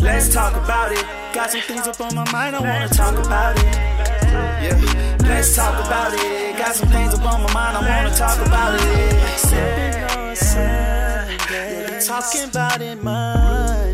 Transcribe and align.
Let's 0.00 0.32
talk 0.32 0.54
about 0.54 0.92
it. 0.92 1.04
Got 1.34 1.50
some 1.50 1.60
things 1.62 1.86
up 1.86 2.00
on 2.00 2.14
my 2.14 2.24
mind, 2.32 2.56
I 2.56 2.60
wanna 2.60 2.88
talk 2.88 3.18
about 3.18 3.58
it. 3.58 3.76
Yeah, 4.62 4.78
let's 5.20 5.54
talk 5.54 5.74
about 5.84 6.14
it. 6.14 6.56
Got 6.56 6.74
some 6.74 6.88
things 6.88 7.12
up 7.14 7.30
on 7.32 7.42
my 7.42 7.52
mind, 7.52 7.76
I 7.76 7.80
wanna 7.80 8.16
talk 8.16 8.38
about 8.46 8.80
it. 8.80 9.38
Sunday, 9.40 10.06
talking 12.06 12.44
about 12.48 12.80
it 12.80 13.02
Monday. 13.02 13.85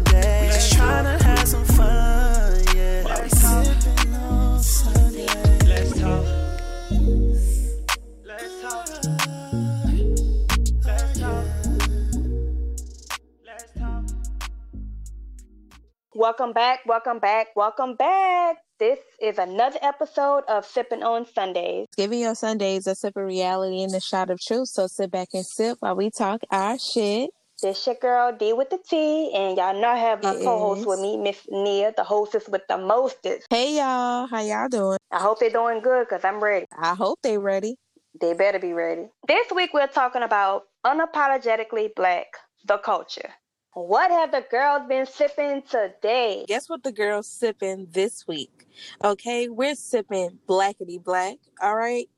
Welcome 16.22 16.52
back, 16.52 16.86
welcome 16.86 17.18
back, 17.18 17.48
welcome 17.56 17.96
back. 17.96 18.58
This 18.78 19.00
is 19.20 19.38
another 19.38 19.80
episode 19.82 20.44
of 20.46 20.64
Sipping 20.64 21.02
on 21.02 21.26
Sundaze. 21.26 21.86
Giving 21.96 22.20
your 22.20 22.36
Sundays 22.36 22.86
a 22.86 22.94
sip 22.94 23.16
of 23.16 23.24
reality 23.24 23.82
and 23.82 23.92
a 23.92 23.98
shot 23.98 24.30
of 24.30 24.38
truth. 24.40 24.68
So 24.68 24.86
sit 24.86 25.10
back 25.10 25.30
and 25.34 25.44
sip 25.44 25.78
while 25.80 25.96
we 25.96 26.12
talk 26.12 26.42
our 26.52 26.78
shit. 26.78 27.30
This 27.60 27.84
your 27.88 27.96
girl 27.96 28.36
D 28.38 28.52
with 28.52 28.70
the 28.70 28.78
T, 28.88 29.32
and 29.34 29.56
y'all 29.56 29.74
know 29.74 29.88
I 29.88 29.96
have 29.96 30.22
my 30.22 30.36
It 30.36 30.44
co-host 30.44 30.82
is. 30.82 30.86
with 30.86 31.00
me, 31.00 31.16
Miss 31.16 31.40
Nia, 31.50 31.92
the 31.96 32.04
hostess 32.04 32.48
with 32.48 32.62
the 32.68 32.78
mostest. 32.78 33.48
Hey 33.50 33.78
y'all, 33.78 34.28
how 34.28 34.42
y'all 34.42 34.68
doing? 34.68 34.98
I 35.10 35.18
hope 35.18 35.40
they're 35.40 35.50
doing 35.50 35.80
good 35.80 36.06
because 36.08 36.24
I'm 36.24 36.40
ready. 36.40 36.66
I 36.80 36.94
hope 36.94 37.18
they 37.24 37.36
ready. 37.36 37.74
They 38.20 38.34
better 38.34 38.60
be 38.60 38.72
ready. 38.72 39.08
This 39.26 39.50
week 39.50 39.70
we're 39.74 39.88
talking 39.88 40.22
about 40.22 40.66
unapologetically 40.86 41.96
black, 41.96 42.26
the 42.64 42.78
culture. 42.78 43.30
What 43.74 44.10
have 44.10 44.32
the 44.32 44.44
girls 44.50 44.82
been 44.86 45.06
sipping 45.06 45.62
today? 45.62 46.44
Guess 46.46 46.68
what 46.68 46.82
the 46.82 46.92
girls 46.92 47.26
sipping 47.26 47.88
this 47.90 48.26
week? 48.28 48.66
Okay, 49.02 49.48
we're 49.48 49.74
sipping 49.74 50.38
blackity 50.46 51.02
black. 51.02 51.38
All 51.60 51.76
right, 51.76 52.08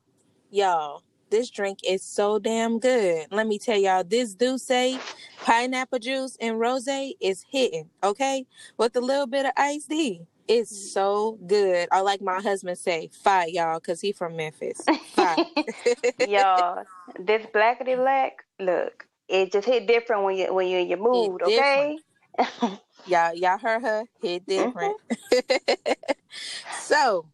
y'all. 0.51 1.03
This 1.29 1.49
drink 1.49 1.79
is 1.87 2.03
so 2.03 2.39
damn 2.39 2.77
good. 2.79 3.27
Let 3.31 3.47
me 3.47 3.57
tell 3.57 3.77
y'all, 3.77 4.03
this 4.03 4.35
do 4.35 4.57
say 4.57 4.99
pineapple 5.43 5.99
juice 5.99 6.37
and 6.39 6.59
rose 6.59 6.87
is 6.87 7.43
hitting. 7.49 7.89
Okay, 8.03 8.45
with 8.77 8.95
a 8.97 9.01
little 9.01 9.27
bit 9.27 9.45
of 9.45 9.53
iced 9.57 9.89
tea. 9.89 10.27
It's 10.47 10.71
mm. 10.71 10.91
so 10.91 11.39
good. 11.47 11.87
Or 11.91 12.03
like 12.03 12.21
my 12.21 12.41
husband 12.41 12.77
say, 12.77 13.09
fire 13.23 13.47
y'all, 13.47 13.79
cause 13.79 14.01
he 14.01 14.11
from 14.11 14.35
Memphis. 14.35 14.81
Fire. 15.13 15.37
Y'all, 16.27 16.83
this 17.19 17.45
blackity 17.47 17.95
black, 17.95 18.43
look, 18.59 19.07
it 19.27 19.51
just 19.51 19.67
hit 19.67 19.87
different 19.87 20.23
when 20.23 20.37
you 20.37 20.53
when 20.53 20.67
you're 20.67 20.81
in 20.81 20.87
your 20.87 20.99
mood, 20.99 21.41
okay? 21.43 21.97
Y'all, 23.07 23.35
y'all 23.35 23.57
heard 23.57 23.81
her. 23.83 24.03
Hit 24.21 24.45
different. 24.47 24.97
so, 26.81 27.25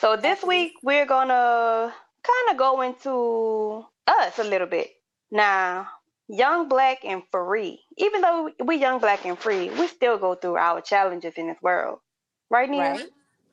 So 0.00 0.16
this 0.16 0.42
week 0.42 0.72
we're 0.82 1.06
gonna 1.06 1.94
kind 2.22 2.50
of 2.50 2.56
go 2.56 2.80
into 2.82 3.86
us 4.08 4.38
a 4.38 4.44
little 4.44 4.66
bit. 4.66 4.90
Now, 5.30 5.88
young 6.28 6.68
black 6.68 7.04
and 7.04 7.22
free. 7.30 7.80
Even 7.96 8.20
though 8.22 8.50
we 8.64 8.76
young 8.76 8.98
black 8.98 9.24
and 9.24 9.38
free, 9.38 9.70
we 9.70 9.86
still 9.86 10.18
go 10.18 10.34
through 10.34 10.56
our 10.56 10.80
challenges 10.80 11.34
in 11.36 11.48
this 11.48 11.58
world, 11.62 11.98
right, 12.50 12.68
Nia? 12.68 12.80
right, 12.80 13.06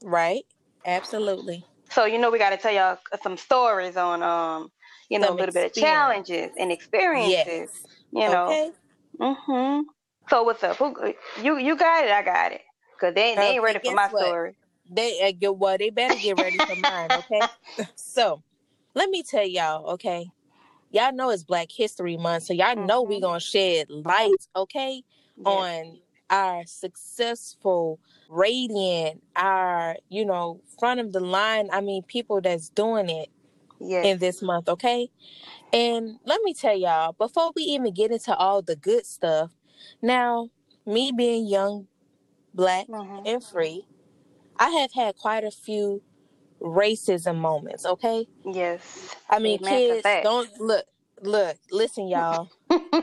right, 0.04 0.44
absolutely. 0.86 1.64
So 1.90 2.06
you 2.06 2.18
know 2.18 2.32
we 2.32 2.40
got 2.40 2.50
to 2.50 2.58
tell 2.58 2.74
y'all 2.74 2.98
some 3.24 3.38
stories 3.38 3.98
on 3.98 4.22
um, 4.24 4.72
you 5.10 5.20
know, 5.20 5.28
Some 5.28 5.36
a 5.38 5.40
little 5.40 5.54
bit 5.54 5.66
of 5.66 5.74
challenges 5.74 6.52
and 6.58 6.72
experiences. 6.72 7.46
Yes. 7.46 7.86
You 8.12 8.30
know. 8.30 8.48
Okay. 8.50 8.72
Mhm. 9.20 9.84
So 10.30 10.44
what's 10.44 10.64
up? 10.64 10.78
Who, 10.78 11.14
you 11.42 11.58
you 11.58 11.78
got 11.78 12.04
it? 12.06 12.12
I 12.12 12.22
got 12.22 12.52
it. 12.52 12.62
Cause 13.00 13.14
they, 13.14 13.36
they 13.36 13.42
ain't 13.42 13.60
Okay, 13.60 13.60
ready 13.60 13.80
for 13.86 13.92
my 13.94 14.10
what? 14.10 14.22
story. 14.26 14.56
They 14.90 15.22
uh, 15.28 15.32
get 15.40 15.56
well. 15.56 15.78
They 15.78 15.90
better 15.92 16.16
get 16.16 16.38
ready 16.38 16.60
for 16.66 16.76
mine. 16.76 17.12
Okay. 17.14 17.48
so, 17.96 18.42
let 18.96 19.10
me 19.10 19.24
tell 19.24 19.46
y'all. 19.46 19.86
Okay. 19.92 20.30
Y'all 20.90 21.14
know 21.14 21.30
it's 21.30 21.44
Black 21.44 21.68
History 21.72 22.18
Month, 22.18 22.44
so 22.44 22.54
y'all 22.54 22.76
know 22.76 23.04
we 23.04 23.18
Mhm. 23.18 23.22
gonna 23.22 23.40
shed 23.40 23.90
light. 23.90 24.48
Okay. 24.56 25.04
On 25.46 26.00
our 26.30 26.66
successful 26.66 28.00
radiant 28.30 29.24
our 29.38 29.96
you 30.10 30.26
know 30.26 30.60
front 30.78 31.00
of 31.00 31.14
the 31.14 31.20
line 31.22 31.70
i 31.72 31.80
mean 31.80 32.04
people 32.04 32.42
that's 32.42 32.68
doing 32.70 33.10
it 33.10 33.30
Yes. 33.80 34.06
in 34.06 34.20
this 34.20 34.42
month 34.42 34.68
okay 34.70 35.10
and 35.74 36.18
let 36.26 36.42
me 36.44 36.54
tell 36.54 36.76
y'all 36.78 37.14
before 37.14 37.52
we 37.56 37.64
even 37.64 37.94
get 37.94 38.12
into 38.12 38.36
all 38.36 38.62
the 38.62 38.76
good 38.76 39.06
stuff 39.06 39.52
now 40.02 40.50
me 40.86 41.12
being 41.16 41.46
young 41.48 41.88
black 42.54 42.88
Mhm. 42.88 43.28
and 43.28 43.44
free 43.44 43.86
i 44.58 44.70
have 44.70 44.92
had 44.94 45.16
quite 45.18 45.44
a 45.44 45.52
few 45.52 46.02
racism 46.62 47.36
moments 47.38 47.86
okay 47.86 48.28
Yes. 48.46 49.14
i 49.30 49.40
mean 49.40 49.60
Amen 49.62 49.80
kids 50.02 50.08
don't 50.24 50.60
look 50.60 50.86
look 51.22 51.58
listen 51.72 52.08
y'all 52.08 52.50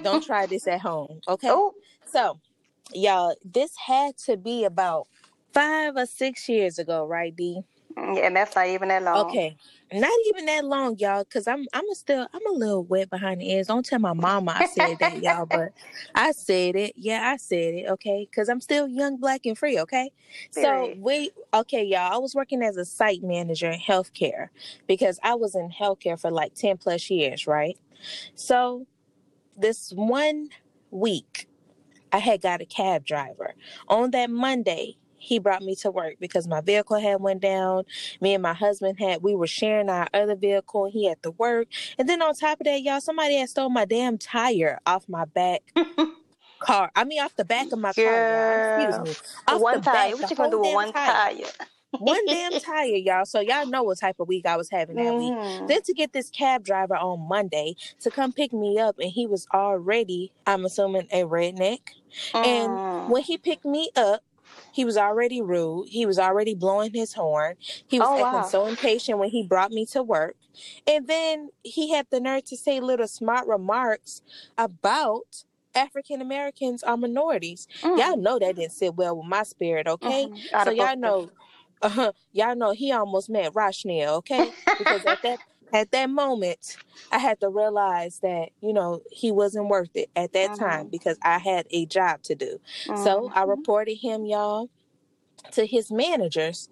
don't 0.03 0.25
try 0.25 0.47
this 0.47 0.67
at 0.67 0.81
home 0.81 1.21
okay 1.29 1.49
Oh, 1.53 1.73
so, 2.07 2.41
y'all, 2.93 3.34
this 3.45 3.73
had 3.87 4.17
to 4.27 4.37
be 4.37 4.65
about 4.65 5.09
five 5.53 5.97
or 5.97 6.07
six 6.07 6.49
years 6.49 6.79
ago, 6.79 7.05
right, 7.07 7.34
D? 7.34 7.63
Yeah, 7.97 8.27
and 8.27 8.37
that's 8.37 8.56
not 8.56 8.66
even 8.66 8.88
that 8.88 9.03
long. 9.03 9.27
Okay, 9.27 9.56
not 9.93 10.12
even 10.28 10.47
that 10.47 10.65
long, 10.65 10.99
y'all, 10.99 11.25
because 11.25 11.47
I'm 11.47 11.66
I'm 11.72 11.88
a 11.88 11.94
still 11.94 12.27
I'm 12.32 12.47
a 12.47 12.53
little 12.53 12.84
wet 12.84 13.10
behind 13.10 13.41
the 13.41 13.50
ears. 13.50 13.69
Don't 13.69 13.84
tell 13.84 13.99
my 13.99 14.12
mama 14.12 14.56
I 14.56 14.66
said 14.66 14.99
that, 14.99 15.19
y'all, 15.22 15.47
but 15.47 15.72
I 16.15 16.33
said 16.33 16.75
it. 16.77 16.94
Yeah, 16.97 17.22
I 17.28 17.37
said 17.37 17.75
it. 17.75 17.88
Okay, 17.91 18.27
because 18.28 18.49
I'm 18.49 18.60
still 18.60 18.88
young, 18.88 19.19
black, 19.19 19.47
and 19.47 19.56
free. 19.56 19.78
Okay, 19.81 20.10
so 20.50 20.94
we 20.99 21.31
okay, 21.53 21.84
y'all. 21.84 22.12
I 22.12 22.19
was 22.19 22.34
working 22.34 22.62
as 22.62 22.77
a 22.77 22.84
site 22.84 23.22
manager 23.22 23.71
in 23.71 23.78
healthcare 23.78 24.49
because 24.87 25.21
I 25.22 25.34
was 25.34 25.54
in 25.54 25.71
healthcare 25.71 26.21
for 26.21 26.31
like 26.31 26.54
ten 26.54 26.77
plus 26.77 27.09
years, 27.10 27.47
right? 27.47 27.78
So 28.34 28.87
this 29.56 29.93
one 29.94 30.49
week, 30.91 31.49
I 32.12 32.19
had 32.19 32.41
got 32.41 32.60
a 32.60 32.66
cab 32.66 33.04
driver. 33.04 33.54
On 33.88 34.10
that 34.12 34.31
Monday, 34.31 34.97
he 35.25 35.39
brought 35.39 35.62
me 35.62 35.75
to 35.77 35.91
work 35.91 36.15
because 36.21 36.47
my 36.47 36.61
vehicle 36.61 37.01
had 37.01 37.21
went 37.21 37.41
down. 37.41 37.85
Me 38.21 38.35
and 38.35 38.43
my 38.43 38.55
husband 38.55 38.99
had 39.01 39.23
we 39.23 39.35
were 39.35 39.47
sharing 39.47 39.89
our 39.89 40.07
other 40.15 40.37
vehicle. 40.37 40.91
He 40.91 41.07
had 41.07 41.23
to 41.23 41.31
work, 41.33 41.69
and 41.99 42.09
then 42.09 42.23
on 42.23 42.35
top 42.35 42.61
of 42.61 42.65
that, 42.67 42.83
y'all, 42.83 43.01
somebody 43.01 43.37
had 43.39 43.49
stole 43.49 43.71
my 43.71 43.84
damn 43.84 44.19
tire 44.19 44.79
off 44.87 45.09
my 45.09 45.25
back 45.25 45.63
car. 46.59 46.91
I 46.95 47.05
mean, 47.05 47.21
off 47.21 47.34
the 47.37 47.45
back 47.45 47.73
of 47.73 47.79
my 47.79 47.93
car. 47.93 48.05
Y'all. 48.05 48.79
Excuse 48.79 49.19
me. 49.19 49.27
Off 49.49 49.61
one 49.61 49.77
the 49.79 49.83
tire. 49.83 50.11
back, 50.13 50.21
What 50.21 50.31
you 50.31 50.37
gonna 50.37 50.51
do 50.51 50.61
with 50.61 50.75
one 50.75 50.93
tire. 50.93 51.13
tire? 51.34 51.51
One 51.99 52.27
damn 52.27 52.53
tire, 52.61 52.87
y'all. 52.97 53.25
So 53.25 53.41
y'all 53.41 53.67
know 53.67 53.83
what 53.84 53.99
type 54.01 54.17
of 54.19 54.27
week 54.29 54.47
I 54.47 54.57
was 54.57 54.69
having 54.71 54.97
that 54.97 55.15
week. 55.17 55.33
Mhm. 55.33 55.69
Then 55.69 55.83
to 55.83 55.93
get 55.95 56.13
this 56.13 56.29
cab 56.31 56.65
driver 56.65 56.97
on 56.97 57.21
Monday 57.29 57.77
to 58.01 58.11
come 58.11 58.33
pick 58.33 58.53
me 58.53 58.79
up, 58.79 58.99
and 58.99 59.11
he 59.11 59.27
was 59.27 59.47
already, 59.55 60.33
I'm 60.47 60.65
assuming, 60.65 61.07
a 61.13 61.23
redneck. 61.23 61.81
And 62.34 62.71
Mm. 62.79 63.09
when 63.11 63.23
he 63.23 63.39
picked 63.39 63.65
me 63.65 63.91
up, 63.97 64.23
he 64.75 64.85
was 64.85 64.97
already 64.97 65.41
rude. 65.41 65.89
He 65.89 66.05
was 66.05 66.19
already 66.19 66.55
blowing 66.55 66.93
his 66.93 67.15
horn. 67.15 67.55
He 67.87 68.01
was 68.01 68.09
Oh, 68.11 68.15
acting 68.17 68.41
wow. 68.41 68.49
so 68.49 68.67
impatient 68.67 69.19
when 69.19 69.31
he 69.31 69.47
brought 69.47 69.71
me 69.71 69.87
to 69.87 70.03
work. 70.03 70.35
And 70.87 71.07
then 71.07 71.51
he 71.62 71.93
had 71.93 72.07
the 72.11 72.19
nerve 72.21 72.45
to 72.47 72.57
say 72.57 72.81
little 72.81 73.07
smart 73.07 73.47
remarks 73.47 74.21
about 74.59 75.45
African 75.77 76.21
Americans 76.21 76.83
are 76.83 76.97
minorities. 76.97 77.67
Mm. 77.83 77.99
Y'all 77.99 78.17
know 78.17 78.39
that 78.39 78.57
didn't 78.57 78.73
sit 78.73 78.95
well 78.97 79.17
with 79.17 79.27
my 79.27 79.43
spirit, 79.45 79.87
okay? 79.87 80.27
Mhm. 80.27 80.65
So 80.65 80.71
y'all 80.71 80.97
know, 80.97 81.31
uh, 81.83 82.13
y'all 82.33 82.57
know 82.57 82.73
he 82.73 82.91
almost 82.93 83.31
met 83.31 83.53
Rochnell, 83.53 84.19
okay? 84.19 84.51
Because 84.79 85.05
at 85.07 85.23
that 85.23 85.39
at 85.75 85.93
that 85.93 86.11
moment, 86.11 86.79
I 87.12 87.19
had 87.19 87.41
to 87.43 87.51
realize 87.51 88.21
that 88.21 88.51
you 88.62 88.75
know 88.75 89.03
he 89.12 89.33
wasn't 89.33 89.69
worth 89.69 89.91
it 89.97 90.11
at 90.17 90.35
that 90.35 90.55
time 90.55 90.89
Mhm. 90.89 90.91
because 90.91 91.19
I 91.23 91.39
had 91.39 91.67
a 91.71 91.87
job 91.87 92.23
to 92.25 92.37
do. 92.37 92.61
So 92.95 93.31
I 93.35 93.43
Mhm. 93.43 93.49
reported 93.49 93.97
him, 93.97 94.27
y'all, 94.27 94.71
to 95.53 95.66
his 95.66 95.93
managers, 95.93 96.69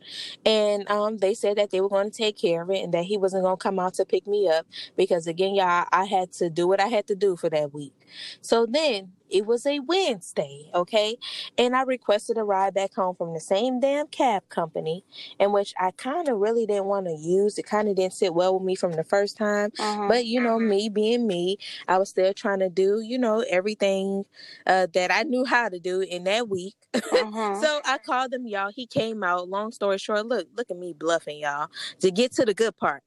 and 0.46 0.90
um, 0.90 1.18
they 1.18 1.34
said 1.34 1.58
that 1.58 1.70
they 1.70 1.80
were 1.80 1.88
going 1.90 2.10
to 2.10 2.16
take 2.16 2.38
care 2.38 2.62
of 2.62 2.70
it 2.70 2.82
and 2.84 2.94
that 2.94 3.04
he 3.04 3.18
wasn't 3.18 3.44
going 3.44 3.56
to 3.56 3.62
come 3.62 3.78
out 3.78 3.94
to 3.94 4.04
pick 4.06 4.26
me 4.26 4.48
up 4.48 4.66
because 4.96 5.26
again, 5.26 5.54
y'all, 5.54 5.86
I 5.92 6.04
had 6.06 6.32
to 6.34 6.50
do 6.50 6.68
what 6.68 6.80
I 6.80 6.88
had 6.88 7.06
to 7.08 7.14
do 7.16 7.36
for 7.36 7.50
that 7.50 7.74
week. 7.74 7.94
So 8.42 8.66
then 8.66 9.12
it 9.32 9.46
was 9.46 9.66
a 9.66 9.80
Wednesday, 9.80 10.70
okay, 10.74 11.16
and 11.58 11.74
I 11.74 11.82
requested 11.82 12.38
a 12.38 12.44
ride 12.44 12.74
back 12.74 12.94
home 12.94 13.16
from 13.16 13.34
the 13.34 13.40
same 13.40 13.80
damn 13.80 14.06
cab 14.08 14.48
company, 14.48 15.04
in 15.40 15.52
which 15.52 15.74
I 15.80 15.90
kind 15.92 16.28
of 16.28 16.38
really 16.38 16.66
didn't 16.66 16.84
want 16.86 17.06
to 17.06 17.14
use. 17.14 17.58
It 17.58 17.66
kind 17.66 17.88
of 17.88 17.96
didn't 17.96 18.12
sit 18.14 18.34
well 18.34 18.54
with 18.54 18.62
me 18.64 18.74
from 18.74 18.92
the 18.92 19.04
first 19.04 19.36
time. 19.36 19.70
Mhm. 19.72 20.08
But 20.08 20.26
you 20.26 20.40
know, 20.40 20.58
me 20.58 20.88
being 20.88 21.26
me, 21.26 21.58
I 21.88 21.98
was 21.98 22.10
still 22.10 22.34
trying 22.34 22.60
to 22.60 22.68
do, 22.68 23.00
you 23.00 23.18
know, 23.18 23.40
everything 23.48 24.24
uh, 24.66 24.86
that 24.94 25.10
I 25.12 25.22
knew 25.24 25.44
how 25.44 25.68
to 25.68 25.78
do 25.80 26.00
in 26.00 26.24
that 26.24 26.48
week. 26.48 26.74
Mhm. 27.12 27.60
so 27.60 27.80
I 27.84 27.98
called 27.98 28.32
him, 28.34 28.46
y'all. 28.46 28.70
He 28.74 28.86
came 28.86 29.22
out. 29.22 29.48
Long 29.48 29.72
story 29.72 29.98
short, 29.98 30.26
look, 30.26 30.46
look 30.56 30.70
at 30.70 30.76
me 30.76 30.92
bluffing, 30.92 31.38
y'all. 31.38 31.68
To 32.00 32.10
get 32.10 32.32
to 32.32 32.44
the 32.44 32.54
good 32.54 32.76
part, 32.76 33.02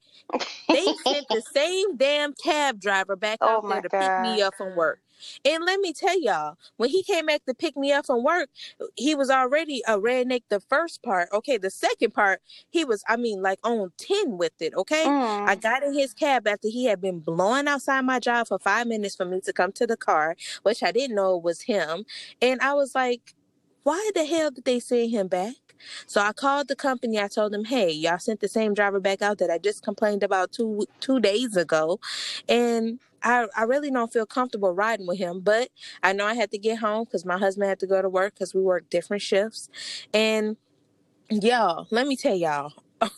they 0.70 0.86
sent 1.04 1.28
the 1.30 1.42
same 1.54 1.96
damn 1.98 2.34
cab 2.34 2.80
driver 2.80 3.16
back 3.16 3.40
Oh 3.42 3.48
out 3.58 3.70
there 3.70 3.82
to 3.82 3.90
pick 3.90 4.20
me 4.20 4.42
up 4.42 4.56
from 4.56 4.76
work. 4.76 5.00
And 5.44 5.64
let 5.66 5.80
me 5.80 5.94
tell 5.94 6.20
y'all, 6.20 6.58
when 6.78 6.90
he 6.90 7.04
came 7.04 7.28
back 7.28 7.46
to 7.46 7.54
pick 7.54 7.78
me 7.78 7.92
up 7.92 8.06
from 8.06 8.24
work, 8.24 8.50
he 8.96 9.16
was 9.16 9.30
already 9.30 9.82
a 9.88 10.00
redneck 10.00 10.44
the 10.50 10.60
first 10.60 11.04
part. 11.04 11.30
Okay, 11.34 11.58
the 11.58 11.70
second 11.70 12.14
part, 12.14 12.42
he 12.70 12.86
was, 12.86 13.04
I 13.08 13.18
mean, 13.18 13.42
like 13.42 13.60
on 13.64 13.92
10 13.98 14.38
with 14.38 14.54
it. 14.60 14.74
Okay. 14.76 15.06
Mm. 15.06 15.48
I 15.48 15.56
got 15.56 15.84
in 15.84 15.94
his 15.94 16.14
cab 16.14 16.48
after 16.48 16.68
he 16.68 16.86
had 16.86 17.02
been 17.02 17.20
blowing 17.20 17.68
outside 17.68 18.02
my 18.02 18.20
job 18.20 18.48
for 18.48 18.60
five 18.60 18.88
minutes 18.88 19.16
for 19.16 19.26
me 19.26 19.42
to 19.42 19.54
come 19.54 19.72
to 19.74 19.88
the 19.88 19.98
car, 19.98 20.36
which 20.64 20.84
I 20.84 20.92
didn't 20.92 21.16
know 21.16 21.38
was 21.38 21.62
him. 21.62 22.06
And 22.42 22.62
I 22.62 22.74
was 22.74 22.96
like, 22.96 23.35
why 23.86 24.10
the 24.16 24.26
hell 24.26 24.50
did 24.50 24.66
they 24.66 24.80
send 24.80 25.12
him 25.12 25.28
back? 25.28 25.54
So 26.08 26.20
I 26.20 26.34
called 26.34 26.68
the 26.68 26.76
company. 26.76 27.20
I 27.20 27.28
told 27.28 27.54
them, 27.54 27.66
"Hey, 27.66 27.92
y'all 27.92 28.18
sent 28.18 28.40
the 28.40 28.48
same 28.48 28.74
driver 28.74 29.00
back 29.00 29.22
out 29.22 29.38
that 29.38 29.52
I 29.52 29.60
just 29.60 29.84
complained 29.84 30.24
about 30.24 30.52
two 30.52 30.88
two 31.00 31.20
days 31.20 31.56
ago, 31.56 32.00
and 32.50 33.00
I 33.22 33.46
I 33.56 33.64
really 33.64 33.92
don't 33.92 34.12
feel 34.12 34.26
comfortable 34.26 34.74
riding 34.74 35.06
with 35.06 35.20
him. 35.20 35.40
But 35.42 35.70
I 36.02 36.14
know 36.14 36.26
I 36.26 36.34
had 36.34 36.50
to 36.52 36.58
get 36.58 36.80
home 36.80 37.04
because 37.04 37.26
my 37.26 37.38
husband 37.38 37.70
had 37.70 37.80
to 37.80 37.88
go 37.88 38.02
to 38.02 38.10
work 38.10 38.34
because 38.34 38.56
we 38.56 38.62
work 38.62 38.90
different 38.90 39.22
shifts, 39.22 39.70
and 40.14 40.58
y'all, 41.30 41.88
let 41.92 42.08
me 42.08 42.16
tell 42.16 42.36
y'all, 42.36 42.74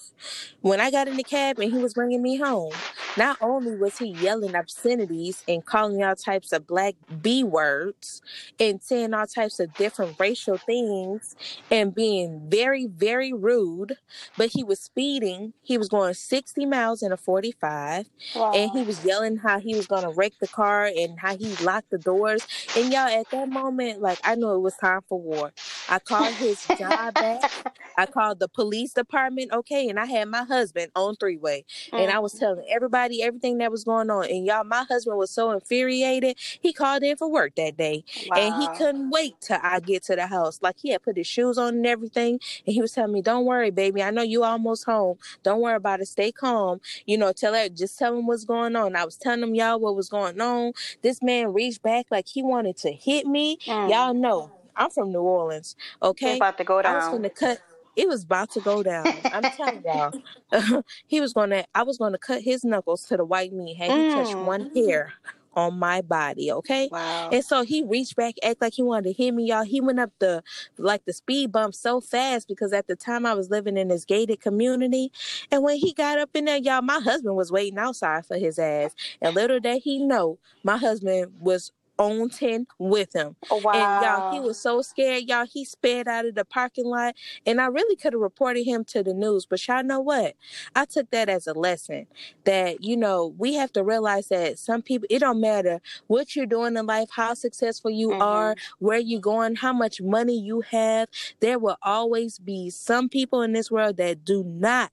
when 0.62 0.81
I 0.81 0.92
got 0.92 1.08
in 1.08 1.16
the 1.18 1.24
cab 1.24 1.60
and 1.60 1.72
he 1.72 1.80
was 1.80 1.94
bringing 1.94 2.22
me 2.22 2.38
home, 2.38 2.74
not 3.18 3.38
only 3.42 3.75
was 3.75 3.98
he 3.98 4.08
yelling 4.08 4.56
obscenities 4.56 5.44
and 5.48 5.66
calling 5.66 6.04
all 6.04 6.16
types 6.16 6.52
of 6.52 6.68
black 6.68 6.96
B 7.22 7.44
words 7.44 8.22
and 8.60 8.81
saying 8.81 9.14
all 9.14 9.25
types 9.28 9.60
of 9.60 9.74
different 9.75 10.19
racial 10.19 10.58
things 10.58 11.36
and 11.72 11.94
being 11.96 12.42
very, 12.50 12.86
very 12.88 13.34
rude, 13.34 13.96
but 14.38 14.50
he 14.50 14.64
was 14.64 14.80
speeding. 14.80 15.54
He 15.64 15.78
was 15.78 15.90
going 15.90 16.14
60 16.14 16.66
miles 16.66 17.02
in 17.02 17.12
a 17.12 17.18
45 17.18 18.08
wow. 18.36 18.52
and 18.54 18.72
he 18.72 18.84
was 18.84 19.04
yelling 19.04 19.38
how 19.38 19.60
he 19.60 19.75
was 19.75 19.88
going 19.88 20.04
to 20.04 20.10
wreck 20.10 20.34
the 20.40 20.48
car 20.48 20.86
and 20.86 21.20
how 21.20 21.36
he 21.38 21.56
locked 21.63 21.90
the 21.90 21.98
doors. 21.98 22.46
And 22.75 22.92
y'all, 22.92 23.08
at 23.08 23.30
that 23.31 23.50
moment, 23.50 24.02
like 24.02 24.20
I 24.24 24.36
knew 24.36 24.52
it 24.54 24.60
was 24.60 24.75
time 24.78 25.02
for 25.08 25.20
war. 25.20 25.52
I 25.90 26.00
called 26.00 26.34
his 26.36 26.66
job 26.78 27.18
back. 27.20 27.52
I 27.98 28.06
called 28.13 28.40
the 28.40 28.48
police 28.48 28.94
department, 28.94 29.52
okay, 29.52 29.90
and 29.90 30.00
I 30.00 30.06
had 30.06 30.28
my 30.28 30.44
husband 30.44 30.92
on 30.96 31.16
three 31.16 31.38
way, 31.38 31.66
and 31.94 32.12
I 32.12 32.20
was 32.20 32.34
Mhm. 32.34 32.40
telling 32.40 32.66
everybody 32.70 33.06
everything 33.13 33.57
that 33.59 33.71
was 33.71 33.83
going 33.83 34.09
on. 34.09 34.25
And 34.25 34.45
y'all, 34.45 34.63
my 34.63 34.83
husband 34.83 35.18
was 35.18 35.31
so 35.31 35.51
infuriated. 35.51 36.38
He 36.62 36.74
called 36.74 37.04
in 37.04 37.18
for 37.18 37.30
work 37.30 37.56
that 37.56 37.77
day, 37.77 38.04
and 38.36 38.62
he 38.62 38.68
couldn't 38.77 39.09
wait 39.09 39.36
till 39.42 39.59
I 39.62 39.80
get 39.80 40.04
to 40.04 40.15
the 40.15 40.27
house. 40.27 40.59
Like 40.62 40.75
he 40.77 40.89
had 40.89 41.04
put 41.04 41.18
his 41.18 41.27
shoes 41.27 41.57
on 41.57 41.75
and 41.75 41.88
everything, 41.88 42.39
and 42.65 42.74
he 42.74 42.81
was 42.81 42.92
telling 42.92 43.13
me, 43.13 43.21
"Don't 43.21 43.45
worry, 43.45 43.71
baby. 43.71 44.04
I 44.04 44.12
know 44.12 44.24
you 44.24 44.44
almost 44.44 44.86
home. 44.86 45.18
Don't 45.44 45.62
worry 45.62 45.75
about 45.75 46.01
it. 46.01 46.07
Stay 46.07 46.31
calm. 46.31 46.81
You 47.06 47.18
know, 47.18 47.31
tell 47.31 47.54
her, 47.54 47.69
just 47.69 47.98
tell 47.98 48.18
him 48.18 48.27
what's 48.27 48.45
going 48.45 48.75
on." 48.75 48.95
I 48.95 49.06
was 49.06 49.18
telling 49.18 49.44
him 49.44 49.56
y'all 49.56 49.80
what 49.80 49.95
was 49.95 50.10
going 50.10 50.39
on. 50.39 50.74
This 51.01 51.21
man 51.21 51.53
reached 51.53 51.81
back 51.81 52.07
like 52.12 52.27
he 52.27 52.44
wanted 52.44 52.77
to 52.77 52.92
hit 52.92 53.25
me. 53.25 53.57
Mm. 53.65 53.89
Y'all 53.89 54.13
know 54.13 54.51
I'm 54.77 54.89
from 54.92 55.12
New 55.12 55.21
Orleans, 55.21 55.75
okay? 56.01 56.38
about 56.38 56.57
to 56.57 56.63
go 56.63 56.81
down. 56.81 56.95
I 56.95 56.98
was 57.00 57.07
gonna 57.07 57.30
cut. 57.30 57.60
It 57.98 58.08
was 58.08 58.24
about 58.24 58.52
to 58.52 58.62
go 58.62 58.84
down. 58.84 59.26
I'm 59.34 59.50
telling 59.50 59.84
y'all. 59.86 60.14
he 61.08 61.20
was 61.22 61.34
gonna. 61.34 61.66
I 61.76 61.84
was 61.84 61.98
gonna 61.98 62.20
cut 62.20 62.44
his 62.44 62.64
knuckles 62.64 63.04
to 63.08 63.18
the 63.18 63.26
white 63.26 63.54
meat. 63.54 63.76
Had 63.78 63.94
he 63.94 64.06
touched 64.06 64.38
Mm. 64.38 64.46
one 64.46 64.68
hair 64.76 65.14
on 65.56 65.80
my 65.80 66.02
body, 66.02 66.52
okay? 66.52 66.88
Wow. 66.92 67.30
And 67.32 67.44
so 67.44 67.64
he 67.64 67.84
reached 67.84 68.16
back, 68.16 68.36
act 68.44 68.62
like 68.62 68.76
he 68.76 68.84
wanted 68.84 69.06
to 69.06 69.14
hit 69.24 69.34
me, 69.34 69.46
y'all. 69.46 69.64
He 69.64 69.82
went 69.82 70.00
up 70.00 70.12
the 70.20 70.44
like 70.78 71.06
the 71.06 71.14
speed 71.14 71.52
bump 71.52 71.74
so 71.76 72.00
fast 72.00 72.48
because 72.48 72.74
at 72.74 72.88
the 72.88 72.96
time 72.96 73.26
I 73.26 73.34
was 73.34 73.50
living 73.50 73.78
in 73.78 73.88
this 73.90 74.06
gated 74.06 74.40
community. 74.40 75.12
And 75.52 75.64
when 75.64 75.78
he 75.78 75.94
got 75.94 76.20
up 76.20 76.30
in 76.36 76.46
there, 76.46 76.58
y'all, 76.58 76.84
my 76.84 77.00
husband 77.00 77.36
was 77.36 77.52
waiting 77.52 77.80
outside 77.80 78.26
for 78.28 78.38
his 78.38 78.60
ass. 78.60 78.94
And 79.22 79.36
little 79.36 79.60
did 79.60 79.82
he 79.84 80.00
know, 80.06 80.40
my 80.64 80.78
husband 80.78 81.34
was 81.40 81.72
on 81.98 82.30
10 82.30 82.68
with 82.80 83.14
him. 83.14 83.36
Oh, 83.50 83.62
And 83.70 84.02
y'all, 84.02 84.32
he 84.32 84.40
was 84.40 84.60
so 84.60 84.82
scared, 84.82 85.24
y'all. 85.24 85.46
He 85.46 85.66
sped 85.66 86.08
out 86.08 86.26
of 86.26 86.36
the 86.36 86.46
parking 86.46 86.86
lot, 86.86 87.16
and 87.46 87.60
I 87.60 87.66
really 87.68 87.96
could 87.96 88.14
have 88.14 88.22
reported 88.22 88.64
him 88.64 88.84
to 88.86 89.04
the 89.04 89.14
news. 89.14 89.46
But 89.46 89.66
y'all 89.68 89.84
know 89.84 90.00
what? 90.00 90.36
I 90.76 90.86
took 90.86 91.10
that 91.12 91.30
as 91.30 91.48
a 91.48 91.54
lesson 91.54 92.08
that 92.44 92.84
you 92.84 92.96
know 92.98 93.34
we 93.38 93.56
have 93.56 93.72
to 93.74 93.84
realize 93.84 94.28
that 94.28 94.60
some 94.60 94.82
people. 94.82 95.08
It 95.10 95.20
don't 95.20 95.42
matter 95.42 95.82
what 96.08 96.36
you're 96.36 96.46
doing 96.46 96.78
in 96.78 96.86
life, 96.86 97.10
how 97.12 97.34
successful 97.34 97.92
you 97.92 98.14
are, 98.14 98.56
Mhm. 98.56 98.60
where 98.80 99.00
you're 99.00 99.22
going, 99.22 99.56
how 99.56 99.74
much 99.74 100.02
money 100.02 100.38
you 100.40 100.62
have. 100.62 101.10
There 101.40 101.60
will 101.60 101.78
always 101.82 102.40
be 102.40 102.70
some 102.70 103.10
people 103.10 103.42
in 103.42 103.54
this 103.54 103.72
world 103.72 103.98
that 103.98 104.24
do 104.24 104.44
not. 104.44 104.92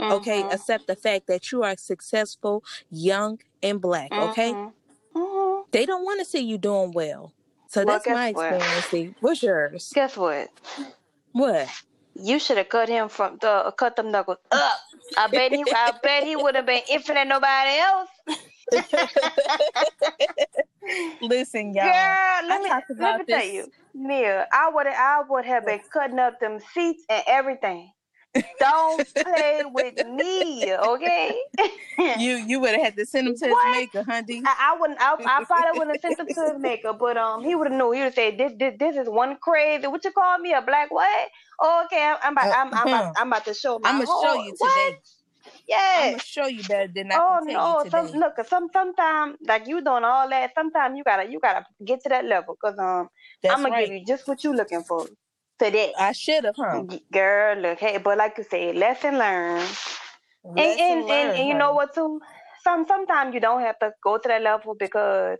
Okay, 0.00 0.42
Mhm. 0.42 0.52
accept 0.52 0.86
the 0.86 0.96
fact 0.96 1.26
that 1.28 1.50
you 1.52 1.62
are 1.62 1.76
successful, 1.76 2.62
young, 2.90 3.38
and 3.62 3.80
black. 3.80 4.12
Okay, 4.12 4.52
Mhm. 4.52 4.56
Mhm. 4.66 4.72
They 5.74 5.84
don't 5.86 6.04
want 6.04 6.20
to 6.20 6.24
see 6.24 6.38
you 6.40 6.56
doing 6.56 6.92
well. 6.92 7.34
So 7.68 7.84
Well, 7.84 7.94
that's 7.94 8.06
my 8.08 8.28
what? 8.28 8.44
experience. 8.44 8.86
See, 8.86 9.14
what's 9.20 9.42
yours? 9.42 9.90
Guess 9.92 10.16
what? 10.16 10.48
What? 11.32 11.68
You 12.14 12.38
should 12.38 12.58
have 12.58 12.68
cut 12.68 12.88
him 12.88 13.08
from 13.08 13.38
the 13.40 13.50
uh, 13.50 13.70
cut 13.72 13.96
them 13.96 14.12
knuckles 14.12 14.38
up. 14.52 14.78
I 15.18 15.26
bet 15.26 15.50
he 15.50 15.64
I 15.74 15.92
bet 16.00 16.22
he 16.22 16.36
would 16.36 16.54
have 16.54 16.64
been 16.66 16.82
infinite 16.88 17.26
nobody 17.26 17.76
else. 17.78 18.08
Listen, 21.20 21.74
y'all. 21.74 21.86
Girl, 21.86 22.48
let 22.48 22.62
me 22.62 22.70
let 23.00 23.18
me 23.18 23.24
tell 23.28 23.44
you, 23.44 23.66
Mia, 23.94 24.46
I 24.52 24.70
would 24.72 24.86
I 24.86 25.22
would 25.28 25.44
have 25.44 25.66
been 25.66 25.80
cutting 25.92 26.20
up 26.20 26.38
them 26.38 26.60
seats 26.72 27.02
and 27.10 27.24
everything. 27.26 27.90
Don't 28.60 29.06
play 29.22 29.62
with 29.66 29.94
me, 29.98 30.74
okay? 30.74 31.38
You 32.16 32.36
you 32.36 32.60
would 32.60 32.72
have 32.72 32.82
had 32.82 32.96
to 32.96 33.06
send 33.06 33.28
him 33.28 33.36
to 33.36 33.46
his 33.46 33.52
What? 33.52 33.64
maker, 33.64 34.04
honey. 34.04 34.42
I, 34.44 34.72
I 34.74 34.80
wouldn't. 34.80 35.00
I, 35.00 35.16
I 35.24 35.42
probably 35.46 35.78
wouldn't 35.78 35.96
have 35.96 36.00
sent 36.02 36.20
him 36.20 36.32
to 36.34 36.52
his 36.52 36.60
maker, 36.60 36.92
but 36.92 37.16
um, 37.16 37.44
he 37.44 37.54
would 37.54 37.68
have 37.70 37.78
knew. 37.78 37.92
He 37.92 38.00
would 38.00 38.06
have 38.06 38.14
said, 38.14 38.38
"This, 38.38 38.52
this, 38.58 38.74
this 38.78 38.96
is 38.96 39.08
one 39.08 39.36
crazy. 39.40 39.86
What 39.86 40.04
you 40.04 40.12
call 40.12 40.38
me? 40.38 40.52
A 40.52 40.62
black 40.62 40.90
what? 40.90 41.28
Oh, 41.60 41.84
okay, 41.86 42.02
I'm, 42.02 42.16
I'm 42.22 42.32
about, 42.32 42.48
I'm, 42.52 42.74
I'm, 42.74 42.88
about, 42.88 43.04
I'm 43.16 43.26
about 43.28 43.44
to 43.46 43.54
show 43.54 43.78
my 43.78 43.88
I'm 43.88 43.96
gonna 43.96 44.06
whole, 44.06 44.22
show 44.22 44.34
you 44.34 44.54
What? 44.58 44.70
today. 44.70 44.98
I'm 45.96 46.06
gonna 46.10 46.18
show 46.20 46.46
you 46.46 46.64
better 46.64 46.92
than 46.94 47.10
I 47.12 47.20
Oh 47.20 47.28
can 47.28 47.40
tell 47.40 47.54
no! 47.54 47.84
you 47.84 47.90
Some 47.90 48.06
today. 48.06 48.18
look. 48.20 48.34
Some 48.46 48.68
sometimes 48.72 49.36
like 49.46 49.66
you 49.68 49.82
doing 49.82 50.04
all 50.04 50.28
that. 50.30 50.52
Sometimes 50.54 50.96
you 50.98 51.04
gotta 51.04 51.30
you 51.30 51.40
gotta 51.40 51.64
get 51.84 52.02
to 52.04 52.08
that 52.10 52.24
level, 52.24 52.56
cause 52.62 52.78
um, 52.78 53.08
That's 53.42 53.54
I'm 53.54 53.62
gonna 53.62 53.74
right. 53.74 53.86
give 53.86 53.92
you 53.92 54.04
just 54.06 54.26
what 54.28 54.42
you're 54.44 54.54
looking 54.56 54.82
for 54.84 55.06
today. 55.58 55.92
I 55.98 56.12
should 56.12 56.44
have, 56.44 56.56
huh? 56.56 56.84
Girl, 57.12 57.56
look, 57.58 57.78
hey, 57.78 57.98
but 57.98 58.18
like 58.18 58.38
you 58.38 58.44
said, 58.44 58.76
lesson 58.76 59.18
learned. 59.18 59.68
And 60.44 60.56
Lesson 60.56 60.80
and, 60.80 60.80
and, 60.80 61.08
learned, 61.08 61.38
and 61.38 61.48
you 61.48 61.54
know 61.54 61.72
what 61.72 61.94
too? 61.94 62.20
Some 62.62 62.86
sometimes 62.86 63.34
you 63.34 63.40
don't 63.40 63.60
have 63.60 63.78
to 63.80 63.92
go 64.02 64.18
to 64.18 64.28
that 64.28 64.42
level 64.42 64.74
because 64.78 65.38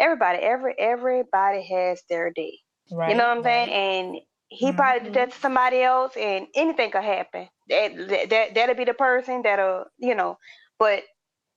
everybody, 0.00 0.38
every 0.38 0.74
everybody 0.78 1.62
has 1.62 2.02
their 2.08 2.30
day. 2.30 2.58
Right, 2.90 3.10
you 3.10 3.16
know 3.16 3.28
what 3.28 3.38
I'm 3.38 3.42
right. 3.42 3.68
saying? 3.68 3.70
And 3.70 4.16
he 4.48 4.72
probably 4.72 5.04
did 5.04 5.14
that 5.14 5.32
to 5.32 5.38
somebody 5.38 5.82
else, 5.82 6.16
and 6.16 6.46
anything 6.54 6.90
could 6.90 7.04
happen. 7.04 7.48
That, 7.68 7.96
that 8.08 8.30
that 8.30 8.54
that'll 8.54 8.74
be 8.76 8.84
the 8.84 8.94
person 8.94 9.42
that'll 9.42 9.84
you 9.98 10.14
know. 10.14 10.38
But 10.78 11.02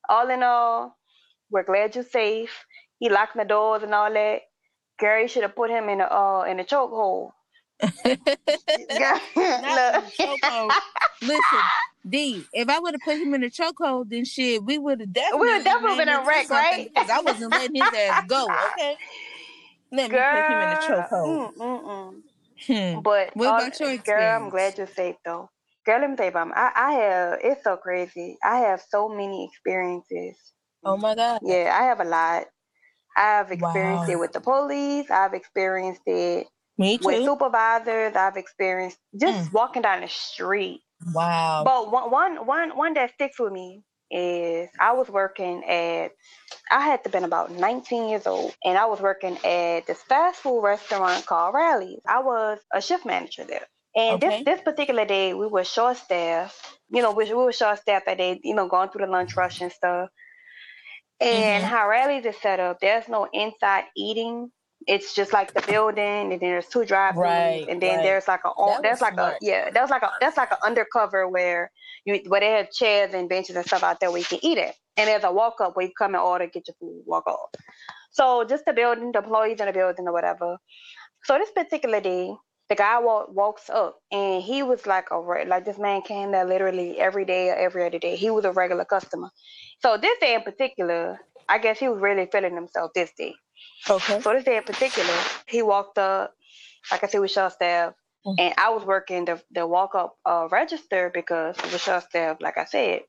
all 0.10 0.30
in 0.30 0.44
all, 0.44 0.98
we're 1.50 1.64
glad 1.64 1.96
you're 1.96 2.04
safe. 2.04 2.66
He 2.98 3.10
locked 3.10 3.38
the 3.38 3.46
doors 3.46 3.84
and 3.84 3.94
all 3.94 4.12
that. 4.12 4.42
Gary 5.00 5.28
should 5.28 5.44
have 5.44 5.56
put 5.56 5.70
him 5.70 5.88
in 5.88 6.02
a 6.02 6.06
uh 6.06 6.44
in 6.50 6.60
a 6.60 6.64
chokehold. 6.66 7.32
Look. 9.36 10.76
Listen, 11.22 11.60
D, 12.08 12.46
if 12.54 12.70
I 12.70 12.80
would 12.80 12.94
have 12.94 13.04
put 13.04 13.18
him 13.18 13.34
in 13.34 13.44
a 13.44 13.50
chokehold, 13.50 14.10
then 14.10 14.26
shit, 14.26 14.64
we 14.64 14.78
would 14.78 15.02
have 15.02 15.14
definitely, 15.14 15.40
We 15.48 15.52
would've 15.52 15.66
definitely 15.66 15.98
been 16.06 16.10
a 16.10 16.24
wreck, 16.26 16.50
right? 16.50 16.92
Because 16.96 17.10
I 17.10 17.22
wasn't 17.22 17.54
letting 17.54 17.76
his 17.76 17.94
ass 17.94 18.24
go. 18.28 18.48
Okay, 18.72 18.96
let 19.92 20.12
me 20.12 20.18
put 20.18 20.50
him 20.50 20.62
in 20.62 20.72
a 20.72 20.76
chokehold. 20.76 21.52
mm, 21.52 21.58
mm, 21.58 21.84
mm. 21.84 22.22
Hmm. 22.68 23.00
But 23.02 23.32
What 23.36 23.48
all- 23.48 23.60
about 23.60 23.80
your 23.80 23.98
girl, 23.98 24.36
I'm 24.36 24.50
glad 24.50 24.78
you're 24.78 24.88
safe 24.88 25.16
though. 25.26 25.50
Girl, 25.86 26.02
let 26.02 26.10
me 26.10 26.16
tell 26.18 26.26
you. 26.28 26.54
I, 26.56 26.72
I 26.76 26.92
have 26.94 27.40
it's 27.44 27.64
so 27.64 27.78
crazy. 27.78 28.38
I 28.44 28.58
have 28.58 28.82
so 28.90 29.08
many 29.10 29.46
experiences. 29.46 30.36
Oh 30.84 30.98
my 30.98 31.16
god. 31.16 31.40
Yeah, 31.44 31.78
I 31.80 31.84
have 31.86 32.00
a 32.00 32.06
lot. 32.06 32.46
I've 33.16 33.52
experienced 33.52 34.08
Wow. 34.08 34.14
it 34.14 34.20
with 34.20 34.32
the 34.34 34.42
police. 34.42 35.10
I've 35.12 35.34
experienced 35.34 36.02
it 36.06 36.48
Me 36.80 37.00
with 37.04 37.26
supervisors. 37.26 38.16
I've 38.16 38.38
experienced 38.38 39.00
just 39.20 39.40
Mm. 39.40 39.54
walking 39.54 39.84
down 39.84 40.02
the 40.02 40.10
street. 40.10 40.82
Wow. 41.14 41.64
But 41.66 41.92
one, 41.92 42.12
one, 42.12 42.48
one, 42.48 42.78
one 42.78 42.94
that 42.96 43.14
sticks 43.14 43.40
with 43.40 43.54
me 43.54 43.84
is 44.12 44.70
I 44.80 44.94
was 44.94 45.10
working 45.10 45.64
at, 45.66 46.12
I 46.72 46.82
had 46.82 47.04
to 47.06 47.10
been 47.10 47.26
about 47.26 47.52
19 47.52 48.10
years 48.10 48.28
old, 48.28 48.56
and 48.66 48.78
I 48.78 48.86
was 48.88 49.02
working 49.02 49.38
at 49.46 49.88
this 49.88 50.02
fast 50.04 50.42
food 50.42 50.62
restaurant 50.62 51.26
called 51.26 51.56
Rally's. 51.56 52.02
I 52.08 52.20
was 52.22 52.60
a 52.74 52.82
shift 52.82 53.06
manager 53.06 53.46
there. 53.46 53.68
And 53.96 54.16
Okay. 54.16 54.22
this 54.22 54.46
this 54.46 54.62
particular 54.62 55.06
day, 55.06 55.34
we 55.34 55.48
were 55.48 55.66
short 55.66 55.98
staffed. 55.98 56.56
You 56.90 57.02
know, 57.04 57.12
we, 57.12 57.26
we 57.26 57.34
were 57.34 57.54
short 57.54 57.80
staffed 57.80 58.06
that 58.08 58.18
day. 58.18 58.40
You 58.44 58.56
know, 58.56 58.68
going 58.70 58.90
through 58.90 59.06
the 59.06 59.12
lunch 59.12 59.38
rush 59.38 59.62
and 59.62 59.72
stuff. 59.72 60.10
And 61.22 61.66
Mhm. 61.66 61.66
how 61.66 61.90
Rally's 61.90 62.26
is 62.26 62.38
set 62.42 62.60
up, 62.60 62.80
there's 62.82 63.08
no 63.10 63.28
inside 63.34 63.86
eating. 63.98 64.52
It's 64.88 65.14
just 65.14 65.34
like 65.34 65.54
the 65.54 65.62
building, 65.62 66.32
and 66.32 66.32
then 66.32 66.40
there's 66.40 66.68
two 66.68 66.86
drive-throughs, 66.86 67.18
Right, 67.18 67.66
and 67.70 67.82
then 67.82 67.98
right. 67.98 68.04
there's 68.04 68.28
like 68.28 68.42
a 68.46 68.50
That 68.58 68.82
there's 68.82 69.02
like 69.02 69.14
smart. 69.14 69.34
a 69.36 69.38
yeah, 69.46 69.70
that's 69.72 69.92
like 69.92 70.04
a 70.04 70.12
that's 70.22 70.38
like 70.38 70.52
an 70.52 70.58
undercover 70.66 71.28
where 71.28 71.72
you 72.06 72.22
where 72.28 72.40
they 72.40 72.52
have 72.52 72.72
chairs 72.72 73.14
and 73.14 73.28
benches 73.30 73.56
and 73.56 73.66
stuff 73.66 73.84
out 73.84 74.00
there 74.00 74.10
where 74.10 74.20
you 74.20 74.26
can 74.26 74.40
eat 74.42 74.58
it. 74.58 74.76
And 74.98 75.08
there's 75.08 75.24
a 75.24 75.32
walk 75.32 75.62
up 75.62 75.76
where 75.76 75.86
you 75.86 75.92
come 75.98 76.16
and 76.16 76.24
order, 76.24 76.46
to 76.46 76.52
get 76.52 76.68
your 76.68 76.76
food, 76.80 77.04
walk 77.06 77.28
off. 77.28 77.50
So 78.12 78.44
just 78.46 78.66
the 78.66 78.74
building, 78.74 79.12
the 79.12 79.20
employees 79.20 79.60
in 79.60 79.68
the 79.68 79.74
building 79.74 80.08
or 80.08 80.14
whatever. 80.14 80.58
So 81.24 81.38
this 81.38 81.52
particular 81.52 82.02
day, 82.02 82.34
the 82.70 82.76
guy 82.76 83.00
walk, 83.00 83.28
walks 83.34 83.70
up 83.70 84.00
and 84.12 84.42
he 84.42 84.64
was 84.64 84.86
like 84.86 85.08
a 85.12 85.18
like 85.18 85.66
this 85.66 85.78
man 85.78 86.02
came 86.02 86.32
there 86.32 86.46
literally 86.46 86.98
every 87.00 87.26
day 87.26 87.50
or 87.50 87.56
every 87.56 87.86
other 87.86 88.00
day. 88.00 88.16
He 88.16 88.30
was 88.30 88.46
a 88.46 88.52
regular 88.52 88.86
customer. 88.86 89.30
So 89.82 89.98
this 89.98 90.18
day 90.20 90.36
in 90.36 90.42
particular, 90.42 91.20
I 91.48 91.58
guess 91.60 91.80
he 91.80 91.88
was 91.90 92.02
really 92.02 92.28
feeling 92.32 92.56
himself 92.56 92.92
this 92.94 93.12
day. 93.18 93.36
Okay. 93.90 94.22
So 94.22 94.34
this 94.34 94.44
day 94.44 94.58
in 94.58 94.64
particular, 94.64 95.14
he 95.48 95.62
walked 95.62 95.98
up, 95.98 96.34
like 96.92 97.04
I 97.04 97.08
said, 97.08 97.22
with 97.22 97.32
short 97.32 97.54
staff, 97.54 97.94
Mhm. 98.26 98.36
and 98.38 98.54
I 98.58 98.70
was 98.70 98.84
working 98.84 99.26
the 99.26 99.42
the 99.52 99.66
walk 99.66 99.96
up 99.96 100.18
uh, 100.26 100.48
register 100.52 101.10
because 101.14 101.58
it 101.58 101.72
was 101.72 101.82
short 101.82 102.04
staff, 102.04 102.38
like 102.42 102.58
I 102.58 102.66
said. 102.66 103.02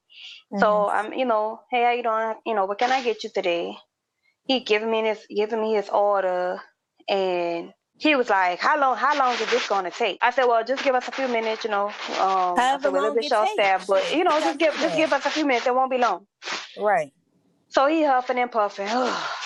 So 0.58 0.66
Mhm. 0.66 0.90
I'm, 0.94 1.12
you 1.12 1.26
know, 1.26 1.60
hey, 1.70 1.84
how 1.84 1.90
you 1.92 2.02
doing? 2.02 2.34
You 2.46 2.54
know, 2.54 2.66
what 2.66 2.78
can 2.78 2.90
I 2.92 3.02
get 3.02 3.22
you 3.24 3.30
today? 3.30 3.76
He 4.44 4.60
giving 4.60 4.90
me 4.90 5.02
this, 5.02 5.26
giving 5.28 5.60
me 5.60 5.74
his 5.74 5.88
order, 5.88 6.60
and 7.08 7.72
he 7.98 8.16
was 8.16 8.30
like, 8.30 8.58
"How 8.58 8.78
long? 8.78 8.96
How 8.96 9.16
long 9.16 9.34
is 9.34 9.50
this 9.50 9.68
going 9.68 9.84
to 9.84 9.90
take?" 9.90 10.18
I 10.22 10.30
said, 10.30 10.46
"Well, 10.46 10.64
just 10.64 10.82
give 10.82 10.94
us 10.94 11.06
a 11.06 11.12
few 11.12 11.28
minutes, 11.28 11.62
you 11.64 11.70
know." 11.70 11.86
Um, 12.18 12.58
I 12.58 12.78
said, 12.80 12.90
"We're 12.92 12.98
a 12.98 13.02
little 13.02 13.14
bit 13.14 13.30
it 13.30 13.48
staff, 13.54 13.86
but 13.86 14.02
you 14.16 14.24
know, 14.24 14.40
just 14.40 14.58
give 14.58 14.74
just 14.76 14.96
give 14.96 15.12
us 15.12 15.26
a 15.26 15.30
few 15.30 15.44
minutes. 15.46 15.66
It 15.66 15.74
won't 15.74 15.90
be 15.90 15.98
long." 15.98 16.26
right. 16.78 17.12
So 17.68 17.86
he 17.86 18.02
huffing 18.02 18.38
and 18.38 18.50
puffing, 18.50 18.88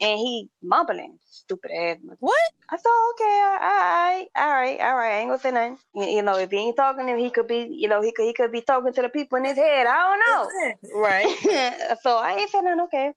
and 0.00 0.18
he 0.18 0.48
mumbling, 0.62 1.18
stupid 1.24 1.70
ass. 1.70 1.98
What? 2.20 2.38
I 2.70 2.76
thought, 2.76 3.10
okay, 3.12 3.24
all 3.24 3.58
right, 3.58 4.26
all 4.36 4.52
right, 4.52 4.80
all 4.80 4.96
right. 4.96 5.12
I 5.12 5.18
ain't 5.20 5.28
gonna 5.28 5.38
say 5.40 5.50
nothing. 5.50 5.78
You, 5.94 6.16
you 6.16 6.22
know, 6.22 6.38
if 6.38 6.50
he 6.50 6.58
ain't 6.58 6.76
talking 6.76 7.06
to 7.06 7.12
him, 7.12 7.18
he 7.18 7.30
could 7.30 7.46
be, 7.46 7.68
you 7.70 7.88
know, 7.88 8.02
he 8.02 8.12
could 8.12 8.24
he 8.24 8.32
could 8.32 8.52
be 8.52 8.60
talking 8.60 8.92
to 8.92 9.02
the 9.02 9.08
people 9.08 9.38
in 9.38 9.44
his 9.44 9.56
head. 9.56 9.86
I 9.86 9.96
don't 9.96 10.20
know. 10.20 11.00
Right. 11.00 11.98
so 12.02 12.16
I 12.16 12.36
ain't 12.38 12.50
saying 12.50 12.64
nothing. 12.64 12.80
Okay. 12.80 13.12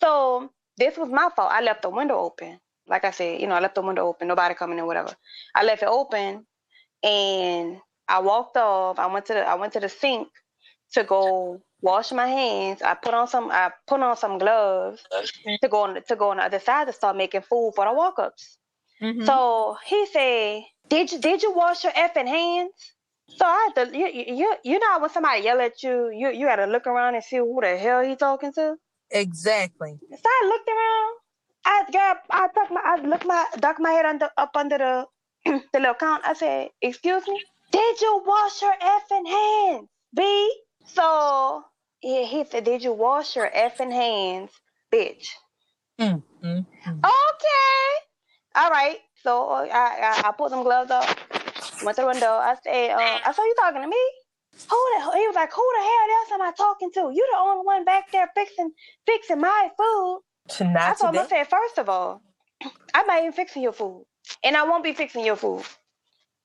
So 0.00 0.50
this 0.76 0.96
was 0.96 1.08
my 1.08 1.28
fault. 1.34 1.50
I 1.52 1.62
left 1.62 1.82
the 1.82 1.90
window 1.90 2.18
open. 2.18 2.58
Like 2.88 3.04
I 3.04 3.10
said, 3.12 3.40
you 3.40 3.46
know, 3.46 3.54
I 3.54 3.60
left 3.60 3.76
the 3.76 3.82
window 3.82 4.06
open. 4.06 4.28
Nobody 4.28 4.54
coming 4.54 4.78
in, 4.78 4.86
whatever. 4.86 5.14
I 5.54 5.64
left 5.64 5.82
it 5.82 5.88
open, 5.88 6.44
and 7.02 7.78
I 8.08 8.20
walked 8.20 8.56
off. 8.56 8.98
I 8.98 9.06
went 9.06 9.26
to 9.26 9.34
the 9.34 9.40
I 9.40 9.54
went 9.54 9.72
to 9.74 9.80
the 9.80 9.88
sink 9.88 10.28
to 10.94 11.04
go 11.04 11.60
wash 11.80 12.12
my 12.12 12.26
hands. 12.26 12.82
I 12.82 12.94
put 12.94 13.14
on 13.14 13.28
some 13.28 13.50
I 13.50 13.72
put 13.86 14.00
on 14.02 14.16
some 14.16 14.38
gloves 14.38 15.02
to 15.62 15.68
go 15.68 15.82
on 15.82 16.02
to 16.02 16.16
go 16.16 16.30
on 16.30 16.38
the 16.38 16.44
other 16.44 16.60
side 16.60 16.86
to 16.86 16.92
start 16.92 17.16
making 17.16 17.42
food 17.42 17.72
for 17.76 17.84
the 17.84 17.92
walk 17.92 18.18
ups. 18.18 18.58
Mhm. 19.00 19.26
So 19.26 19.76
he 19.86 20.06
said, 20.06 20.62
"Did 20.88 21.12
you 21.12 21.18
did 21.18 21.42
you 21.42 21.52
wash 21.52 21.84
your 21.84 21.92
effing 21.92 22.28
hands?" 22.28 22.72
So 23.28 23.44
I 23.46 23.70
had 23.74 23.74
to 23.90 23.98
you 23.98 24.06
you 24.06 24.56
you- 24.64 24.78
know 24.78 24.98
when 25.00 25.10
somebody 25.10 25.42
yell 25.42 25.60
at 25.60 25.82
you, 25.82 26.10
you 26.10 26.30
you 26.30 26.46
got 26.46 26.56
to 26.56 26.66
look 26.66 26.86
around 26.86 27.14
and 27.14 27.24
see 27.24 27.36
who 27.38 27.60
the 27.60 27.76
hell 27.76 28.02
he 28.02 28.16
talking 28.16 28.52
to. 28.54 28.76
exactly. 29.10 29.98
So 30.10 30.28
I 30.38 30.40
looked 30.46 30.68
around. 30.68 31.12
I 31.64 31.84
got 31.92 32.16
I 32.30 32.48
tucked 32.54 32.70
my 32.72 32.80
I 32.84 32.96
looked 32.96 33.24
my 33.26 33.46
ducked 33.58 33.80
my 33.80 33.92
head 33.92 34.06
under 34.06 34.30
up 34.36 34.50
under 34.56 34.78
the 34.78 35.06
the 35.72 35.78
little 35.80 35.94
count. 35.94 36.22
I 36.26 36.34
said, 36.34 36.70
"Excuse 36.80 37.26
me, 37.28 37.42
did 37.70 38.00
you 38.00 38.22
wash 38.26 38.60
your 38.62 38.74
effing 38.94 39.26
hands, 39.28 39.88
B?" 40.14 40.22
So 40.86 41.64
he, 42.00 42.26
he 42.26 42.44
said, 42.44 42.64
"Did 42.64 42.82
you 42.82 42.92
wash 42.92 43.36
your 43.36 43.50
effing 43.50 43.92
hands, 43.92 44.50
bitch?" 44.92 45.28
Mm, 46.00 46.22
mm, 46.44 46.66
mm. 46.86 46.98
Okay. 46.98 47.84
All 48.56 48.70
right. 48.70 48.98
So 49.22 49.48
uh, 49.48 49.68
I, 49.72 50.20
I 50.24 50.28
I 50.28 50.32
pulled 50.32 50.52
them 50.52 50.62
gloves 50.62 50.90
up, 50.90 51.08
went 51.82 51.96
to 51.96 52.02
the 52.02 52.08
window. 52.08 52.32
I 52.32 52.56
said, 52.62 52.90
uh, 52.90 53.18
I 53.24 53.32
saw 53.32 53.42
you 53.42 53.54
talking 53.60 53.82
to 53.82 53.88
me. 53.88 54.04
Who 54.70 54.76
the 54.96 55.18
he 55.18 55.26
was 55.26 55.34
like, 55.34 55.52
who 55.52 55.68
the 55.76 55.82
hell 55.82 56.18
else 56.18 56.32
am 56.32 56.42
I 56.42 56.52
talking 56.56 56.90
to? 56.94 57.00
You 57.14 57.28
the 57.32 57.38
only 57.38 57.64
one 57.64 57.84
back 57.84 58.04
there 58.12 58.30
fixing 58.34 58.72
fixing 59.06 59.40
my 59.40 59.68
food. 59.76 60.22
To 60.48 60.64
I 60.64 60.94
told 60.98 61.14
him, 61.14 61.20
I 61.20 61.24
said, 61.28 61.48
first 61.48 61.78
of 61.78 61.88
all, 61.88 62.22
I'm 62.94 63.06
not 63.06 63.18
even 63.20 63.32
fixing 63.32 63.62
your 63.62 63.72
food. 63.72 64.04
And 64.44 64.56
I 64.56 64.64
won't 64.64 64.84
be 64.84 64.92
fixing 64.92 65.24
your 65.24 65.36
food. 65.36 65.62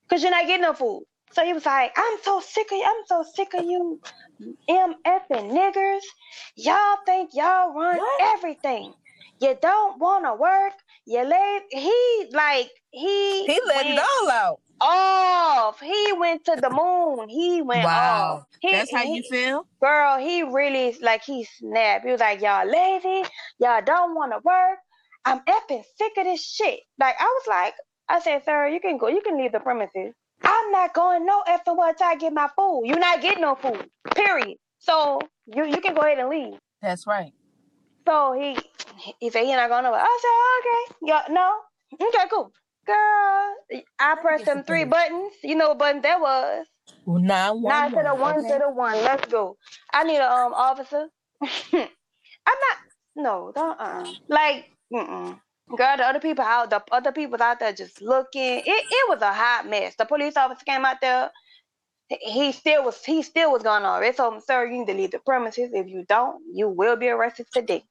Cause 0.10 0.22
you're 0.22 0.32
not 0.32 0.48
getting 0.48 0.62
no 0.62 0.74
food. 0.74 1.03
So 1.34 1.43
he 1.46 1.53
was 1.53 1.65
like, 1.65 1.91
I'm 1.98 2.17
so 2.24 2.39
sick 2.39 2.67
of 2.72 2.77
you. 2.77 2.84
I'm 2.86 3.05
so 3.05 3.24
sick 3.36 3.53
of 3.53 3.65
you 3.65 4.00
MF 4.69 5.22
and 5.29 5.51
niggers. 5.51 6.01
Y'all 6.55 6.98
think 7.05 7.31
y'all 7.34 7.74
run 7.74 7.98
What? 8.00 8.22
everything. 8.22 8.93
You 9.39 9.55
don't 9.62 10.00
wanna 10.00 10.36
work. 10.36 10.74
You 11.05 11.24
lay 11.24 11.60
he 11.72 12.27
like 12.31 12.69
he 12.91 13.46
He 13.48 13.60
let 13.67 13.86
it 13.86 14.00
all 14.00 14.31
out. 14.31 14.60
off. 14.81 15.79
He 15.79 16.13
went 16.17 16.46
to 16.46 16.55
the 16.60 16.69
moon. 16.69 17.29
He 17.29 17.62
went 17.62 17.86
Wow. 17.86 18.34
off. 18.39 18.48
He, 18.62 18.72
That's 18.72 18.91
how 18.91 19.03
he- 19.03 19.17
you 19.17 19.24
feel? 19.24 19.67
girl, 19.81 20.17
he 20.17 20.43
really 20.43 20.98
like 21.01 21.24
he 21.24 21.43
snapped. 21.46 22.05
He 22.05 22.12
was 22.12 22.19
like, 22.19 22.41
Y'all 22.41 22.67
lazy, 22.67 23.24
y'all 23.60 23.81
don't 23.86 24.15
wanna 24.15 24.39
work. 24.43 24.79
I'm 25.25 25.41
effing 25.41 25.84
sick 25.98 26.13
of 26.17 26.24
this 26.25 26.43
shit. 26.43 26.79
Like 27.00 27.15
I 27.19 27.25
was 27.25 27.48
like, 27.48 27.74
I 28.10 28.19
said, 28.22 28.43
sir, 28.46 28.67
you 28.69 28.79
can 28.79 28.98
go, 28.98 29.07
you 29.07 29.22
can 29.22 29.38
leave 29.38 29.51
the 29.51 29.60
premises. 29.60 30.13
I'm 30.44 30.72
not 30.72 30.94
going 30.94 31.25
no 31.25 31.44
effing 31.48 31.77
where 31.77 31.94
I 32.01 32.15
get 32.15 32.34
my 32.34 32.48
food. 32.56 32.84
You're 32.86 33.00
not 33.00 33.22
getting 33.22 33.41
no 33.41 33.56
food. 33.56 33.89
Period. 34.15 34.58
So 34.79 35.20
you 35.48 35.65
you 35.65 35.82
can 35.82 35.94
go 35.94 36.01
ahead 36.01 36.20
and 36.20 36.29
leave. 36.29 36.60
That's 36.82 37.08
right. 37.08 37.34
So 38.08 38.34
he 38.34 38.58
he 39.20 39.29
said 39.29 39.46
he 39.46 39.51
not 39.53 39.70
going 39.70 39.84
nowhere. 39.84 40.01
I 40.01 40.20
said, 40.22 40.94
okay. 40.94 41.08
Yeah, 41.10 41.34
no. 41.34 41.60
Okay, 41.94 42.29
cool. 42.32 42.51
Girl, 42.86 43.84
I 44.00 44.15
pressed 44.22 44.46
them 44.46 44.63
three 44.63 44.86
buttons. 44.86 45.34
You 45.44 45.56
know 45.56 45.70
what 45.70 45.79
button 45.79 46.01
that 46.03 46.22
was. 46.22 46.65
Nine 47.06 47.62
one 47.62 47.74
Nine 47.74 47.91
to 47.91 48.03
the 48.03 48.15
one 48.15 48.39
okay. 48.39 48.48
to 48.50 48.60
the 48.60 48.70
one. 48.70 48.96
Let's 48.96 49.29
go. 49.32 49.58
I 49.91 50.03
need 50.03 50.17
a 50.20 50.32
um 50.32 50.53
officer. 50.53 51.08
I'm 51.41 51.89
not. 52.46 52.77
No, 53.15 53.51
don't. 53.53 53.79
Uh. 53.79 54.06
Like, 54.29 54.65
mm-mm. 54.94 55.39
Girl, 55.75 55.97
the 55.97 56.03
other 56.03 56.19
people 56.19 56.45
out, 56.45 56.69
the 56.69 56.81
other 56.91 57.12
people 57.12 57.41
out 57.41 57.59
there 57.59 57.74
just 57.74 58.01
looking. 58.01 58.59
It 58.59 58.65
it 58.67 59.09
was 59.09 59.21
a 59.21 59.33
hot 59.33 59.67
mess. 59.67 59.95
The 59.95 60.05
police 60.05 60.38
officer 60.38 60.63
came 60.65 60.86
out 60.86 61.01
there. 61.01 61.31
He 62.09 62.51
still 62.53 62.86
was. 62.86 63.03
He 63.03 63.21
still 63.21 63.51
was 63.51 63.63
going 63.63 63.83
on. 63.83 64.01
They 64.01 64.12
told 64.12 64.36
him, 64.36 64.41
"Sir, 64.41 64.65
you 64.65 64.79
need 64.79 64.88
to 64.88 64.93
leave 64.93 65.12
the 65.12 65.19
premises. 65.19 65.71
If 65.74 65.88
you 65.88 66.05
don't, 66.07 66.41
you 66.53 66.69
will 66.69 66.95
be 66.95 67.09
arrested 67.09 67.47
today." 67.51 67.83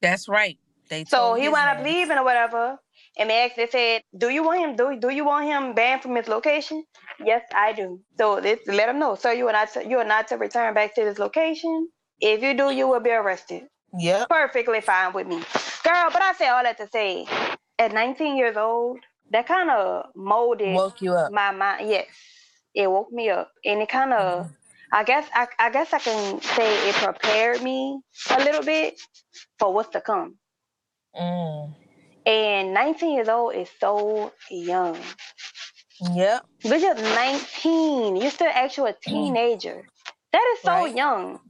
That's 0.00 0.28
right. 0.28 0.58
They 0.88 1.04
So 1.04 1.34
he 1.34 1.48
wound 1.48 1.78
up 1.78 1.84
leaving 1.84 2.18
or 2.18 2.24
whatever. 2.24 2.78
And 3.18 3.30
they 3.30 3.44
asked, 3.44 3.56
they 3.56 3.66
said, 3.66 4.02
"Do 4.16 4.28
you 4.28 4.44
want 4.44 4.60
him? 4.60 4.76
Do 4.76 4.98
do 4.98 5.10
you 5.10 5.24
want 5.24 5.46
him 5.46 5.74
banned 5.74 6.02
from 6.02 6.14
his 6.14 6.28
location?" 6.28 6.84
Yes, 7.24 7.42
I 7.52 7.72
do. 7.72 8.00
So 8.16 8.40
they 8.40 8.58
let 8.66 8.88
him 8.88 8.98
know. 9.00 9.16
sir, 9.16 9.32
you 9.32 9.48
are 9.48 9.52
not 9.52 9.72
to, 9.72 9.86
you 9.86 9.98
are 9.98 10.04
not 10.04 10.28
to 10.28 10.36
return 10.36 10.72
back 10.74 10.94
to 10.94 11.04
this 11.04 11.18
location. 11.18 11.88
If 12.20 12.42
you 12.42 12.54
do, 12.54 12.70
you 12.70 12.86
will 12.86 13.00
be 13.00 13.10
arrested. 13.10 13.64
Yeah. 13.98 14.24
Perfectly 14.28 14.80
fine 14.80 15.12
with 15.14 15.26
me, 15.26 15.42
girl. 15.82 16.08
But 16.12 16.22
I 16.22 16.32
say 16.34 16.48
all 16.48 16.62
that 16.62 16.76
to 16.78 16.88
say, 16.88 17.26
at 17.78 17.92
19 17.92 18.36
years 18.36 18.56
old, 18.56 18.98
that 19.30 19.46
kind 19.46 19.70
of 19.70 20.06
molded 20.14 20.74
Woke 20.74 21.00
you 21.02 21.12
up. 21.14 21.32
my 21.32 21.50
mind. 21.50 21.88
Yes, 21.88 22.06
it 22.74 22.90
woke 22.90 23.12
me 23.12 23.30
up, 23.30 23.50
and 23.64 23.80
it 23.82 23.88
kind 23.88 24.12
of. 24.12 24.46
Mhm. 24.46 24.54
I 24.90 25.04
guess 25.04 25.28
I, 25.34 25.46
I 25.58 25.68
guess 25.70 25.92
I 25.92 25.98
can 25.98 26.40
say 26.40 26.88
it 26.88 26.94
prepared 26.94 27.62
me 27.62 28.00
a 28.30 28.38
little 28.38 28.62
bit 28.62 28.98
for 29.58 29.70
what's 29.74 29.90
to 29.90 30.00
come. 30.00 30.38
Mm. 31.14 31.74
And 32.24 32.72
19 32.72 33.12
years 33.14 33.28
old 33.28 33.54
is 33.54 33.68
so 33.80 34.32
young. 34.50 34.98
Yep. 36.00 36.46
You're 36.62 36.94
19. 36.94 38.16
You're 38.16 38.30
still 38.30 38.50
actually 38.52 38.92
a 38.92 38.96
teenager. 39.02 39.86
That 40.32 40.54
is 40.54 40.62
so 40.62 40.84
Right. 40.84 40.94
young. 40.96 41.40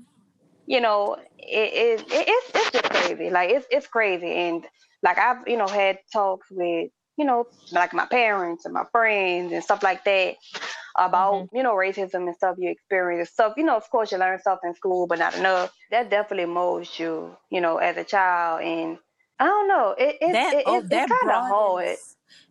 You 0.66 0.80
know, 0.80 1.16
it 1.50 1.72
is 1.72 2.00
it, 2.02 2.24
it's 2.28 2.50
it's 2.54 2.70
just 2.70 2.90
crazy. 2.90 3.30
Like 3.30 3.50
it's 3.50 3.66
it's 3.70 3.86
crazy. 3.86 4.32
And 4.32 4.66
like 5.02 5.18
I've, 5.18 5.46
you 5.46 5.56
know, 5.56 5.68
had 5.68 5.98
talks 6.12 6.48
with, 6.50 6.90
you 7.16 7.24
know, 7.24 7.46
like 7.72 7.92
my 7.92 8.06
parents 8.06 8.64
and 8.64 8.74
my 8.74 8.84
friends 8.90 9.52
and 9.52 9.62
stuff 9.62 9.82
like 9.82 10.04
that 10.04 10.36
about, 10.96 11.34
mm-hmm. 11.34 11.56
you 11.56 11.62
know, 11.62 11.74
racism 11.74 12.26
and 12.26 12.34
stuff 12.34 12.56
you 12.58 12.70
experience. 12.70 13.30
Stuff, 13.30 13.54
you 13.56 13.64
know, 13.64 13.76
of 13.76 13.88
course 13.90 14.12
you 14.12 14.18
learn 14.18 14.38
stuff 14.40 14.60
in 14.64 14.74
school, 14.74 15.06
but 15.06 15.18
not 15.18 15.36
enough. 15.36 15.72
That 15.90 16.10
definitely 16.10 16.52
molds 16.52 16.98
you, 16.98 17.36
you 17.50 17.60
know, 17.60 17.78
as 17.78 17.96
a 17.96 18.04
child. 18.04 18.62
And 18.62 18.98
I 19.38 19.46
don't 19.46 19.68
know. 19.68 19.94
It, 19.96 20.16
it, 20.20 20.32
that 20.32 20.54
it, 20.54 20.64
oh, 20.66 20.78
it's, 20.78 20.88
that 20.88 21.08
it's 21.08 21.20
kind 21.20 21.32
of 21.32 21.48
hard. 21.48 21.96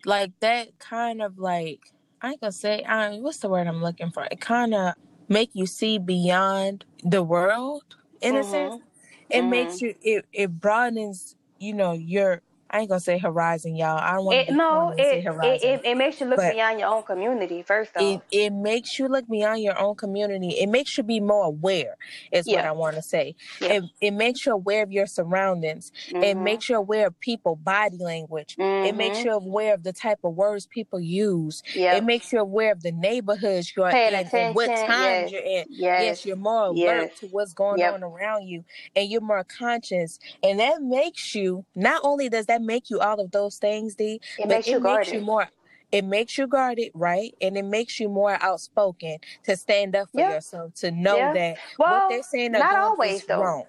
like 0.06 0.32
that 0.39 0.80
kind 0.80 1.22
of 1.22 1.38
like 1.38 1.82
I 2.22 2.32
ain't 2.32 2.42
gonna 2.42 2.51
say 2.51 2.84
I 2.84 3.18
what's 3.18 3.39
the 3.39 3.50
word 3.50 3.68
I'm 3.68 3.82
looking 3.82 4.12
for? 4.12 4.27
It 4.32 4.39
kind 4.39 4.74
of 4.74 4.94
make 5.27 5.50
you 5.54 5.66
see 5.66 5.98
beyond 5.98 6.86
the 7.04 7.22
world 7.22 7.84
in 8.21 8.36
a 8.36 8.43
sense. 8.43 8.75
Mm-hmm. 8.75 8.83
It 9.29 9.41
mm-hmm. 9.41 9.50
makes 9.50 9.81
you 9.81 9.95
it 10.01 10.25
it 10.31 10.59
broadens 10.59 11.36
you 11.59 11.74
know 11.74 11.93
your 11.93 12.41
I 12.69 12.79
ain't 12.81 12.89
gonna 12.89 13.00
say 13.00 13.17
horizon, 13.17 13.75
y'all. 13.75 13.97
I 13.97 14.13
don't 14.13 14.25
want 14.25 14.38
It 14.39 14.45
to 14.47 14.53
no, 14.53 14.93
say 14.97 15.19
it, 15.19 15.24
horizon. 15.25 15.69
it 15.69 15.81
it 15.86 15.86
it 15.86 15.95
makes 15.95 16.19
you 16.19 16.27
look 16.27 16.39
beyond 16.39 16.79
your 16.79 16.89
own 16.89 17.03
community 17.03 17.62
first 17.63 17.91
it, 17.95 18.21
it 18.31 18.51
makes 18.51 19.00
you 19.00 19.07
look 19.07 19.27
beyond 19.27 19.62
your 19.62 19.79
own 19.79 19.95
community. 19.95 20.50
It 20.59 20.67
makes 20.67 20.97
you 20.97 21.03
be 21.03 21.19
more 21.19 21.45
aware, 21.45 21.95
is 22.31 22.45
what 22.47 22.65
I 22.65 22.71
want 22.71 22.95
to 22.95 23.01
say. 23.01 23.36
Yeah. 23.62 23.74
It, 23.74 23.83
it 24.01 24.12
makes 24.12 24.45
you 24.45 24.51
aware 24.53 24.83
of 24.83 24.91
your 24.91 25.05
surroundings. 25.07 25.91
It 26.09 26.15
Mhm. 26.38 26.43
makes 26.43 26.69
you 26.69 26.75
aware 26.75 27.07
of 27.07 27.19
people 27.19 27.55
body 27.55 27.97
language. 27.97 28.55
It 28.59 28.95
makes 28.95 29.24
you 29.24 29.31
aware 29.31 29.74
of 29.74 29.83
the 29.83 29.93
type 29.93 30.19
of 30.24 30.33
words 30.36 30.65
people 30.67 31.00
use. 31.00 31.63
Yep. 31.74 31.97
It 31.97 32.03
makes 32.03 32.31
you 32.33 32.39
aware 32.39 32.71
of 32.71 32.81
the 32.83 32.91
neighborhoods 32.91 33.71
you're 33.75 33.89
Paying 33.91 34.13
in 34.13 34.27
and 34.33 34.55
what 34.55 34.65
attention, 34.65 34.88
times 34.88 34.97
yes. 34.97 35.31
you're 35.31 35.41
in. 35.41 35.65
yes. 35.69 36.03
Yes, 36.03 36.25
you're 36.25 36.36
more 36.36 36.65
alert 36.65 36.77
Yes. 36.77 37.19
to 37.19 37.27
what's 37.27 37.53
going 37.53 37.79
Yep. 37.79 37.93
on 37.95 38.03
around 38.03 38.47
you 38.47 38.63
and 38.95 39.09
you're 39.09 39.21
more 39.21 39.43
conscious. 39.43 40.19
And 40.43 40.59
that 40.59 40.81
makes 40.81 41.33
you, 41.36 41.65
not 41.75 42.01
only 42.03 42.29
does 42.29 42.45
that 42.47 42.57
make 42.62 42.90
you 42.90 43.00
all 43.00 43.20
of 43.20 43.32
those 43.32 43.58
things, 43.58 43.96
D, 43.96 44.20
It 44.38 44.48
but 44.48 44.50
makes 44.50 44.68
you 44.68 44.78
it 44.78 44.84
makes 44.84 45.14
you 45.14 45.22
more 45.22 45.48
it 45.92 46.04
makes 46.04 46.38
you 46.38 46.48
guarded, 46.48 46.92
right? 46.94 47.34
And 47.42 47.58
it 47.58 47.64
makes 47.64 48.00
you 48.00 48.10
more 48.10 48.38
outspoken 48.44 49.18
to 49.44 49.56
stand 49.56 49.96
up 49.96 50.10
for 50.12 50.20
Yeah. 50.20 50.34
yourself, 50.34 50.74
to 50.76 50.92
know 50.92 51.18
Yeah. 51.18 51.34
that 51.34 51.58
Well, 51.80 51.92
what 51.92 52.10
they're 52.10 52.24
saying 52.24 52.52
not 52.52 52.76
always, 52.76 53.22
is 53.22 53.26
though. 53.26 53.40
wrong. 53.40 53.66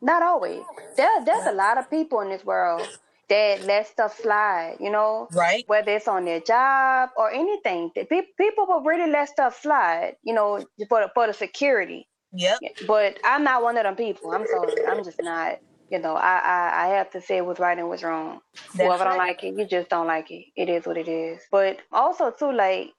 Not 0.00 0.22
always. 0.22 0.62
There, 0.96 1.24
there's 1.24 1.46
a 1.46 1.52
lot 1.52 1.76
of 1.76 1.90
people 1.90 2.20
in 2.20 2.30
this 2.30 2.44
world 2.44 2.88
that 3.28 3.64
let 3.64 3.86
stuff 3.86 4.16
slide, 4.18 4.76
you 4.80 4.90
know, 4.90 5.28
Right? 5.32 5.64
whether 5.66 5.92
it's 5.92 6.08
on 6.08 6.24
their 6.24 6.40
job 6.40 7.10
or 7.16 7.30
anything. 7.30 7.90
People 7.90 8.66
will 8.66 8.82
really 8.82 9.10
let 9.10 9.28
stuff 9.28 9.60
slide, 9.60 10.16
you 10.22 10.34
know, 10.34 10.64
for 10.88 11.02
the, 11.02 11.10
for 11.14 11.26
the 11.26 11.32
security. 11.32 12.08
Yep. 12.32 12.60
But 12.86 13.18
I'm 13.24 13.44
not 13.44 13.62
one 13.62 13.76
of 13.76 13.84
them 13.84 13.96
people. 13.96 14.30
I'm 14.32 14.46
sorry. 14.46 14.86
I'm 14.88 15.04
just 15.04 15.20
not. 15.22 15.58
You 15.90 15.98
know, 15.98 16.14
I, 16.14 16.38
I, 16.38 16.84
I 16.84 16.88
have 16.96 17.10
to 17.12 17.20
say 17.20 17.40
what's 17.40 17.60
right 17.60 17.76
and 17.76 17.88
what's 17.88 18.04
wrong. 18.04 18.40
That's 18.74 18.86
Whoever 18.86 19.04
don't 19.04 19.18
like 19.18 19.42
it, 19.44 19.58
you 19.58 19.66
just 19.66 19.90
don't 19.90 20.06
like 20.06 20.30
it. 20.30 20.46
It 20.56 20.68
is 20.68 20.86
what 20.86 20.96
it 20.96 21.08
is. 21.08 21.40
But 21.50 21.78
also 21.92 22.30
too, 22.30 22.52
like 22.52 22.92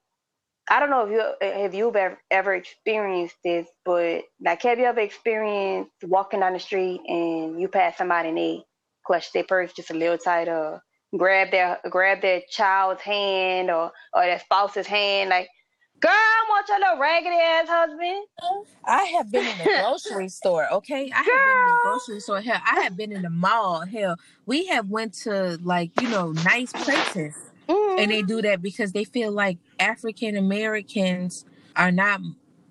I 0.69 0.79
don't 0.79 0.89
know 0.89 1.05
if 1.05 1.11
you 1.11 1.49
have 1.49 1.73
you 1.73 1.89
ever, 1.89 2.19
ever 2.29 2.53
experienced 2.55 3.35
this, 3.43 3.67
but 3.85 4.23
like 4.43 4.61
have 4.63 4.79
you 4.79 4.85
ever 4.85 4.99
experienced 4.99 5.91
walking 6.03 6.41
down 6.41 6.53
the 6.53 6.59
street 6.59 7.01
and 7.07 7.59
you 7.59 7.67
pass 7.67 7.97
somebody 7.97 8.29
and 8.29 8.37
they 8.37 8.63
clutch 9.05 9.31
their 9.33 9.43
purse 9.43 9.73
just 9.73 9.89
a 9.91 9.93
little 9.93 10.17
tighter, 10.17 10.81
grab 11.17 11.51
their 11.51 11.79
grab 11.89 12.21
their 12.21 12.41
child's 12.49 13.01
hand 13.01 13.71
or 13.71 13.91
or 14.13 14.23
their 14.23 14.39
spouse's 14.39 14.87
hand, 14.87 15.29
like, 15.29 15.49
girl, 16.01 16.11
I 16.11 16.45
want 16.49 16.67
your 16.67 16.79
little 16.79 16.97
raggedy 16.99 17.35
ass 17.35 17.67
husband. 17.69 18.25
I 18.85 19.03
have 19.17 19.31
been 19.31 19.45
in 19.45 19.57
the 19.59 19.63
grocery 19.81 20.29
store, 20.29 20.67
okay? 20.73 21.11
I 21.13 21.17
have 21.17 21.25
been 21.25 21.57
in 21.57 21.67
the 21.67 21.79
grocery 21.83 22.19
store. 22.19 22.41
Hell, 22.41 22.61
I 22.65 22.81
have 22.81 22.97
been 22.97 23.11
in 23.11 23.21
the 23.21 23.29
mall. 23.29 23.81
Hell, 23.85 24.17
we 24.45 24.65
have 24.67 24.89
went 24.89 25.13
to 25.23 25.57
like, 25.63 25.91
you 26.01 26.09
know, 26.09 26.31
nice 26.43 26.71
places. 26.73 27.35
Mhm. 27.69 27.99
and 27.99 28.11
they 28.11 28.21
do 28.23 28.41
that 28.41 28.61
because 28.61 28.91
they 28.91 29.03
feel 29.05 29.31
like 29.31 29.57
African 29.79 30.35
Americans 30.35 31.45
are 31.75 31.91
not 31.91 32.19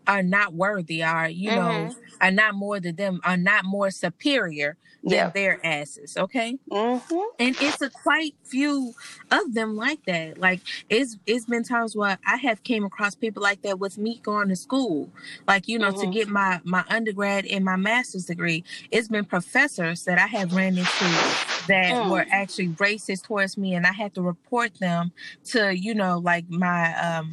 are 0.07 0.23
not 0.23 0.55
worthy, 0.55 1.03
are 1.03 1.29
you 1.29 1.51
know, 1.51 1.63
Mhm. 1.91 1.97
are 2.21 2.31
not 2.31 2.55
more 2.55 2.81
than 2.81 2.97
them, 2.97 3.21
are 3.25 3.37
not 3.37 3.65
more 3.65 3.91
superior 3.91 4.77
than 5.03 5.13
Yeah. 5.13 5.31
their 5.31 5.65
asses. 5.65 6.17
Okay, 6.17 6.59
Mhm. 6.71 7.25
and 7.39 7.57
it's 7.59 7.81
a 7.81 7.89
quite 7.91 8.35
few 8.45 8.93
of 9.31 9.55
them 9.55 9.77
like 9.77 10.05
that. 10.07 10.39
Like 10.39 10.61
it's 10.91 11.17
it's 11.27 11.47
been 11.47 11.63
times 11.65 11.97
where 11.97 12.19
I 12.27 12.37
have 12.37 12.63
came 12.65 12.85
across 12.85 13.15
people 13.15 13.43
like 13.43 13.63
that 13.63 13.79
with 13.79 13.97
me 13.99 14.21
going 14.23 14.49
to 14.49 14.57
school, 14.57 15.11
like 15.49 15.69
you 15.69 15.79
know, 15.79 15.91
to 15.93 16.07
Mhm. 16.07 16.13
get 16.13 16.29
my 16.29 16.61
my 16.65 16.85
undergrad 16.89 17.47
and 17.47 17.65
my 17.65 17.77
master's 17.77 18.27
degree. 18.27 18.65
It's 18.91 19.09
been 19.09 19.25
professors 19.25 20.05
that 20.05 20.19
I 20.19 20.27
have 20.27 20.53
ran 20.53 20.77
into 20.77 21.25
that 21.69 21.95
Mm. 21.95 22.11
were 22.11 22.27
actually 22.31 22.69
racist 22.71 23.23
towards 23.25 23.57
me, 23.57 23.75
and 23.75 23.87
I 23.87 23.93
had 23.93 24.15
to 24.15 24.23
report 24.23 24.75
them 24.81 25.13
to 25.47 25.75
you 25.77 25.95
know 25.95 26.19
like 26.19 26.49
my 26.51 26.95
um 26.99 27.31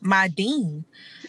my 0.00 0.28
dean 0.28 0.84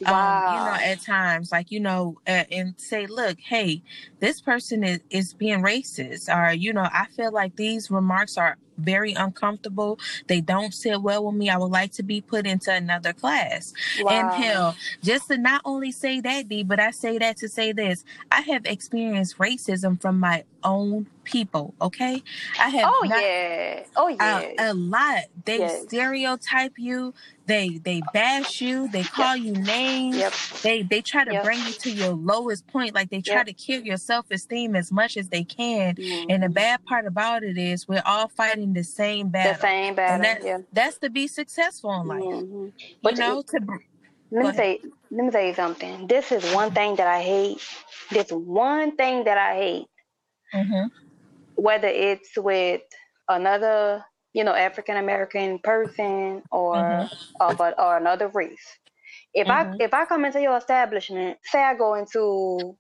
um, 0.05 0.43
you 0.45 0.61
know, 0.61 0.73
at 0.73 1.01
times, 1.01 1.51
like, 1.51 1.71
you 1.71 1.79
know, 1.79 2.17
uh, 2.27 2.43
and 2.51 2.75
say, 2.77 3.05
look, 3.07 3.37
hey, 3.39 3.83
this 4.19 4.41
person 4.41 4.83
is, 4.83 4.99
is 5.09 5.33
being 5.33 5.59
racist. 5.61 6.27
Or, 6.33 6.53
you 6.53 6.73
know, 6.73 6.87
I 6.91 7.07
feel 7.15 7.31
like 7.31 7.55
these 7.55 7.89
remarks 7.89 8.37
are 8.37 8.57
very 8.77 9.13
uncomfortable. 9.13 9.99
They 10.27 10.41
don't 10.41 10.73
sit 10.73 11.01
well 11.01 11.25
with 11.25 11.35
me. 11.35 11.49
I 11.49 11.57
would 11.57 11.71
like 11.71 11.91
to 11.93 12.03
be 12.03 12.21
put 12.21 12.45
into 12.45 12.71
another 12.73 13.13
class. 13.13 13.73
And 14.09 14.31
Wow. 14.31 14.33
hell, 14.33 14.75
just 15.03 15.27
to 15.27 15.37
not 15.37 15.61
only 15.65 15.91
say 15.91 16.19
that, 16.21 16.47
D, 16.49 16.63
but 16.63 16.79
I 16.79 16.91
say 16.91 17.17
that 17.19 17.37
to 17.37 17.49
say 17.49 17.71
this 17.71 18.03
I 18.31 18.41
have 18.41 18.65
experienced 18.65 19.37
racism 19.37 20.01
from 20.01 20.19
my 20.19 20.43
own 20.63 21.07
people, 21.23 21.75
okay? 21.81 22.23
I 22.57 22.69
have 22.69 22.91
Oh 22.91 23.03
not 23.03 23.15
yeah. 23.15 23.83
Oh 23.95 24.07
yeah. 24.07 24.51
a 24.57 24.73
lot. 24.73 25.25
They 25.45 25.67
Yes. 25.67 25.85
stereotype 25.87 26.73
you. 26.77 27.13
They 27.45 27.77
they 27.77 28.01
bash 28.01 28.61
you. 28.61 28.87
They 28.87 29.05
call 29.05 29.35
you 29.37 29.55
names. 29.55 29.84
Yep. 29.85 30.33
They 30.63 30.81
they 30.83 31.01
try 31.01 31.24
to 31.25 31.33
Yep. 31.33 31.43
bring 31.43 31.59
you 31.59 31.74
to 31.74 31.91
your 31.91 32.11
lowest 32.13 32.67
point. 32.67 32.93
Like 32.95 33.09
they 33.09 33.21
try 33.21 33.37
Yep. 33.37 33.45
to 33.48 33.53
kill 33.53 33.81
your 33.83 33.98
self 33.98 34.29
esteem 34.31 34.75
as 34.75 34.91
much 34.91 35.17
as 35.17 35.29
they 35.29 35.43
can. 35.43 35.95
And 36.29 36.43
the 36.43 36.50
bad 36.50 36.83
part 36.85 37.05
about 37.05 37.43
it 37.43 37.57
is 37.57 37.87
we're 37.87 38.01
all 38.05 38.27
fighting 38.29 38.74
the 38.74 38.83
same 38.83 39.29
battle. 39.29 39.53
The 39.53 39.59
same 39.59 39.95
battle. 39.95 40.15
and 40.15 40.24
that, 40.24 40.43
yeah. 40.45 40.57
that's 40.74 40.98
to 41.00 41.09
be 41.09 41.27
successful 41.27 41.93
in 42.01 42.07
life. 42.07 42.21
Mhm. 42.24 42.65
You 42.65 42.74
But 43.03 43.17
know, 43.17 43.41
to 43.41 43.59
let 44.31 44.45
me 44.45 44.53
say 44.53 44.79
let 45.11 45.25
me 45.25 45.31
tell 45.31 45.43
you 45.45 45.53
something. 45.53 46.07
This 46.07 46.31
is 46.31 46.43
one 46.53 46.71
thing 46.71 46.95
that 46.98 47.07
I 47.07 47.21
hate. 47.21 47.61
This 48.11 48.31
one 48.31 48.95
thing 48.95 49.24
that 49.25 49.37
I 49.37 49.55
hate. 49.55 49.87
Mhm. 50.53 50.89
Whether 51.55 51.87
it's 51.87 52.37
with 52.37 52.81
another, 53.29 54.03
you 54.33 54.43
know, 54.43 54.53
African 54.53 54.98
American 54.98 55.59
person 55.59 56.43
or 56.51 56.75
Mhm. 56.75 57.09
of 57.39 57.59
a, 57.61 57.81
or 57.81 57.98
another 57.98 58.27
race. 58.29 58.65
If 59.35 59.50
Mhm. 59.50 59.51
I 59.51 59.67
if 59.79 59.93
I 59.95 60.05
come 60.07 60.25
into 60.25 60.41
your 60.41 60.57
establishment, 60.57 61.39
say 61.45 61.63
I 61.63 61.75
go 61.75 61.95
into 61.95 62.77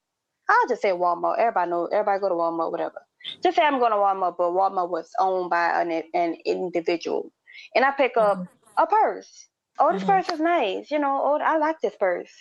I'll 0.49 0.69
just 0.69 0.83
say 0.83 0.91
Walmart. 0.91 1.39
Everybody 1.39 1.71
know 1.71 1.87
everybody 1.87 2.21
go 2.21 2.29
to 2.29 2.35
Walmart, 2.35 2.71
whatever. 2.71 3.07
Just 3.43 3.57
say 3.57 3.63
I'm 3.63 3.79
going 3.79 3.91
to 3.93 3.97
Walmart, 3.97 4.37
but 4.37 4.51
Walmart 4.53 4.91
was 4.91 5.11
owned 5.19 5.51
by 5.51 5.81
an 5.81 6.03
an 6.15 6.37
individual. 6.45 7.33
And 7.75 7.85
I 7.85 7.91
pick 7.91 8.17
up 8.17 8.39
Mhm. 8.39 8.49
a 8.79 8.87
purse. 8.87 9.49
Oh, 9.79 9.93
this 9.93 10.03
Mhm. 10.03 10.05
purse 10.05 10.29
is 10.29 10.41
nice. 10.41 10.91
You 10.91 10.99
know, 10.99 11.21
oh, 11.23 11.39
I 11.43 11.57
like 11.59 11.81
this 11.81 11.95
purse. 11.99 12.33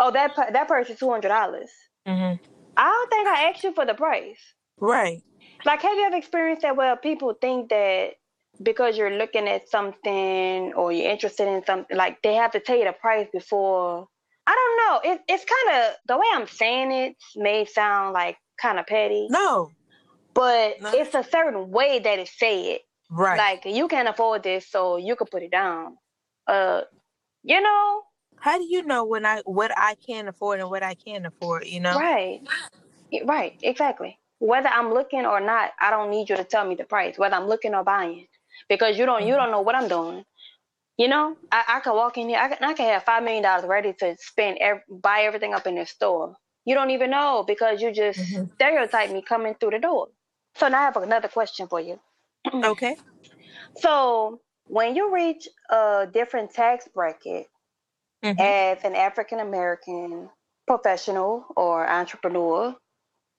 Oh, 0.00 0.12
that 0.12 0.36
that 0.36 0.68
purse 0.68 0.90
is 0.90 1.00
two 1.00 1.10
hundred 1.10 1.30
dollars. 1.30 1.70
Mhm. 2.06 2.40
I 2.76 2.84
don't 2.90 3.10
think 3.10 3.28
I 3.28 3.50
asked 3.50 3.64
you 3.64 3.74
for 3.74 3.86
the 3.86 3.94
price. 3.94 4.40
Right. 4.78 5.22
Like, 5.64 5.82
have 5.82 5.94
you 5.96 6.06
ever 6.06 6.16
experienced 6.16 6.62
that 6.62 6.76
where 6.76 6.96
people 6.96 7.34
think 7.40 7.70
that 7.70 8.14
because 8.62 8.96
you're 8.96 9.16
looking 9.18 9.48
at 9.48 9.68
something 9.68 10.74
or 10.74 10.92
you're 10.92 11.10
interested 11.10 11.48
in 11.48 11.64
something, 11.64 11.96
like 11.96 12.22
they 12.22 12.34
have 12.34 12.52
to 12.52 12.60
tell 12.60 12.76
you 12.78 12.84
the 12.84 12.92
price 12.92 13.28
before? 13.32 14.06
I 14.46 14.54
don't 14.54 15.04
know. 15.06 15.12
It, 15.14 15.20
it's 15.28 15.44
kind 15.44 15.78
of 15.84 15.94
the 16.08 16.16
way 16.18 16.26
I'm 16.34 16.46
saying 16.48 16.92
it 16.92 17.16
may 17.36 17.64
sound 17.66 18.12
like 18.14 18.36
kind 18.60 18.78
of 18.78 18.86
petty, 18.86 19.28
No. 19.30 19.70
but 20.34 20.76
No. 20.80 20.92
it's 20.94 21.14
a 21.14 21.24
certain 21.24 21.70
way 21.70 22.00
that 22.00 22.18
it 22.20 22.28
said. 22.28 22.80
Right. 23.10 23.38
Like 23.38 23.62
you 23.66 23.88
can't 23.88 24.08
afford 24.08 24.42
this, 24.44 24.68
so 24.70 24.96
you 24.98 25.16
can 25.16 25.28
put 25.28 25.42
it 25.42 25.50
down. 25.52 25.96
Uh, 26.46 26.82
you 27.44 27.60
know, 27.60 28.02
How 28.40 28.58
do 28.58 28.64
you 28.68 28.82
know 28.84 29.04
when 29.04 29.26
I 29.26 29.42
what 29.46 29.72
I 29.76 29.96
can 30.06 30.28
afford 30.28 30.60
and 30.60 30.70
what 30.70 30.82
I 30.82 30.94
can't 30.94 31.26
afford? 31.26 31.66
You 31.66 31.80
know. 31.80 31.98
right, 31.98 32.40
right, 33.24 33.54
exactly. 33.62 34.18
Whether 34.40 34.68
I'm 34.68 34.92
looking 34.94 35.26
or 35.26 35.40
not, 35.40 35.72
I 35.80 35.90
don't 35.90 36.10
need 36.10 36.30
you 36.30 36.36
to 36.36 36.44
tell 36.44 36.66
me 36.66 36.74
the 36.76 36.84
price. 36.84 37.18
Whether 37.18 37.36
I'm 37.36 37.48
looking 37.48 37.74
or 37.74 37.84
buying, 37.84 38.26
because 38.68 38.98
you 38.98 39.06
don't 39.06 39.26
you 39.26 39.34
don't 39.34 39.50
know 39.50 39.60
what 39.62 39.74
I'm 39.74 39.88
doing. 39.88 40.24
You 40.96 41.08
know, 41.08 41.36
I, 41.50 41.64
I 41.68 41.80
could 41.80 41.94
walk 41.94 42.18
in 42.18 42.28
here. 42.28 42.38
I 42.40 42.48
can, 42.48 42.58
I 42.62 42.74
can 42.74 42.88
have 42.88 43.04
five 43.04 43.22
million 43.24 43.42
dollars 43.42 43.66
ready 43.66 43.92
to 43.94 44.16
spend, 44.20 44.58
ev- 44.60 44.82
buy 44.88 45.22
everything 45.22 45.54
up 45.54 45.66
in 45.66 45.74
the 45.76 45.86
store. 45.86 46.36
You 46.64 46.74
don't 46.74 46.90
even 46.90 47.10
know 47.10 47.44
because 47.46 47.82
you 47.82 47.92
just 47.92 48.20
Mhm. 48.20 48.52
stereotype 48.54 49.10
me 49.10 49.22
coming 49.22 49.54
through 49.54 49.70
the 49.72 49.78
door. 49.80 50.08
So 50.56 50.68
now 50.68 50.80
I 50.80 50.84
have 50.84 50.96
another 50.96 51.28
question 51.28 51.68
for 51.68 51.80
you. 51.80 52.00
Okay. 52.64 52.96
So 53.76 54.40
when 54.66 54.96
you 54.96 55.12
reach 55.14 55.48
a 55.70 56.06
different 56.12 56.52
tax 56.52 56.88
bracket 56.88 57.48
Mhm. 58.24 58.38
as 58.40 58.84
an 58.84 58.94
African 58.96 59.40
American 59.40 60.30
professional 60.66 61.46
or 61.56 61.88
entrepreneur, 61.88 62.76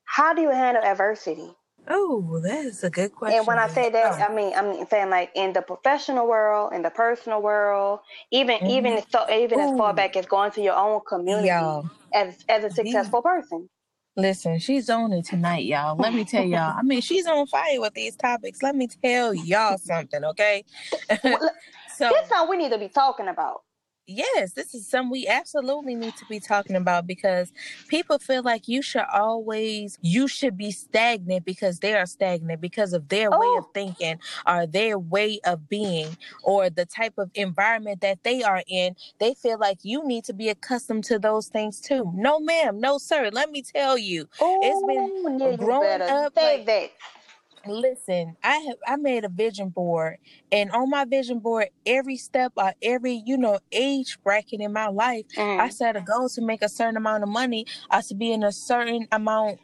how 0.05 0.33
do 0.33 0.41
you 0.41 0.51
handle 0.51 0.83
adversity? 0.83 1.55
Oh, 1.87 2.39
that 2.43 2.65
is 2.65 2.83
a 2.83 2.89
good 2.89 3.13
question. 3.13 3.37
And 3.39 3.47
when 3.47 3.59
I 3.59 3.67
say 3.67 3.89
that, 3.91 4.13
Oh. 4.19 4.23
I 4.23 4.35
mean 4.35 4.53
I'm 4.55 4.87
saying 4.87 5.09
like 5.09 5.31
in 5.35 5.53
the 5.53 5.61
professional 5.61 6.27
world, 6.27 6.73
in 6.73 6.81
the 6.83 6.89
personal 6.91 7.41
world, 7.41 7.99
even 8.31 8.59
Mhm. 8.61 8.69
even 8.69 9.03
so 9.11 9.25
even 9.31 9.59
as 9.61 9.71
far 9.77 9.93
back 9.93 10.15
as 10.15 10.25
going 10.25 10.51
to 10.51 10.61
your 10.61 10.75
own 10.75 11.01
community 11.07 11.47
y'all, 11.49 11.89
as 12.13 12.43
as 12.49 12.63
a 12.63 12.71
successful 12.71 13.21
person. 13.21 13.69
listen, 14.17 14.59
she's 14.59 14.89
on 14.89 15.11
it 15.13 15.25
tonight, 15.25 15.65
y'all. 15.65 15.97
Let 15.97 16.13
me 16.13 16.25
tell 16.25 16.45
y'all. 16.45 16.73
I 16.77 16.81
mean, 16.83 17.01
she's 17.01 17.27
on 17.27 17.47
fire 17.47 17.81
with 17.81 17.93
these 17.95 18.15
topics. 18.15 18.63
Let 18.63 18.75
me 18.75 18.87
tell 18.87 19.33
y'all 19.33 19.77
something, 19.77 20.23
okay? 20.25 20.63
Well, 21.23 21.39
so 21.97 22.09
This 22.09 22.23
is 22.23 22.29
something 22.29 22.49
we 22.49 22.57
need 22.63 22.71
to 22.71 22.77
be 22.79 22.89
talking 22.89 23.27
about. 23.27 23.61
Yes, 24.07 24.53
this 24.53 24.73
is 24.73 24.87
something 24.87 25.11
we 25.11 25.27
absolutely 25.27 25.95
need 25.95 26.15
to 26.17 26.25
be 26.25 26.39
talking 26.39 26.75
about 26.75 27.07
because 27.07 27.51
people 27.87 28.19
feel 28.19 28.43
like 28.43 28.67
you 28.67 28.81
should 28.81 29.05
always 29.13 29.97
you 30.01 30.27
should 30.27 30.57
be 30.57 30.71
stagnant 30.71 31.45
because 31.45 31.79
they 31.79 31.93
are 31.93 32.05
stagnant 32.05 32.61
because 32.61 32.93
of 32.93 33.09
their 33.09 33.29
oh. 33.31 33.39
way 33.39 33.57
of 33.57 33.65
oh. 33.65 33.71
thinking 33.73 34.19
or 34.47 34.65
their 34.65 34.97
way 34.97 35.39
of 35.45 35.67
being 35.69 36.17
or 36.43 36.69
the 36.69 36.85
type 36.85 37.13
of 37.17 37.29
environment 37.35 38.01
that 38.01 38.23
they 38.23 38.43
are 38.43 38.63
in. 38.67 38.95
They 39.19 39.33
feel 39.33 39.59
like 39.59 39.79
you 39.83 40.05
need 40.07 40.23
to 40.25 40.33
be 40.33 40.49
accustomed 40.49 41.03
to 41.05 41.19
those 41.19 41.47
things 41.47 41.79
too. 41.79 42.11
No, 42.15 42.39
ma'am, 42.39 42.79
no, 42.79 42.97
sir. 42.97 43.29
Let 43.31 43.51
me 43.51 43.61
tell 43.61 43.97
you, 43.97 44.23
Ooh, 44.41 44.59
it's 44.63 44.85
been 44.87 45.57
growing 45.57 46.01
up. 46.01 46.35
Like, 46.35 46.65
that 46.65 46.91
listen 47.67 48.35
i 48.43 48.57
have 48.57 48.77
i 48.87 48.95
made 48.95 49.23
a 49.23 49.29
vision 49.29 49.69
board 49.69 50.17
and 50.51 50.71
on 50.71 50.89
my 50.89 51.05
vision 51.05 51.39
board 51.39 51.67
every 51.85 52.17
step 52.17 52.51
or 52.55 52.73
every 52.81 53.23
you 53.25 53.37
know 53.37 53.59
age 53.71 54.17
bracket 54.23 54.61
in 54.61 54.71
my 54.71 54.87
life 54.87 55.25
mm. 55.35 55.59
i 55.59 55.69
set 55.69 55.95
a 55.95 56.01
goal 56.01 56.29
to 56.29 56.41
make 56.41 56.61
a 56.61 56.69
certain 56.69 56.97
amount 56.97 57.23
of 57.23 57.29
money 57.29 57.65
i 57.89 58.01
to 58.01 58.15
be 58.15 58.31
in 58.31 58.43
a 58.43 58.51
certain 58.51 59.07
amount 59.11 59.59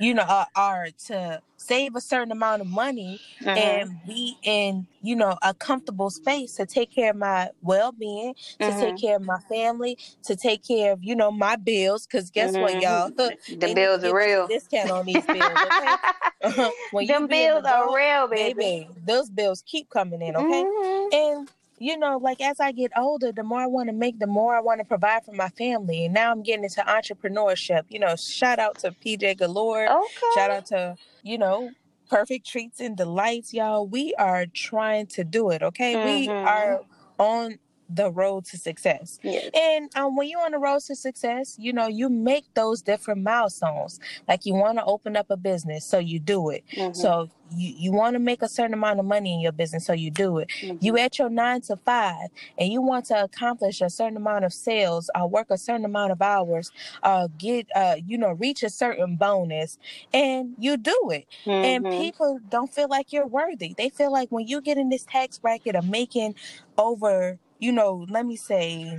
you 0.00 0.14
know 0.14 0.22
are, 0.22 0.46
or 0.56 0.88
to 1.06 1.40
save 1.56 1.96
a 1.96 2.00
certain 2.00 2.32
amount 2.32 2.60
of 2.60 2.68
money 2.68 3.20
mm-hmm. 3.40 3.48
and 3.48 3.98
be 4.06 4.36
in 4.42 4.86
you 5.02 5.16
know 5.16 5.36
a 5.42 5.54
comfortable 5.54 6.10
space 6.10 6.54
to 6.54 6.66
take 6.66 6.94
care 6.94 7.10
of 7.10 7.16
my 7.16 7.48
well-being 7.62 8.34
to 8.34 8.66
mm-hmm. 8.66 8.80
take 8.80 9.00
care 9.00 9.16
of 9.16 9.22
my 9.22 9.38
family 9.48 9.96
to 10.22 10.36
take 10.36 10.66
care 10.66 10.92
of 10.92 11.02
you 11.02 11.14
know 11.14 11.30
my 11.30 11.56
bills 11.56 12.06
because 12.06 12.30
guess 12.30 12.52
mm-hmm. 12.52 12.62
what 12.62 12.82
y'all 12.82 13.10
the 13.10 13.72
bills 13.74 14.04
are 14.04 14.14
real 14.14 14.46
discount 14.46 14.90
on 14.90 15.06
these 15.06 15.24
bills 15.24 15.40
okay 15.40 16.70
when 16.92 17.06
Them 17.06 17.26
bills 17.26 17.64
are 17.64 17.94
real 17.94 18.28
baby. 18.28 18.54
baby 18.54 18.88
those 19.06 19.30
bills 19.30 19.62
keep 19.66 19.88
coming 19.88 20.20
in 20.20 20.36
okay 20.36 20.64
mm-hmm. 20.64 21.14
and 21.14 21.50
you 21.78 21.98
know, 21.98 22.18
like 22.18 22.40
as 22.40 22.60
I 22.60 22.72
get 22.72 22.92
older, 22.96 23.32
the 23.32 23.42
more 23.42 23.60
I 23.60 23.66
want 23.66 23.88
to 23.88 23.92
make, 23.92 24.18
the 24.18 24.26
more 24.26 24.56
I 24.56 24.60
want 24.60 24.80
to 24.80 24.84
provide 24.84 25.24
for 25.24 25.32
my 25.32 25.48
family. 25.50 26.04
And 26.04 26.14
now 26.14 26.30
I'm 26.30 26.42
getting 26.42 26.64
into 26.64 26.80
entrepreneurship. 26.82 27.82
You 27.88 27.98
know, 27.98 28.16
shout 28.16 28.58
out 28.58 28.78
to 28.80 28.92
PJ 28.92 29.38
Galore. 29.38 29.88
Okay. 29.88 30.26
Shout 30.34 30.50
out 30.50 30.66
to, 30.66 30.96
you 31.22 31.38
know, 31.38 31.70
Perfect 32.08 32.46
Treats 32.46 32.80
and 32.80 32.96
Delights, 32.96 33.52
y'all. 33.52 33.86
We 33.86 34.14
are 34.14 34.46
trying 34.46 35.06
to 35.08 35.24
do 35.24 35.50
it, 35.50 35.62
okay? 35.62 35.94
Mm-hmm. 35.94 36.06
We 36.06 36.28
are 36.28 36.80
on 37.18 37.58
the 37.88 38.10
road 38.10 38.44
to 38.46 38.56
success. 38.56 39.18
Yes. 39.22 39.50
And 39.54 39.94
um, 39.96 40.16
when 40.16 40.28
you're 40.28 40.44
on 40.44 40.52
the 40.52 40.58
road 40.58 40.80
to 40.82 40.96
success, 40.96 41.56
you 41.58 41.72
know, 41.72 41.86
you 41.86 42.08
make 42.08 42.44
those 42.54 42.82
different 42.82 43.22
milestones. 43.22 44.00
Like 44.28 44.46
you 44.46 44.54
want 44.54 44.78
to 44.78 44.84
open 44.84 45.16
up 45.16 45.26
a 45.30 45.36
business, 45.36 45.84
so 45.84 45.98
you 45.98 46.18
do 46.18 46.50
it. 46.50 46.64
Mm-hmm. 46.72 46.94
So 46.94 47.30
you, 47.54 47.74
you 47.76 47.92
want 47.92 48.14
to 48.14 48.18
make 48.18 48.42
a 48.42 48.48
certain 48.48 48.74
amount 48.74 49.00
of 49.00 49.04
money 49.04 49.34
in 49.34 49.40
your 49.40 49.52
business, 49.52 49.84
so 49.84 49.92
you 49.92 50.10
do 50.10 50.38
it. 50.38 50.48
Mm-hmm. 50.60 50.78
You 50.80 50.96
at 50.98 51.18
your 51.18 51.28
nine 51.28 51.60
to 51.62 51.76
five, 51.76 52.28
and 52.58 52.72
you 52.72 52.80
want 52.80 53.06
to 53.06 53.22
accomplish 53.22 53.80
a 53.80 53.90
certain 53.90 54.16
amount 54.16 54.44
of 54.44 54.52
sales, 54.52 55.10
or 55.14 55.28
work 55.28 55.48
a 55.50 55.58
certain 55.58 55.84
amount 55.84 56.12
of 56.12 56.22
hours, 56.22 56.72
uh, 57.02 57.28
get 57.38 57.66
uh, 57.74 57.96
you 58.04 58.18
know, 58.18 58.32
reach 58.32 58.62
a 58.62 58.70
certain 58.70 59.16
bonus, 59.16 59.78
and 60.12 60.54
you 60.58 60.76
do 60.76 61.10
it. 61.12 61.26
Mm-hmm. 61.44 61.50
And 61.50 61.84
people 62.02 62.40
don't 62.48 62.72
feel 62.72 62.88
like 62.88 63.12
you're 63.12 63.26
worthy. 63.26 63.74
They 63.76 63.90
feel 63.90 64.12
like 64.12 64.30
when 64.30 64.46
you 64.46 64.60
get 64.60 64.78
in 64.78 64.88
this 64.88 65.04
tax 65.04 65.38
bracket 65.38 65.74
of 65.74 65.88
making 65.88 66.34
over 66.76 67.38
you 67.58 67.72
know, 67.72 68.06
let 68.10 68.26
me 68.26 68.36
say, 68.36 68.98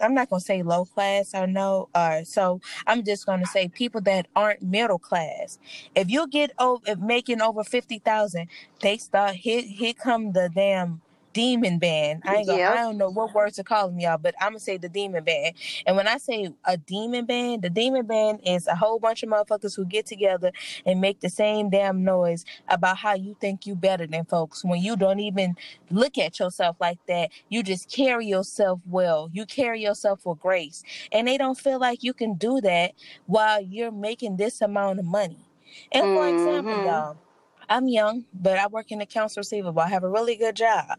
I'm 0.00 0.14
not 0.14 0.30
gonna 0.30 0.40
say 0.40 0.62
low 0.62 0.84
class 0.84 1.34
I 1.34 1.46
know, 1.46 1.88
or 1.94 2.24
so 2.24 2.60
I'm 2.86 3.04
just 3.04 3.26
gonna 3.26 3.46
say 3.46 3.68
people 3.68 4.00
that 4.02 4.26
aren't 4.36 4.62
middle 4.62 4.98
class. 4.98 5.58
If 5.94 6.10
you 6.10 6.28
get 6.28 6.52
over 6.58 6.96
making 6.96 7.42
over 7.42 7.64
fifty 7.64 7.98
thousand, 7.98 8.48
they 8.82 8.98
start 8.98 9.36
here 9.36 9.94
come 9.94 10.32
the 10.32 10.50
damn 10.54 11.02
demon 11.36 11.78
band. 11.78 12.22
I 12.24 12.36
ain't 12.36 12.46
gonna. 12.46 12.62
I 12.62 12.76
don't 12.76 12.96
know 12.96 13.10
what 13.10 13.34
words 13.34 13.56
to 13.56 13.64
call 13.64 13.88
them, 13.88 14.00
y'all, 14.00 14.16
but 14.16 14.34
I'm 14.40 14.52
gonna 14.52 14.60
say 14.60 14.78
the 14.78 14.88
demon 14.88 15.22
band. 15.22 15.54
And 15.86 15.94
when 15.94 16.08
I 16.08 16.16
say 16.16 16.48
a 16.64 16.78
demon 16.78 17.26
band, 17.26 17.60
the 17.60 17.68
demon 17.68 18.06
band 18.06 18.40
is 18.42 18.66
a 18.66 18.74
whole 18.74 18.98
bunch 18.98 19.22
of 19.22 19.28
motherfuckers 19.28 19.76
who 19.76 19.84
get 19.84 20.06
together 20.06 20.50
and 20.86 20.98
make 20.98 21.20
the 21.20 21.28
same 21.28 21.68
damn 21.68 22.02
noise 22.02 22.46
about 22.68 22.96
how 22.96 23.14
you 23.14 23.36
think 23.38 23.66
you 23.66 23.74
better 23.74 24.06
than 24.06 24.24
folks 24.24 24.64
when 24.64 24.80
you 24.80 24.96
don't 24.96 25.20
even 25.20 25.54
look 25.90 26.16
at 26.16 26.38
yourself 26.38 26.76
like 26.80 27.00
that. 27.06 27.30
You 27.50 27.62
just 27.62 27.92
carry 27.92 28.26
yourself 28.26 28.80
well. 28.86 29.28
You 29.30 29.44
carry 29.44 29.82
yourself 29.82 30.24
with 30.24 30.40
grace. 30.40 30.82
And 31.12 31.28
they 31.28 31.36
don't 31.36 31.58
feel 31.58 31.78
like 31.78 32.02
you 32.02 32.14
can 32.14 32.34
do 32.36 32.62
that 32.62 32.92
while 33.26 33.60
you're 33.60 33.92
making 33.92 34.38
this 34.38 34.62
amount 34.62 35.00
of 35.00 35.04
money. 35.04 35.44
And 35.92 36.02
for 36.02 36.24
mm-hmm. 36.24 36.38
example, 36.38 36.84
y'all, 36.84 37.16
I'm 37.68 37.88
young, 37.88 38.24
but 38.32 38.58
I 38.58 38.66
work 38.66 38.90
in 38.90 39.00
accounts 39.00 39.36
receivable. 39.36 39.80
I 39.80 39.88
have 39.88 40.04
a 40.04 40.08
really 40.08 40.36
good 40.36 40.56
job. 40.56 40.98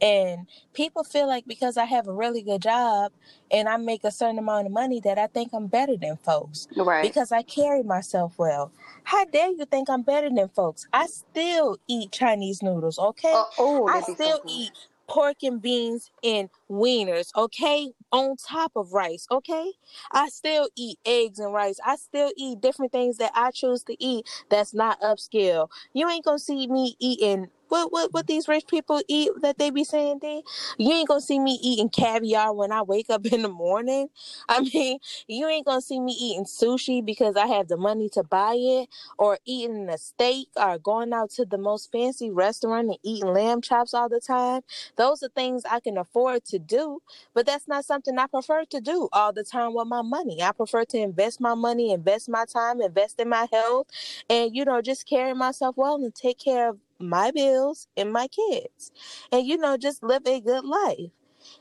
And 0.00 0.46
people 0.72 1.04
feel 1.04 1.26
like 1.26 1.46
because 1.46 1.76
I 1.76 1.84
have 1.84 2.08
a 2.08 2.12
really 2.12 2.42
good 2.42 2.62
job 2.62 3.12
and 3.50 3.68
I 3.68 3.76
make 3.76 4.04
a 4.04 4.10
certain 4.10 4.38
amount 4.38 4.66
of 4.66 4.72
money 4.72 5.00
that 5.00 5.18
I 5.18 5.26
think 5.26 5.52
I'm 5.52 5.66
better 5.66 5.96
than 5.96 6.16
folks. 6.18 6.68
Right. 6.76 7.02
Because 7.02 7.32
I 7.32 7.42
carry 7.42 7.82
myself 7.82 8.34
well. 8.38 8.72
How 9.04 9.24
dare 9.24 9.50
you 9.50 9.64
think 9.64 9.88
I'm 9.90 10.02
better 10.02 10.30
than 10.30 10.48
folks? 10.48 10.86
I 10.92 11.06
still 11.06 11.78
eat 11.88 12.12
Chinese 12.12 12.62
noodles, 12.62 12.98
okay? 12.98 13.32
Uh, 13.32 13.44
oh, 13.58 13.88
I 13.88 14.00
still 14.02 14.38
so 14.38 14.42
eat 14.48 14.72
pork 15.12 15.42
and 15.42 15.60
beans 15.60 16.10
and 16.24 16.48
wieners, 16.70 17.28
okay? 17.36 17.92
On 18.12 18.34
top 18.34 18.72
of 18.76 18.94
rice, 18.94 19.26
okay? 19.30 19.72
I 20.10 20.30
still 20.30 20.70
eat 20.74 20.98
eggs 21.04 21.38
and 21.38 21.52
rice. 21.52 21.78
I 21.84 21.96
still 21.96 22.32
eat 22.34 22.62
different 22.62 22.92
things 22.92 23.18
that 23.18 23.30
I 23.34 23.50
choose 23.50 23.82
to 23.84 24.02
eat 24.02 24.26
that's 24.48 24.72
not 24.72 24.98
upscale. 25.02 25.68
You 25.92 26.08
ain't 26.08 26.24
gonna 26.24 26.38
see 26.38 26.66
me 26.66 26.96
eating 26.98 27.48
what 27.72 27.90
what 27.90 28.12
what 28.12 28.26
these 28.26 28.48
rich 28.48 28.66
people 28.68 29.00
eat 29.08 29.30
that 29.40 29.56
they 29.56 29.70
be 29.70 29.82
saying 29.82 30.18
they 30.20 30.42
you 30.76 30.92
ain't 30.92 31.08
gonna 31.08 31.22
see 31.22 31.38
me 31.38 31.58
eating 31.62 31.88
caviar 31.88 32.52
when 32.52 32.70
I 32.70 32.82
wake 32.82 33.08
up 33.08 33.24
in 33.32 33.42
the 33.42 33.48
morning. 33.48 34.08
I 34.48 34.60
mean, 34.60 34.98
you 35.26 35.48
ain't 35.48 35.64
gonna 35.64 35.80
see 35.80 35.98
me 35.98 36.12
eating 36.12 36.44
sushi 36.44 37.04
because 37.04 37.34
I 37.34 37.46
have 37.46 37.68
the 37.68 37.78
money 37.78 38.10
to 38.10 38.22
buy 38.22 38.56
it, 38.58 38.90
or 39.18 39.38
eating 39.46 39.88
a 39.88 39.96
steak, 39.96 40.48
or 40.54 40.78
going 40.78 41.14
out 41.14 41.30
to 41.30 41.46
the 41.46 41.56
most 41.56 41.90
fancy 41.90 42.30
restaurant 42.30 42.88
and 42.88 42.98
eating 43.02 43.32
lamb 43.32 43.62
chops 43.62 43.94
all 43.94 44.10
the 44.10 44.20
time. 44.20 44.60
Those 44.96 45.22
are 45.22 45.28
things 45.30 45.62
I 45.70 45.80
can 45.80 45.96
afford 45.96 46.44
to 46.46 46.58
do, 46.58 47.00
but 47.32 47.46
that's 47.46 47.68
not 47.68 47.86
something 47.86 48.18
I 48.18 48.26
prefer 48.26 48.66
to 48.66 48.80
do 48.82 49.08
all 49.14 49.32
the 49.32 49.44
time 49.44 49.74
with 49.74 49.86
my 49.88 50.02
money. 50.02 50.42
I 50.42 50.52
prefer 50.52 50.84
to 50.86 50.98
invest 50.98 51.40
my 51.40 51.54
money, 51.54 51.92
invest 51.92 52.28
my 52.28 52.44
time, 52.44 52.82
invest 52.82 53.18
in 53.18 53.30
my 53.30 53.48
health, 53.50 53.86
and 54.28 54.54
you 54.54 54.64
know, 54.66 54.82
just 54.82 55.08
carry 55.08 55.34
myself 55.34 55.76
well 55.78 55.96
and 55.96 56.14
take 56.14 56.38
care 56.38 56.68
of 56.70 56.78
my 57.02 57.30
bills 57.30 57.88
and 57.96 58.12
my 58.12 58.28
kids 58.28 58.92
and 59.30 59.46
you 59.46 59.56
know 59.56 59.76
just 59.76 60.02
live 60.02 60.22
a 60.26 60.40
good 60.40 60.64
life. 60.64 61.10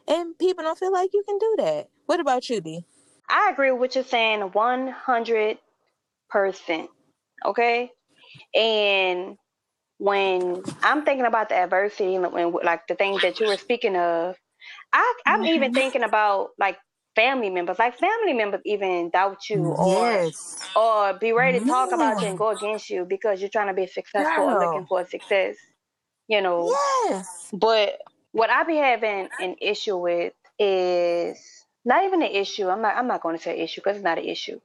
And 0.07 0.37
people 0.37 0.63
don't 0.63 0.77
feel 0.77 0.91
like 0.91 1.09
you 1.13 1.23
can 1.27 1.39
do 1.39 1.55
that. 1.59 1.89
What 2.05 2.19
about 2.19 2.49
you 2.49 2.61
d 2.61 2.85
i 3.29 3.49
agree 3.51 3.71
with 3.71 3.79
what 3.79 3.95
you're 3.95 4.03
saying 4.03 4.41
100% 4.41 6.87
okay? 7.45 7.91
And 8.53 9.37
when 10.01 10.63
i'm 10.81 11.05
thinking 11.05 11.27
about 11.27 11.49
the 11.49 11.55
adversity 11.55 12.15
and 12.15 12.33
when 12.33 12.51
like 12.63 12.87
the 12.87 12.95
things 12.95 13.21
that 13.21 13.39
you 13.39 13.45
were 13.45 13.55
speaking 13.55 13.95
of 13.95 14.35
I, 14.91 15.13
i'm 15.27 15.41
mm-hmm. 15.41 15.53
even 15.53 15.73
thinking 15.75 16.01
about 16.01 16.49
like 16.57 16.79
family 17.15 17.49
members, 17.49 17.77
like 17.79 17.97
family 17.97 18.33
members 18.33 18.61
even 18.65 19.09
doubt 19.09 19.49
you 19.49 19.65
or 19.65 20.11
yes. 20.11 20.69
or 20.75 21.13
be 21.13 21.31
ready 21.31 21.59
to 21.59 21.65
talk 21.65 21.91
about 21.91 22.21
you 22.21 22.27
and 22.27 22.37
go 22.37 22.49
against 22.49 22.89
you 22.89 23.05
because 23.05 23.41
you're 23.41 23.49
trying 23.49 23.67
to 23.67 23.73
be 23.73 23.87
successful 23.87 24.47
Girl. 24.47 24.57
or 24.57 24.65
looking 24.65 24.87
for 24.87 25.05
success. 25.05 25.55
You 26.27 26.41
know. 26.41 26.73
Yes. 27.09 27.49
But 27.53 27.99
what 28.31 28.49
I 28.49 28.63
be 28.63 28.77
having 28.77 29.27
an 29.39 29.55
issue 29.59 29.97
with 29.97 30.33
is 30.57 31.37
not 31.83 32.05
even 32.05 32.21
an 32.21 32.31
issue. 32.31 32.69
I'm 32.69 32.81
not 32.81 32.95
I'm 32.95 33.07
not 33.07 33.21
going 33.21 33.37
to 33.37 33.43
say 33.43 33.59
issue 33.59 33.81
because 33.81 33.97
it's 33.97 34.03
not 34.03 34.17
an 34.17 34.25
issue. 34.25 34.59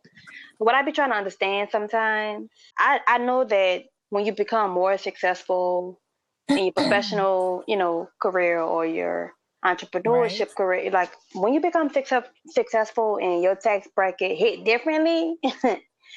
What 0.59 0.75
I 0.75 0.83
be 0.83 0.93
trying 0.93 1.11
to 1.11 1.17
understand 1.17 1.69
sometimes, 1.71 2.49
I, 2.79 3.01
I 3.07 3.19
know 3.19 3.45
that 3.45 3.85
when 4.11 4.25
you 4.25 4.33
become 4.33 4.71
more 4.71 4.97
successful 4.97 6.01
in 6.49 6.59
your 6.59 6.73
professional, 6.73 7.65
you 7.67 7.77
know, 7.77 8.09
career 8.21 8.61
or 8.61 8.87
your 8.87 9.35
entrepreneurship 9.65 10.41
right. 10.41 10.55
career 10.55 10.91
like 10.91 11.11
when 11.35 11.53
you 11.53 11.61
become 11.61 11.91
success, 11.91 12.25
successful 12.47 13.19
and 13.21 13.43
your 13.43 13.57
tax 13.57 13.89
bracket 13.95 14.37
hit 14.37 14.65
differently 14.65 15.37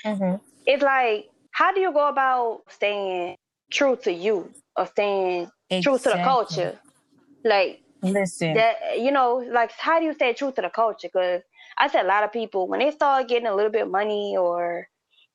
mm-hmm. 0.06 0.36
it's 0.66 0.84
like 0.84 1.30
how 1.52 1.74
do 1.74 1.80
you 1.80 1.92
go 1.92 2.08
about 2.10 2.62
staying 2.70 3.36
true 3.72 3.96
to 3.96 4.12
you 4.12 4.52
or 4.76 4.86
staying 4.88 5.50
exactly. 5.70 5.82
true 5.82 5.98
to 5.98 6.18
the 6.18 6.24
culture 6.24 6.80
like 7.44 7.82
listen 8.02 8.54
that 8.54 8.76
you 8.98 9.12
know 9.12 9.46
like 9.52 9.72
how 9.72 10.00
do 10.00 10.06
you 10.06 10.14
stay 10.14 10.34
true 10.34 10.52
to 10.52 10.62
the 10.62 10.70
culture 10.70 11.08
because 11.12 11.42
i 11.78 11.88
said 11.88 12.06
a 12.06 12.08
lot 12.08 12.24
of 12.24 12.32
people 12.32 12.68
when 12.68 12.80
they 12.80 12.92
start 12.92 13.28
getting 13.28 13.48
a 13.48 13.56
little 13.56 13.72
bit 13.72 13.84
of 13.84 13.92
money 13.92 14.36
or 14.38 14.88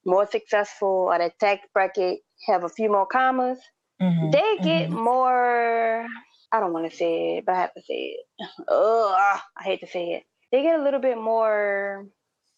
more 0.07 0.27
successful 0.27 1.09
or 1.11 1.19
the 1.19 1.31
tax 1.41 1.67
bracket 1.73 2.21
have 2.47 2.65
a 2.65 2.69
few 2.69 2.91
more 2.91 3.07
commas 3.07 3.59
mm-hmm. 4.01 4.31
they 4.31 4.57
get 4.63 4.89
mm-hmm. 4.89 5.05
more 5.05 6.07
I 6.55 6.61
don't 6.61 6.73
want 6.73 6.89
to 6.89 6.97
say 6.97 7.39
it, 7.39 7.47
but 7.47 7.57
I 7.57 7.61
have 7.63 7.75
to 7.75 7.83
say 7.83 8.17
it. 8.17 8.47
Ugh, 8.69 9.41
I 9.59 9.63
hate 9.65 9.81
to 9.81 9.89
say 9.89 10.13
it. 10.13 10.23
They 10.53 10.63
get 10.63 10.79
a 10.79 10.83
little 10.85 11.01
bit 11.01 11.19
more 11.19 12.07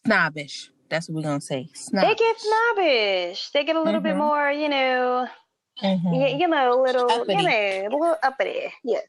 snobbish. 0.05 0.69
That's 0.87 1.09
what 1.09 1.15
we're 1.15 1.23
gonna 1.23 1.41
say. 1.41 1.67
Snobbish. 1.73 2.07
They 2.07 2.15
get 2.15 2.35
snobbish. 2.39 3.49
They 3.53 3.63
get 3.63 3.75
a 3.75 3.81
little 3.81 3.99
mm-hmm. 3.99 4.09
bit 4.09 4.15
more, 4.17 4.51
you 4.51 4.69
know, 4.69 5.27
mm-hmm. 5.81 6.13
you, 6.13 6.27
you, 6.27 6.47
know, 6.47 6.79
a 6.79 6.81
little, 6.81 7.11
uppity. 7.11 7.41
you 7.41 7.49
know, 7.49 7.87
a 7.89 7.97
little 7.97 8.15
uppity. 8.21 8.71
Yes. 8.83 9.03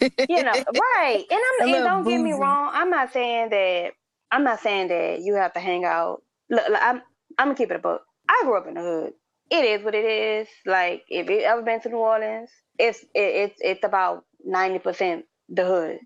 you 0.00 0.44
know, 0.44 0.52
right? 0.94 1.24
And 1.28 1.40
I'm 1.60 1.74
and 1.74 1.84
don't 1.84 2.04
get 2.04 2.20
me 2.20 2.34
wrong. 2.34 2.70
I'm 2.72 2.90
not 2.90 3.12
saying 3.12 3.50
that. 3.50 3.94
I'm 4.30 4.44
not 4.44 4.60
saying 4.60 4.88
that 4.88 5.22
you 5.22 5.34
have 5.34 5.54
to 5.54 5.60
hang 5.60 5.84
out. 5.84 6.22
Look, 6.50 6.68
look, 6.68 6.80
I'm 6.80 7.02
I'm 7.36 7.48
gonna 7.48 7.56
keep 7.56 7.72
it 7.72 7.76
a 7.76 7.80
book. 7.80 8.02
I 8.28 8.42
grew 8.44 8.56
up 8.56 8.68
in 8.68 8.74
the 8.74 8.80
hood. 8.80 9.12
It 9.50 9.64
is 9.64 9.84
what 9.84 9.96
it 9.96 10.04
is. 10.04 10.46
Like 10.64 11.02
if 11.08 11.28
you 11.28 11.40
ever 11.40 11.62
been 11.62 11.80
to 11.80 11.88
New 11.88 11.96
Orleans, 11.96 12.50
it's 12.78 13.02
it, 13.02 13.08
it's 13.14 13.56
it's 13.60 13.84
about 13.84 14.24
ninety 14.44 14.78
percent 14.80 15.26
the 15.48 15.64
hood. 15.66 15.98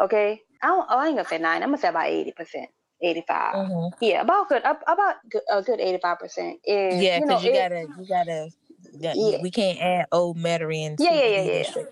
Okay, 0.00 0.40
I 0.62 0.66
don't. 0.68 0.86
Oh, 0.90 0.98
I 0.98 1.06
ain't 1.08 1.16
gonna 1.16 1.28
say 1.28 1.38
nine. 1.38 1.62
I'm 1.62 1.70
gonna 1.70 1.78
say 1.78 1.88
about 1.88 2.08
eighty 2.08 2.32
percent, 2.32 2.70
eighty 3.02 3.24
five. 3.28 3.54
Mhm. 3.56 3.92
Yeah, 4.00 4.22
about 4.22 4.48
good. 4.48 4.62
About 4.64 5.16
a 5.50 5.62
good 5.62 5.80
eighty 5.80 5.98
five 6.02 6.18
percent 6.18 6.58
is 6.64 7.02
Yeah, 7.02 7.18
you 7.18 7.26
know 7.26 7.38
because 7.38 7.44
you, 7.44 7.52
gotta, 7.52 7.86
you 7.98 8.06
gotta. 8.08 8.50
Yeah. 9.14 9.42
We 9.42 9.50
can't 9.50 9.80
add 9.80 10.06
old 10.12 10.38
Metairie 10.38 10.96
yeah, 10.98 11.12
yeah, 11.12 11.42
yeah, 11.42 11.42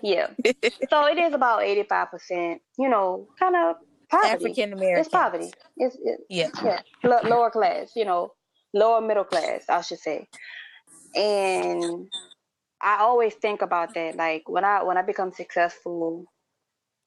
yeah, 0.03 0.27
yeah. 0.53 0.61
so 0.89 1.07
it 1.07 1.17
is 1.17 1.33
about 1.33 1.63
eighty 1.63 1.83
five 1.83 2.11
percent. 2.11 2.61
You 2.77 2.89
know, 2.89 3.27
kind 3.39 3.55
of 3.55 3.75
poverty. 4.09 4.35
African 4.35 4.73
American. 4.73 5.01
It's 5.01 5.09
poverty. 5.09 5.51
It's 5.77 5.95
it, 6.03 6.19
Yeah. 6.29 6.49
yeah, 6.63 6.81
L- 7.03 7.21
lower 7.27 7.49
class. 7.51 7.91
You 7.95 8.05
know, 8.05 8.33
lower 8.73 9.01
middle 9.01 9.23
class, 9.25 9.63
I 9.69 9.81
should 9.81 9.99
say. 9.99 10.27
And 11.15 12.07
I 12.81 12.99
always 12.99 13.35
think 13.35 13.61
about 13.61 13.93
that. 13.95 14.15
Like 14.15 14.49
when 14.49 14.63
I 14.65 14.83
when 14.83 14.97
I 14.97 15.03
become 15.03 15.33
successful, 15.33 16.25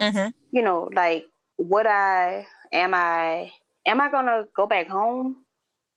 hmm 0.01 0.29
you 0.53 0.63
know, 0.63 0.91
like 0.95 1.27
would 1.59 1.87
I 1.87 2.47
am 2.73 2.95
I 2.95 3.53
am 3.87 4.01
I 4.01 4.11
gonna 4.11 4.45
go 4.57 4.67
back 4.67 4.89
home 4.89 5.45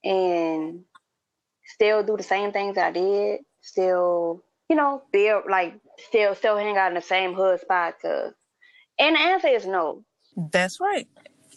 and 0.04 0.84
still 1.66 2.04
do 2.04 2.18
the 2.18 2.24
same 2.24 2.52
things 2.52 2.78
I 2.78 2.92
did? 2.92 3.42
Still, 3.62 4.44
you 4.70 4.76
know, 4.76 5.04
be 5.13 5.34
like 5.50 5.76
still 5.98 6.36
still 6.36 6.58
hang 6.58 6.78
out 6.78 6.90
in 6.90 6.96
the 6.96 7.02
same 7.02 7.34
hood 7.34 7.62
spot? 7.62 7.96
Cause, 8.02 8.34
and 9.00 9.16
the 9.16 9.20
answer 9.20 9.48
is 9.50 9.68
no. 9.68 10.04
That's 10.38 10.80
right. 10.80 11.08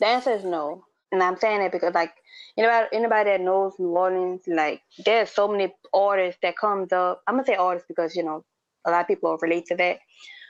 The 0.00 0.06
answer 0.06 0.32
is 0.32 0.44
no. 0.44 0.84
And 1.12 1.22
I'm 1.22 1.36
saying 1.36 1.60
that 1.60 1.72
because 1.72 1.94
like 1.94 2.12
anybody 2.56 2.88
anybody 2.92 3.30
that 3.30 3.40
knows 3.40 3.74
New 3.78 3.88
Orleans, 3.88 4.42
like 4.46 4.82
there's 5.04 5.30
so 5.30 5.48
many 5.48 5.74
artists 5.92 6.38
that 6.42 6.56
comes 6.56 6.92
up. 6.92 7.22
I'm 7.26 7.34
gonna 7.34 7.46
say 7.46 7.56
artists 7.56 7.86
because, 7.88 8.14
you 8.14 8.22
know, 8.22 8.44
a 8.86 8.90
lot 8.90 9.02
of 9.02 9.08
people 9.08 9.36
relate 9.40 9.66
to 9.66 9.76
that. 9.76 9.98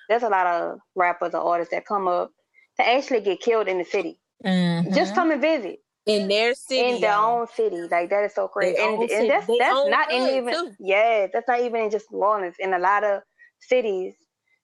There's 0.08 0.22
a 0.22 0.28
lot 0.28 0.46
of 0.46 0.78
rappers 0.94 1.34
or 1.34 1.40
artists 1.40 1.72
that 1.72 1.86
come 1.86 2.08
up 2.08 2.32
to 2.78 2.86
actually 2.88 3.20
get 3.20 3.40
killed 3.40 3.68
in 3.68 3.78
the 3.78 3.84
city. 3.84 4.18
Mhm. 4.44 4.94
Just 4.94 5.14
come 5.14 5.30
and 5.30 5.40
visit 5.40 5.80
in 6.06 6.28
their 6.28 6.54
city. 6.54 6.94
in 6.94 7.00
their 7.00 7.12
y'all. 7.12 7.40
own 7.40 7.46
city. 7.48 7.76
Like 7.90 8.10
that 8.10 8.24
is 8.24 8.34
so 8.34 8.48
crazy. 8.48 8.76
Their 8.76 8.90
And, 8.94 9.02
and 9.10 9.30
that's 9.30 9.46
Their 9.46 9.58
that's 9.58 9.76
own 9.76 9.90
not 9.90 10.12
in 10.12 10.22
hood, 10.22 10.34
even 10.34 10.54
too. 10.54 10.72
yeah, 10.80 11.26
that's 11.32 11.48
not 11.48 11.60
even 11.60 11.82
in 11.82 11.90
just 11.90 12.10
New 12.12 12.18
Orleans. 12.18 12.56
In 12.58 12.74
a 12.74 12.78
lot 12.78 13.04
of 13.04 13.22
cities, 13.60 14.14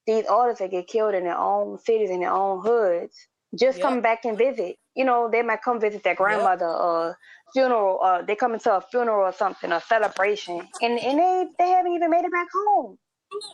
these 0.06 0.26
artists 0.26 0.60
that 0.60 0.70
get 0.70 0.86
killed 0.88 1.14
in 1.14 1.24
their 1.24 1.38
own 1.38 1.78
cities, 1.78 2.10
in 2.10 2.20
their 2.20 2.32
own 2.32 2.60
hoods, 2.62 3.16
just 3.58 3.78
Yep. 3.78 3.82
come 3.82 4.00
back 4.02 4.24
and 4.24 4.36
visit. 4.38 4.76
You 4.96 5.04
know, 5.04 5.28
they 5.30 5.42
might 5.42 5.62
come 5.62 5.80
visit 5.80 6.02
their 6.02 6.14
grandmother 6.16 6.66
or 6.68 7.16
funeral 7.52 7.98
or 8.02 8.22
they 8.26 8.34
come 8.36 8.54
into 8.54 8.74
a 8.74 8.80
funeral 8.80 9.28
or 9.28 9.32
something, 9.32 9.72
or 9.72 9.80
celebration. 9.80 10.66
And 10.82 10.98
and 10.98 11.18
they 11.18 11.46
they 11.58 11.68
haven't 11.68 11.92
even 11.92 12.10
made 12.10 12.24
it 12.24 12.32
back 12.32 12.48
home. 12.54 12.98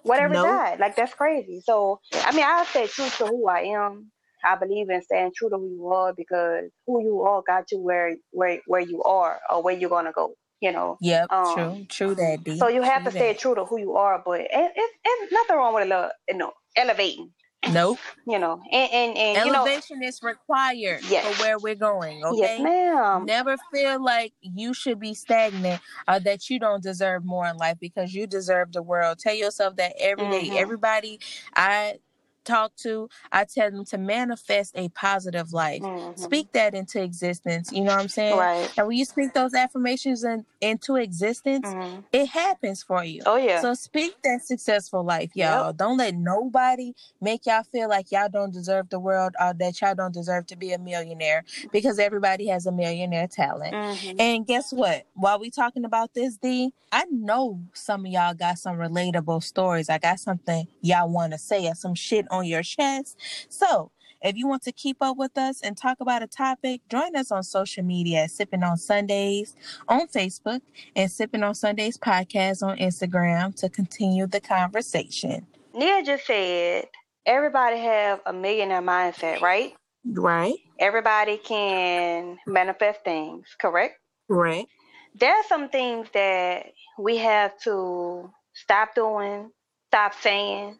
Whatever 0.05 0.35
Nope. 0.35 0.47
died. 0.47 0.81
Like 0.81 0.97
that's 0.97 1.15
crazy. 1.15 1.61
So 1.65 2.01
I 2.15 2.33
mean 2.35 2.45
I 2.45 2.65
stay 2.71 2.87
true 2.87 3.09
to 3.19 3.27
who 3.27 3.49
I 3.49 3.61
am. 3.83 4.11
I 4.45 4.57
believe 4.57 4.91
in 4.91 5.03
staying 5.03 5.33
true 5.37 5.51
to 5.51 5.57
who 5.57 5.69
you 5.71 5.87
are 5.89 6.13
because 6.15 6.65
who 6.87 7.03
you 7.03 7.23
are 7.23 7.43
got 7.47 7.71
you 7.73 7.79
where 7.81 8.17
where 8.31 8.61
where 8.67 8.81
you 8.81 9.03
are 9.03 9.41
or 9.51 9.63
where 9.63 9.75
you're 9.77 9.91
gonna 9.91 10.13
go. 10.13 10.35
You 10.61 10.73
know. 10.73 10.99
Yep, 11.01 11.31
Um, 11.31 11.55
true, 11.55 11.87
true 11.89 12.15
that 12.17 12.45
D. 12.45 12.57
So 12.59 12.69
you 12.69 12.83
have 12.83 13.03
True 13.03 13.05
to 13.05 13.11
stay 13.11 13.33
that. 13.33 13.39
true 13.41 13.55
to 13.55 13.65
who 13.65 13.79
you 13.79 13.95
are, 13.97 14.23
but 14.25 14.41
it, 14.41 14.49
it, 14.53 14.91
it's 15.05 15.33
nothing 15.33 15.57
wrong 15.57 15.75
with 15.75 15.85
a 15.85 15.87
little, 15.89 16.11
you 16.29 16.37
know, 16.37 16.53
elevating. 16.77 17.33
Nope. 17.71 17.99
You 18.25 18.39
know, 18.39 18.61
and 18.71 18.93
and, 18.93 19.19
and 19.19 19.47
you 19.47 19.53
know, 19.53 19.67
Elevation 19.67 20.01
is 20.01 20.23
required 20.23 21.01
Yes. 21.09 21.27
for 21.37 21.43
where 21.43 21.59
we're 21.59 21.75
going. 21.75 22.25
Okay. 22.25 22.39
yes, 22.39 22.61
ma'am. 22.63 23.25
Never 23.27 23.57
feel 23.73 24.01
like 24.03 24.33
you 24.43 24.73
should 24.75 25.01
be 25.01 25.13
stagnant 25.13 25.83
or 26.07 26.21
that 26.21 26.49
you 26.49 26.61
don't 26.61 26.81
deserve 26.85 27.25
more 27.25 27.49
in 27.49 27.57
life 27.57 27.79
because 27.81 28.15
you 28.15 28.29
deserve 28.29 28.71
the 28.73 28.81
world. 28.83 29.19
Tell 29.19 29.35
yourself 29.35 29.75
that 29.77 29.95
every 29.99 30.29
day. 30.31 30.51
Mhm. 30.51 30.57
Everybody 30.57 31.19
I 31.57 31.99
talk 32.45 32.75
to, 32.77 33.09
I 33.31 33.45
tell 33.45 33.71
them 33.71 33.85
to 33.87 33.99
manifest 33.99 34.77
a 34.77 34.89
positive 34.91 35.53
life. 35.53 35.83
Mhm. 35.83 36.19
Speak 36.19 36.53
that 36.53 36.75
into 36.75 37.03
existence. 37.03 37.71
You 37.73 37.83
know 37.85 37.93
what 37.95 38.01
I'm 38.03 38.09
saying? 38.09 38.37
Right. 38.37 38.71
And 38.77 38.87
when 38.89 38.97
you 38.97 39.05
speak 39.05 39.33
those 39.35 39.55
affirmations 39.55 40.25
in, 40.25 40.45
into 40.61 40.97
existence, 40.97 41.67
Mhm. 41.67 42.05
it 42.13 42.27
happens 42.27 42.83
for 42.83 43.05
you. 43.05 43.23
Oh 43.27 43.37
yeah. 43.37 43.61
So 43.61 43.75
speak 43.75 44.17
that 44.23 44.43
successful 44.43 45.03
life, 45.05 45.31
y'all. 45.35 45.73
Don't 45.73 45.97
let 45.97 46.15
nobody 46.15 46.95
make 47.21 47.47
y'all 47.47 47.63
feel 47.63 47.89
like 47.89 48.11
y'all 48.13 48.29
don't 48.29 48.53
deserve 48.53 48.89
the 48.91 48.99
world 49.01 49.35
or 49.41 49.55
that 49.55 49.81
y'all 49.81 49.95
don't 49.95 50.15
deserve 50.15 50.47
to 50.49 50.57
be 50.57 50.73
a 50.73 50.79
millionaire 50.79 51.45
because 51.73 51.99
everybody 51.99 52.47
has 52.49 52.67
a 52.67 52.73
millionaire 52.73 53.27
talent. 53.27 53.75
Mhm. 53.75 54.21
And 54.21 54.47
guess 54.47 54.73
what? 54.73 55.07
While 55.15 55.39
we 55.39 55.51
talking 55.51 55.85
about 55.85 56.15
this, 56.15 56.37
D, 56.37 56.73
I 56.95 57.05
know 57.11 57.61
some 57.73 58.05
of 58.05 58.13
y'all 58.13 58.35
got 58.35 58.59
some 58.59 58.77
relatable 58.77 59.43
stories. 59.43 59.89
I 59.89 59.99
got 59.99 60.21
something 60.21 60.67
y'all 60.83 61.09
want 61.09 61.33
to 61.33 61.39
say 61.39 61.67
or 61.67 61.75
some 61.75 61.95
shit 61.95 62.27
on 62.33 62.47
your 62.47 62.63
chest. 62.63 63.17
So 63.49 63.93
if 64.23 64.37
you 64.37 64.47
want 64.49 64.63
to 64.63 64.73
keep 64.73 64.97
up 65.01 65.17
with 65.17 65.37
us 65.37 65.61
and 65.63 65.77
talk 65.77 65.99
about 66.01 66.23
a 66.23 66.27
topic, 66.27 66.81
join 66.89 67.15
us 67.17 67.31
on 67.31 67.43
social 67.43 67.85
media 67.85 68.25
at 68.25 68.31
Sipping 68.31 68.63
on 68.63 68.77
Sundaze 68.77 69.55
on 69.89 70.07
Facebook 70.09 70.61
and 70.97 71.11
Sipping 71.11 71.43
on 71.43 71.55
Sundaze 71.55 71.99
podcast 71.99 72.63
on 72.63 72.79
Instagram 72.79 73.55
to 73.57 73.69
continue 73.69 74.27
the 74.27 74.41
conversation. 74.41 75.47
Nia 75.75 76.03
just 76.05 76.27
said 76.27 76.87
everybody 77.27 77.79
have 77.79 78.21
a 78.27 78.33
millionaire 78.33 78.83
mindset, 78.83 79.41
right? 79.41 79.75
Right? 80.05 80.57
Everybody 80.79 81.37
can 81.39 82.39
manifest 82.47 83.05
things, 83.05 83.47
correct? 83.61 83.99
Right. 84.29 84.67
There 85.15 85.33
are 85.33 85.45
some 85.49 85.69
things 85.69 86.09
that 86.15 86.67
we 86.99 87.19
have 87.19 87.53
to 87.65 88.31
stop 88.55 88.95
doing, 88.95 89.51
stop 89.89 90.15
saying, 90.21 90.79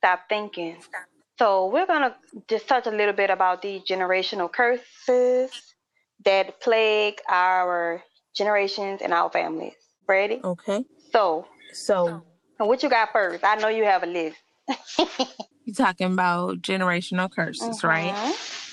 stop 0.00 0.20
thinking. 0.28 0.78
So 1.38 1.66
we're 1.66 1.86
gonna 1.86 2.16
just 2.48 2.66
touch 2.66 2.86
a 2.86 2.90
little 2.90 3.12
bit 3.14 3.30
about 3.30 3.62
the 3.62 3.80
generational 3.88 4.50
curses 4.50 5.50
that 6.24 6.60
plague 6.60 7.20
our 7.28 8.02
generations 8.34 9.00
and 9.02 9.12
our 9.12 9.30
families. 9.30 9.74
Ready? 10.08 10.40
Okay. 10.42 10.84
So, 11.12 11.46
So 12.58 12.64
what 12.64 12.82
you 12.82 12.88
got 12.88 13.12
first? 13.12 13.44
I 13.44 13.56
know 13.56 13.68
you 13.68 13.84
have 13.84 14.02
a 14.02 14.06
list. 14.06 14.36
you're 15.64 15.74
talking 15.74 16.12
about 16.12 16.62
generational 16.62 17.30
curses, 17.30 17.84
right? 17.84 18.12
Mm-hmm. 18.14 18.69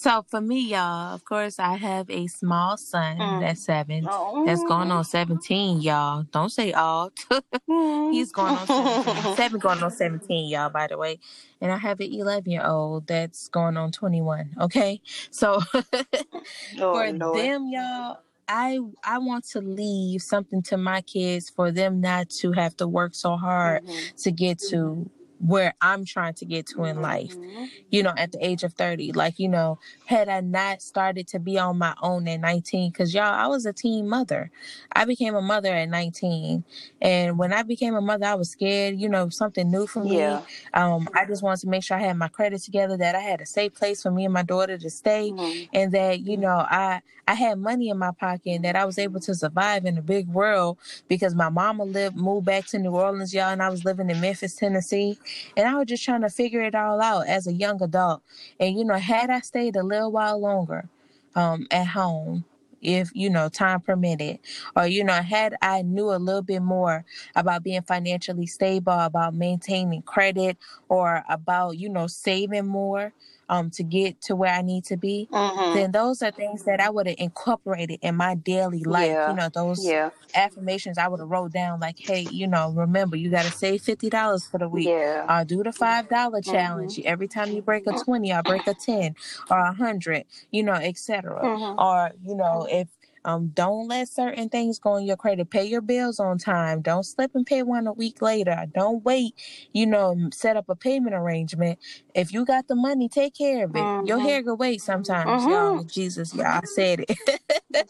So 0.00 0.24
for 0.28 0.40
me, 0.40 0.60
y'all, 0.60 1.12
of 1.12 1.24
course, 1.24 1.58
I 1.58 1.76
have 1.76 2.08
a 2.08 2.28
small 2.28 2.76
son 2.76 3.16
Mm. 3.18 3.40
that's 3.40 3.64
seven. 3.64 4.06
Oh. 4.08 4.44
That's 4.46 4.62
going 4.62 4.92
on 4.92 5.02
17, 5.02 5.80
y'all. 5.80 6.22
Don't 6.30 6.50
say 6.52 6.72
all. 6.72 7.10
He's 8.12 8.30
going 8.30 8.54
on 8.54 8.64
17. 8.68 9.34
Seven 9.36 9.58
going 9.58 9.82
on 9.82 9.90
17, 9.90 10.48
y'all, 10.50 10.70
by 10.70 10.86
the 10.86 10.96
way. 10.96 11.18
And 11.60 11.72
I 11.72 11.78
have 11.78 11.98
an 11.98 12.12
11 12.12 12.48
year 12.48 12.64
old 12.64 13.08
that's 13.08 13.48
going 13.48 13.76
on 13.76 13.90
21. 13.90 14.54
Okay. 14.60 15.00
So 15.32 15.58
Oh, 15.74 15.82
for 16.78 17.10
Lord. 17.12 17.36
them, 17.36 17.66
y'all, 17.68 18.18
I 18.46 18.78
I 19.02 19.18
want 19.18 19.46
to 19.48 19.60
leave 19.60 20.22
something 20.22 20.62
to 20.70 20.76
my 20.76 21.00
kids 21.02 21.50
for 21.50 21.72
them 21.72 22.00
not 22.00 22.30
to 22.40 22.52
have 22.52 22.76
to 22.76 22.86
work 22.86 23.16
so 23.16 23.36
hard 23.36 23.82
Mhm. 23.84 24.22
to 24.22 24.30
get 24.30 24.58
to 24.70 25.10
where 25.38 25.74
I'm 25.80 26.04
trying 26.04 26.34
to 26.34 26.44
get 26.44 26.66
to 26.68 26.84
in 26.84 27.00
life 27.00 27.36
Mhm. 27.38 27.68
you 27.90 28.02
know, 28.02 28.12
at 28.16 28.32
the 28.32 28.44
age 28.44 28.62
of 28.64 28.74
30. 28.74 29.12
Like, 29.12 29.38
you 29.38 29.48
know, 29.48 29.78
had 30.06 30.28
I 30.28 30.40
not 30.40 30.82
started 30.82 31.26
to 31.28 31.38
be 31.38 31.58
on 31.58 31.78
my 31.78 31.94
own 32.02 32.28
at 32.28 32.40
19, 32.40 32.90
because 32.90 33.14
y'all, 33.14 33.24
I 33.32 33.46
was 33.46 33.64
a 33.66 33.72
teen 33.72 34.08
mother. 34.08 34.50
I 34.92 35.04
became 35.04 35.34
a 35.34 35.40
mother 35.40 35.72
at 35.72 35.88
19. 35.88 36.64
And 37.00 37.38
when 37.38 37.52
I 37.52 37.62
became 37.62 37.94
a 37.94 38.00
mother, 38.00 38.26
I 38.26 38.34
was 38.34 38.50
scared, 38.50 38.98
you 39.00 39.08
know, 39.08 39.28
something 39.30 39.70
new 39.70 39.86
for 39.86 40.04
me. 40.04 40.18
Yeah. 40.18 40.40
Um, 40.74 41.08
I 41.14 41.24
just 41.24 41.42
wanted 41.42 41.60
to 41.60 41.68
make 41.68 41.82
sure 41.84 41.96
I 41.96 42.00
had 42.00 42.16
my 42.16 42.28
credit 42.28 42.62
together, 42.62 42.96
that 42.98 43.14
I 43.14 43.20
had 43.20 43.40
a 43.40 43.46
safe 43.46 43.74
place 43.74 44.02
for 44.02 44.10
me 44.10 44.24
and 44.24 44.34
my 44.34 44.42
daughter 44.42 44.76
to 44.78 44.90
stay. 44.90 45.30
Mhm. 45.32 45.68
And 45.72 45.92
that, 45.92 46.20
you 46.20 46.36
know, 46.36 46.66
I 46.68 47.00
I 47.26 47.34
had 47.34 47.58
money 47.58 47.90
in 47.90 47.98
my 47.98 48.10
pocket 48.12 48.52
and 48.52 48.64
that 48.64 48.74
I 48.74 48.86
was 48.86 48.98
able 48.98 49.20
to 49.20 49.34
survive 49.34 49.84
in 49.84 49.98
a 49.98 50.02
big 50.02 50.28
world 50.28 50.78
because 51.08 51.34
my 51.34 51.50
mama 51.50 51.84
lived 51.84 52.16
moved 52.16 52.46
back 52.46 52.64
to 52.68 52.78
New 52.78 52.92
Orleans, 52.92 53.34
y'all, 53.34 53.50
and 53.50 53.62
I 53.62 53.68
was 53.68 53.84
living 53.84 54.08
in 54.08 54.18
Memphis, 54.18 54.54
Tennessee. 54.56 55.18
And 55.56 55.66
I 55.68 55.74
was 55.74 55.86
just 55.86 56.04
trying 56.04 56.22
to 56.22 56.30
figure 56.30 56.62
it 56.62 56.74
all 56.74 57.00
out 57.00 57.26
as 57.26 57.46
a 57.46 57.52
young 57.52 57.82
adult. 57.82 58.22
And 58.60 58.76
you 58.78 58.84
know, 58.84 58.94
had 58.96 59.30
I 59.30 59.40
stayed 59.40 59.76
a 59.76 59.82
little 59.82 60.12
while 60.12 60.40
longer 60.40 60.88
um 61.34 61.66
at 61.70 61.88
home, 61.88 62.44
if 62.80 63.10
you 63.14 63.28
know 63.30 63.48
time 63.48 63.80
permitted 63.80 64.38
or 64.76 64.86
you 64.86 65.02
know 65.02 65.14
had 65.14 65.56
i 65.62 65.82
knew 65.82 66.12
a 66.12 66.16
little 66.16 66.42
bit 66.42 66.60
more 66.62 67.04
about 67.34 67.62
being 67.64 67.82
financially 67.82 68.46
stable 68.46 68.92
about 68.92 69.34
maintaining 69.34 70.02
credit 70.02 70.56
or 70.88 71.24
about 71.28 71.76
you 71.76 71.88
know 71.88 72.06
saving 72.06 72.66
more 72.66 73.12
um 73.48 73.70
to 73.70 73.82
get 73.82 74.20
to 74.22 74.36
where 74.36 74.52
I 74.52 74.62
need 74.62 74.84
to 74.86 74.96
be, 74.96 75.28
Mhm. 75.32 75.74
then 75.74 75.92
those 75.92 76.22
are 76.22 76.30
things 76.30 76.64
that 76.64 76.80
I 76.80 76.90
would 76.90 77.06
have 77.06 77.16
incorporated 77.18 77.98
in 78.02 78.14
my 78.16 78.34
daily 78.34 78.84
life. 78.84 79.06
Yeah. 79.08 79.30
You 79.30 79.36
know, 79.36 79.48
those 79.48 79.84
Yeah. 79.84 80.10
affirmations 80.34 80.98
I 80.98 81.08
would 81.08 81.20
have 81.20 81.28
wrote 81.28 81.52
down 81.52 81.80
like, 81.80 81.98
hey, 81.98 82.20
you 82.20 82.46
know, 82.46 82.70
remember 82.70 83.16
you 83.16 83.30
got 83.30 83.44
to 83.44 83.50
save 83.50 83.82
fifty 83.82 84.10
dollars 84.10 84.46
for 84.46 84.58
the 84.58 84.68
week. 84.68 84.88
Yeah. 84.88 85.24
Uh, 85.28 85.44
do 85.44 85.62
the 85.62 85.72
five 85.72 86.08
dollar 86.08 86.40
Mhm. 86.40 86.50
challenge. 86.52 87.00
Every 87.04 87.28
time 87.28 87.50
you 87.50 87.62
break 87.62 87.86
a 87.86 87.92
twenty, 87.92 88.32
I 88.32 88.42
break 88.42 88.66
a 88.66 88.74
ten 88.74 89.14
or 89.50 89.58
a 89.58 89.72
hundred. 89.72 90.24
You 90.50 90.62
know, 90.64 90.74
etc. 90.74 91.40
Mhm. 91.42 91.74
Or 91.78 92.10
you 92.22 92.34
know, 92.34 92.66
if 92.70 92.88
um, 93.24 93.48
don't 93.48 93.88
let 93.88 94.08
certain 94.08 94.48
things 94.48 94.78
go 94.78 94.92
on 94.92 95.04
your 95.04 95.16
credit. 95.16 95.50
Pay 95.50 95.64
your 95.64 95.80
bills 95.80 96.18
on 96.20 96.38
time. 96.38 96.82
Don't 96.82 97.04
slip 97.04 97.34
and 97.34 97.46
pay 97.46 97.62
one 97.62 97.86
a 97.86 97.92
week 97.92 98.22
later. 98.22 98.64
Don't 98.74 99.04
wait. 99.04 99.34
You 99.72 99.86
know, 99.86 100.16
set 100.32 100.56
up 100.56 100.68
a 100.68 100.76
payment 100.76 101.14
arrangement. 101.14 101.78
If 102.14 102.32
you 102.32 102.44
got 102.44 102.68
the 102.68 102.74
money, 102.74 103.08
take 103.08 103.34
care 103.34 103.64
of 103.64 103.76
it. 103.76 103.84
Your 104.06 104.18
Mhm. 104.18 104.22
hair 104.22 104.42
can 104.42 104.56
wait 104.56 104.80
sometimes, 104.82 105.44
y'all. 105.46 105.84
Mhm. 105.84 105.92
Jesus, 105.92 106.34
y'all 106.34 106.46
I 106.46 106.60
said 106.64 107.00
it. 107.08 107.18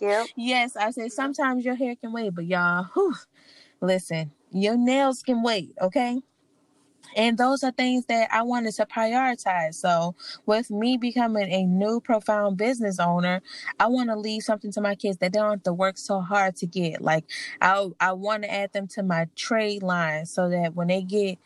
Yep. 0.00 0.28
yes, 0.36 0.76
I 0.76 0.90
said 0.90 1.12
sometimes 1.12 1.64
your 1.64 1.74
hair 1.76 1.96
can 1.96 2.12
wait, 2.12 2.34
but 2.34 2.46
y'all, 2.46 2.84
whew, 2.94 3.14
listen, 3.80 4.32
your 4.50 4.76
nails 4.76 5.22
can 5.22 5.42
wait, 5.42 5.72
okay? 5.80 6.20
And 7.16 7.38
those 7.38 7.62
are 7.64 7.72
things 7.72 8.06
that 8.06 8.28
I 8.32 8.42
wanted 8.42 8.74
to 8.76 8.86
prioritize. 8.86 9.74
So, 9.74 10.14
with 10.46 10.70
me 10.70 10.96
becoming 10.96 11.50
a 11.52 11.64
new 11.64 12.00
profound 12.00 12.56
business 12.56 12.98
owner, 12.98 13.42
I 13.78 13.86
want 13.88 14.10
to 14.10 14.16
leave 14.16 14.42
something 14.42 14.72
to 14.72 14.80
my 14.80 14.94
kids 14.94 15.18
that 15.18 15.32
they 15.32 15.38
don't 15.38 15.50
have 15.50 15.62
to 15.64 15.72
work 15.72 15.98
so 15.98 16.20
hard 16.20 16.56
to 16.56 16.66
get. 16.66 17.00
Like, 17.02 17.24
I 17.60 17.88
I 18.00 18.12
want 18.12 18.42
to 18.44 18.52
add 18.52 18.72
them 18.72 18.86
to 18.88 19.02
my 19.02 19.26
trade 19.36 19.82
line 19.82 20.26
so 20.26 20.48
that 20.50 20.74
when 20.74 20.88
they 20.88 21.02
get 21.02 21.38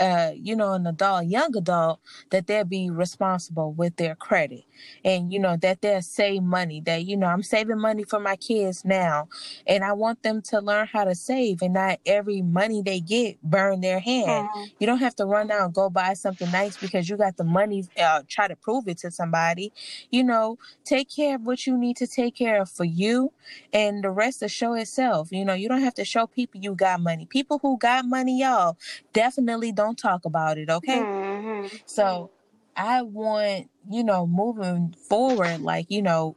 uh, 0.00 0.32
you 0.34 0.54
know, 0.56 0.72
an 0.72 0.86
adult, 0.86 1.26
young 1.26 1.56
adult, 1.56 2.00
that 2.30 2.46
they'll 2.46 2.64
be 2.64 2.90
responsible 2.90 3.72
with 3.72 3.96
their 3.96 4.14
credit 4.14 4.64
and, 5.04 5.32
you 5.32 5.38
know, 5.38 5.56
that 5.56 5.80
they'll 5.80 6.02
save 6.02 6.42
money. 6.42 6.80
That, 6.80 7.04
you 7.04 7.16
know, 7.16 7.26
I'm 7.26 7.42
saving 7.42 7.78
money 7.80 8.04
for 8.04 8.20
my 8.20 8.36
kids 8.36 8.84
now. 8.84 9.28
And 9.66 9.84
I 9.84 9.92
want 9.92 10.22
them 10.22 10.42
to 10.42 10.60
learn 10.60 10.86
how 10.86 11.04
to 11.04 11.14
save 11.14 11.62
and 11.62 11.74
not 11.74 11.98
every 12.06 12.42
money 12.42 12.82
they 12.82 13.00
get 13.00 13.40
burn 13.42 13.80
their 13.80 14.00
hand. 14.00 14.48
Mhm. 14.48 14.70
You 14.78 14.86
don't 14.86 14.98
have 14.98 15.16
to 15.16 15.24
run 15.26 15.50
out 15.50 15.64
and 15.64 15.74
go 15.74 15.88
buy 15.90 16.14
something 16.14 16.50
nice 16.50 16.76
because 16.76 17.08
you 17.08 17.16
got 17.16 17.36
the 17.36 17.44
money, 17.44 17.86
uh, 18.00 18.22
try 18.28 18.48
to 18.48 18.56
prove 18.56 18.88
it 18.88 18.98
to 18.98 19.10
somebody. 19.10 19.72
You 20.10 20.24
know, 20.24 20.58
take 20.84 21.08
care 21.14 21.36
of 21.36 21.42
what 21.46 21.66
you 21.66 21.76
need 21.76 21.96
to 21.98 22.06
take 22.06 22.34
care 22.34 22.60
of 22.62 22.70
for 22.70 22.84
you 22.84 23.32
and 23.72 24.02
the 24.02 24.10
rest 24.10 24.40
will 24.40 24.48
show 24.48 24.74
itself. 24.74 25.30
You 25.32 25.44
know, 25.44 25.54
you 25.54 25.68
don't 25.68 25.80
have 25.80 25.94
to 25.94 26.04
show 26.04 26.26
people 26.26 26.60
you 26.60 26.74
got 26.74 27.00
money. 27.00 27.26
People 27.26 27.58
who 27.60 27.78
got 27.78 28.04
money, 28.04 28.40
y'all, 28.40 28.76
definitely 29.12 29.72
don't 29.72 29.87
talk 29.96 30.24
about 30.24 30.58
it, 30.58 30.68
okay? 30.70 31.06
Mhm. 31.06 31.80
So 31.86 32.30
I 32.76 33.02
want, 33.02 33.70
you 33.90 34.04
know, 34.04 34.26
moving 34.26 34.94
forward, 35.08 35.60
like, 35.60 35.86
you 35.88 36.02
know, 36.02 36.36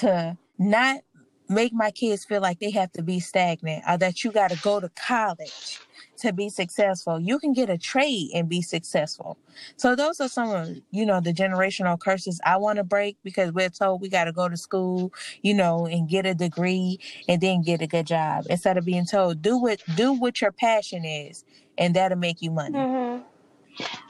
to 0.00 0.36
not 0.58 1.00
make 1.48 1.72
my 1.72 1.90
kids 1.90 2.24
feel 2.24 2.40
like 2.42 2.58
they 2.58 2.70
have 2.72 2.92
to 2.92 3.02
be 3.02 3.20
stagnant 3.20 3.84
or 3.88 3.98
that 3.98 4.24
you 4.24 4.32
got 4.32 4.48
to 4.50 4.56
go 4.56 4.80
to 4.80 4.90
college 4.90 5.82
to 6.18 6.32
be 6.32 6.48
successful. 6.48 7.20
You 7.20 7.38
can 7.38 7.52
get 7.52 7.70
a 7.70 7.78
trade 7.78 8.30
and 8.34 8.48
be 8.48 8.62
successful. 8.62 9.38
So 9.76 9.94
those 9.96 10.20
are 10.20 10.28
some 10.28 10.50
of, 10.50 10.76
you 10.90 11.06
know, 11.06 11.20
the 11.20 11.32
generational 11.32 11.98
curses 11.98 12.40
I 12.44 12.56
want 12.56 12.76
to 12.78 12.84
break 12.84 13.16
because 13.24 13.52
we're 13.52 13.68
told 13.70 14.00
we 14.00 14.08
got 14.08 14.24
to 14.24 14.32
go 14.32 14.48
to 14.48 14.56
school, 14.56 15.12
you 15.42 15.54
know, 15.54 15.86
and 15.86 16.08
get 16.08 16.26
a 16.26 16.34
degree 16.34 16.98
and 17.28 17.40
then 17.40 17.62
get 17.62 17.82
a 17.82 17.86
good 17.86 18.06
job 18.06 18.46
instead 18.50 18.76
of 18.76 18.84
being 18.84 19.06
told 19.06 19.42
do 19.42 19.56
what 19.58 19.82
do 19.96 20.12
what 20.12 20.40
your 20.40 20.52
passion 20.52 21.04
is 21.04 21.44
and 21.78 21.94
that'll 21.94 22.18
make 22.18 22.42
you 22.42 22.50
money. 22.50 22.78
Mhm. 22.78 23.22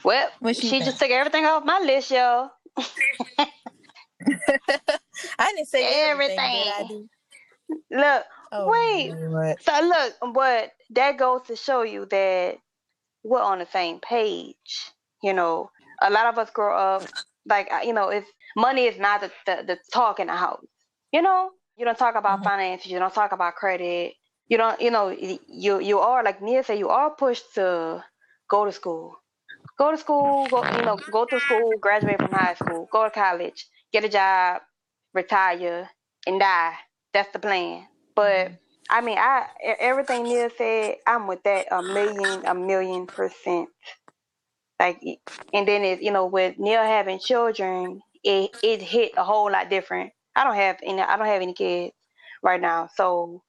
Well, 0.03 0.29
What 0.39 0.55
you 0.55 0.61
she 0.61 0.69
think? 0.69 0.85
just 0.85 0.99
took 0.99 1.09
everything 1.11 1.45
off 1.45 1.65
my 1.65 1.79
list, 1.79 2.11
y'all. 2.11 2.51
I 5.39 5.51
didn't 5.53 5.67
say 5.67 5.83
everything. 6.09 6.39
Everything. 6.39 6.63
Did 6.63 6.73
I 6.73 6.87
do? 6.87 7.09
Look, 7.91 8.23
Oh, 8.51 8.67
wait. 8.69 9.13
Lord. 9.13 9.57
So 9.61 9.79
look, 9.81 10.33
but 10.33 10.71
that 10.91 11.17
goes 11.17 11.41
to 11.47 11.55
show 11.55 11.83
you 11.83 12.05
that 12.07 12.57
we're 13.23 13.41
on 13.41 13.59
the 13.59 13.65
same 13.67 13.99
page. 13.99 14.91
You 15.23 15.33
know, 15.33 15.71
a 16.01 16.09
lot 16.09 16.27
of 16.27 16.37
us 16.37 16.49
grow 16.51 16.75
up 16.77 17.03
like 17.45 17.69
you 17.85 17.93
know, 17.93 18.09
if 18.09 18.25
money 18.55 18.85
is 18.85 18.99
not 18.99 19.21
the 19.21 19.31
the, 19.45 19.63
the 19.67 19.79
talk 19.93 20.19
in 20.19 20.27
the 20.27 20.35
house. 20.35 20.65
You 21.11 21.21
know, 21.21 21.51
you 21.77 21.85
don't 21.85 21.97
talk 21.97 22.15
about 22.15 22.41
Mhm. 22.41 22.43
finances. 22.43 22.91
You 22.91 22.99
don't 22.99 23.13
talk 23.13 23.31
about 23.31 23.55
credit. 23.55 24.15
You 24.47 24.57
don't. 24.57 24.79
You 24.81 24.91
know, 24.91 25.09
you 25.09 25.79
you 25.79 25.99
are 25.99 26.23
like 26.23 26.41
Nia 26.41 26.63
said. 26.63 26.79
You 26.79 26.89
are 26.89 27.11
pushed 27.15 27.53
to 27.55 28.03
go 28.49 28.65
to 28.65 28.71
school. 28.71 29.15
Go 29.77 29.91
to 29.91 29.97
school. 29.97 30.47
Go. 30.47 30.63
You 30.77 30.83
know, 30.83 30.97
go 31.11 31.25
to 31.25 31.39
school. 31.39 31.77
Graduate 31.79 32.19
from 32.19 32.31
high 32.31 32.55
school. 32.55 32.87
Go 32.91 33.03
to 33.05 33.11
college. 33.11 33.67
Get 33.93 34.05
a 34.05 34.09
job. 34.09 34.61
Retire 35.13 35.89
and 36.27 36.39
die. 36.39 36.75
That's 37.13 37.31
the 37.33 37.39
plan. 37.39 37.87
But 38.17 38.53
I 38.91 39.01
mean, 39.01 39.19
I 39.19 39.47
everything 39.79 40.29
Neil 40.29 40.51
said, 40.57 40.97
I'm 41.07 41.27
with 41.27 41.43
that 41.45 41.67
a 41.71 41.83
million, 41.83 42.45
a 42.47 42.55
million 42.55 43.07
percent. 43.07 43.69
Like, 44.79 45.01
and 45.53 45.67
then 45.67 45.83
it, 45.83 46.01
you 46.03 46.11
know, 46.11 46.27
with 46.27 46.59
Neil 46.59 46.83
having 46.83 47.19
children, 47.19 48.01
it 48.23 48.51
it 48.63 48.81
hit 48.81 49.13
a 49.17 49.23
whole 49.25 49.51
lot 49.51 49.69
different. 49.69 50.11
I 50.35 50.45
don't 50.45 50.55
have 50.55 50.79
any, 50.83 51.01
I 51.01 51.17
don't 51.17 51.27
have 51.27 51.41
any 51.43 51.53
kids 51.53 51.93
right 52.43 52.61
now, 52.61 52.89
so 52.95 53.41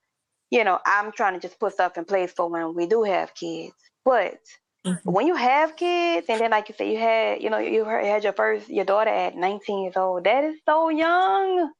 you 0.50 0.64
know, 0.64 0.80
I'm 0.86 1.12
trying 1.12 1.34
to 1.34 1.40
just 1.40 1.60
put 1.60 1.74
stuff 1.74 1.98
in 1.98 2.06
place 2.06 2.32
for 2.32 2.48
when 2.50 2.74
we 2.74 2.86
do 2.86 3.04
have 3.04 3.34
kids. 3.34 3.74
But 4.04 4.38
Mhm. 4.86 5.00
when 5.04 5.26
you 5.26 5.36
have 5.36 5.76
kids, 5.76 6.26
and 6.30 6.40
then 6.40 6.50
like 6.52 6.68
you 6.70 6.76
said, 6.76 6.88
you 6.88 6.98
had, 6.98 7.42
you 7.42 7.50
know, 7.50 7.58
you 7.58 7.84
had 7.84 8.24
your 8.24 8.34
first, 8.34 8.68
your 8.70 8.84
daughter 8.86 9.10
at 9.10 9.36
19 9.36 9.84
years 9.84 9.96
old. 9.98 10.24
That 10.24 10.44
is 10.44 10.60
so 10.66 10.90
young. 10.90 11.72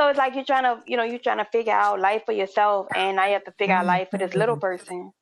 So 0.00 0.08
it's 0.08 0.18
like 0.18 0.34
you're 0.34 0.44
trying 0.44 0.64
to, 0.64 0.82
you 0.86 0.96
know, 0.96 1.04
you're 1.04 1.18
trying 1.18 1.38
to 1.38 1.48
figure 1.52 1.74
out 1.74 2.00
life 2.00 2.22
for 2.24 2.32
yourself, 2.32 2.88
and 2.94 3.16
now 3.16 3.26
you 3.26 3.34
have 3.34 3.44
to 3.44 3.52
figure 3.58 3.74
out 3.74 3.86
life 3.86 4.08
for 4.10 4.18
this 4.18 4.34
little 4.34 4.56
Mhm. 4.56 4.60
person. 4.60 5.12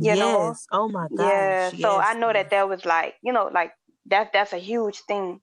you 0.00 0.14
yes. 0.14 0.16
know? 0.16 0.56
Oh 0.72 0.88
my 0.88 1.08
gosh. 1.16 1.24
Yeah. 1.24 1.70
So 1.70 1.98
I 1.98 2.14
know 2.14 2.32
that 2.32 2.50
that 2.50 2.68
was 2.68 2.84
like, 2.84 3.16
you 3.22 3.32
know, 3.32 3.48
like 3.52 3.72
that 4.06 4.32
that's 4.32 4.52
a 4.52 4.58
huge 4.58 5.00
thing. 5.08 5.40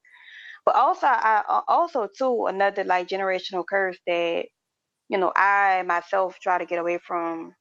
But 0.65 0.75
also, 0.75 1.07
I 1.07 1.43
also 1.67 2.07
too 2.17 2.47
another 2.47 2.83
like 2.83 3.07
generational 3.07 3.65
curse 3.67 3.97
that 4.07 4.45
you 5.09 5.17
know 5.17 5.31
I 5.35 5.83
myself 5.83 6.39
try 6.41 6.57
to 6.59 6.65
get 6.65 6.79
away 6.79 6.99
from. 6.99 7.55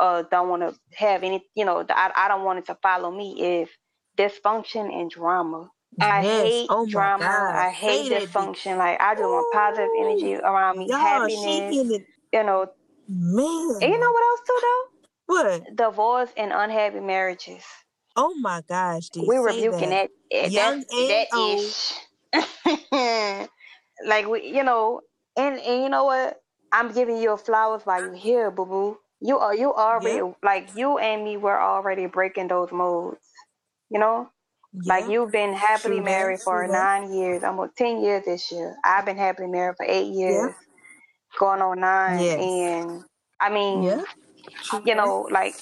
Uh, 0.00 0.22
don't 0.30 0.48
want 0.50 0.62
to 0.62 0.74
have 0.96 1.24
any, 1.24 1.44
you 1.56 1.64
know, 1.64 1.84
I 1.90 2.12
I 2.16 2.28
don't 2.28 2.44
want 2.44 2.60
it 2.60 2.66
to 2.66 2.76
follow 2.82 3.10
me 3.10 3.60
is 3.62 3.70
dysfunction 4.18 4.92
and 4.92 5.10
drama. 5.10 5.70
I 6.00 6.22
Yes. 6.22 6.24
hate 6.24 6.70
Oh 6.70 6.86
drama. 6.86 7.18
God. 7.18 7.54
I 7.54 7.70
hate 7.70 8.10
that, 8.10 8.34
D. 8.36 8.50
dysfunction. 8.50 8.78
Like 8.78 9.00
I 9.00 9.14
just 9.14 9.24
want 9.24 9.50
positive 9.50 9.90
energy 9.98 10.36
around 10.36 10.78
me, 10.78 10.90
Y'all, 10.90 10.98
happiness. 10.98 11.76
in 11.80 11.92
it. 11.92 12.06
You 12.32 12.44
know, 12.44 12.66
Man. 13.08 13.82
and 13.82 13.92
you 13.92 14.00
know 14.00 14.12
what 14.12 14.24
else 14.30 14.40
too 14.46 14.60
though? 14.62 14.84
What? 15.26 15.62
Divorce 15.76 16.30
and 16.36 16.52
unhappy 16.54 17.00
marriages. 17.00 17.64
Oh 18.16 18.34
my 18.36 18.62
gosh. 18.68 19.10
We're 19.16 19.42
rebuking 19.42 19.90
that. 19.90 19.90
that. 19.90 20.10
eh, 20.32 20.48
Young 20.48 20.84
that 20.98 21.28
old. 21.34 21.74
ish. 21.74 21.94
like 24.06 24.28
we, 24.28 24.46
you 24.48 24.64
know, 24.64 25.00
and 25.36 25.58
and 25.60 25.82
you 25.82 25.88
know 25.88 26.04
what? 26.04 26.38
I'm 26.72 26.92
giving 26.92 27.18
you 27.18 27.36
flowers 27.38 27.82
while 27.84 28.02
you're 28.02 28.14
here, 28.14 28.50
boo 28.50 28.66
boo. 28.66 28.98
You 29.20 29.38
are 29.38 29.54
you 29.54 29.74
already 29.74 30.20
Yep. 30.20 30.36
like 30.42 30.70
you 30.76 30.98
and 30.98 31.24
me 31.24 31.36
were 31.36 31.60
already 31.60 32.06
breaking 32.06 32.48
those 32.48 32.72
modes. 32.72 33.20
You 33.90 34.00
know, 34.00 34.30
like 34.86 35.08
you've 35.08 35.32
been 35.32 35.54
happily 35.54 36.00
that. 36.00 36.00
married 36.00 36.40
for 36.44 36.68
nine 36.68 37.12
years, 37.12 37.44
almost 37.44 37.76
ten 37.76 38.02
years 38.02 38.24
this 38.26 38.52
year. 38.52 38.76
I've 38.84 39.06
been 39.06 39.18
happily 39.18 39.48
married 39.48 39.76
for 39.76 39.86
eight 39.86 40.12
Yep. 40.28 40.40
years, 40.40 40.54
going 41.38 41.62
on 41.62 41.80
nine. 41.80 42.30
Yes. 42.30 42.38
And 42.38 43.02
I 43.40 43.50
mean, 43.50 43.84
Yep. 43.84 44.00
True 44.64 44.82
you 44.84 44.94
know, 44.96 45.28
like 45.32 45.56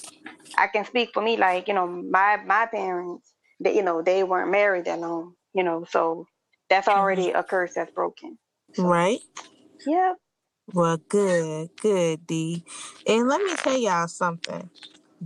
I 0.57 0.67
can 0.67 0.85
speak 0.85 1.11
for 1.13 1.23
me, 1.23 1.37
like, 1.37 1.67
you 1.67 1.73
know, 1.73 1.87
my 1.87 2.37
my 2.45 2.67
parents, 2.67 3.33
they, 3.59 3.75
you 3.75 3.83
know, 3.83 4.01
they 4.03 4.23
weren't 4.23 4.51
married 4.51 4.85
that 4.85 4.99
long, 4.99 5.35
you 5.53 5.63
know, 5.63 5.85
so 5.89 6.25
that's 6.69 6.87
already 6.89 7.31
a 7.31 7.43
curse 7.43 7.73
that's 7.75 7.91
broken. 7.91 8.37
So, 8.73 8.87
Right. 8.87 9.19
yeah. 9.85 10.13
Well, 10.73 10.97
good, 10.97 11.69
good, 11.81 12.27
D. 12.27 12.63
And 13.07 13.27
let 13.27 13.41
me 13.41 13.55
tell 13.57 13.77
y'all 13.77 14.07
something. 14.07 14.69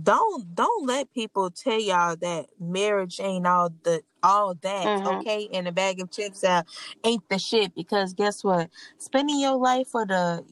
Don't 0.00 0.54
don't 0.54 0.86
let 0.86 1.12
people 1.12 1.50
tell 1.50 1.78
y'all 1.80 2.16
that 2.16 2.46
marriage 2.58 3.20
ain't 3.20 3.46
all 3.46 3.70
the 3.84 4.02
all 4.22 4.54
that, 4.62 4.86
Mhm. 4.86 5.06
okay? 5.20 5.48
And 5.52 5.66
a 5.68 5.72
bag 5.72 6.00
of 6.00 6.10
chips 6.10 6.44
out 6.44 6.64
ain't 7.04 7.28
the 7.28 7.38
shit 7.38 7.74
because 7.74 8.14
guess 8.14 8.42
what? 8.44 8.70
Spending 8.98 9.40
your 9.40 9.56
life 9.56 9.88
with 9.92 10.08
the 10.08 10.44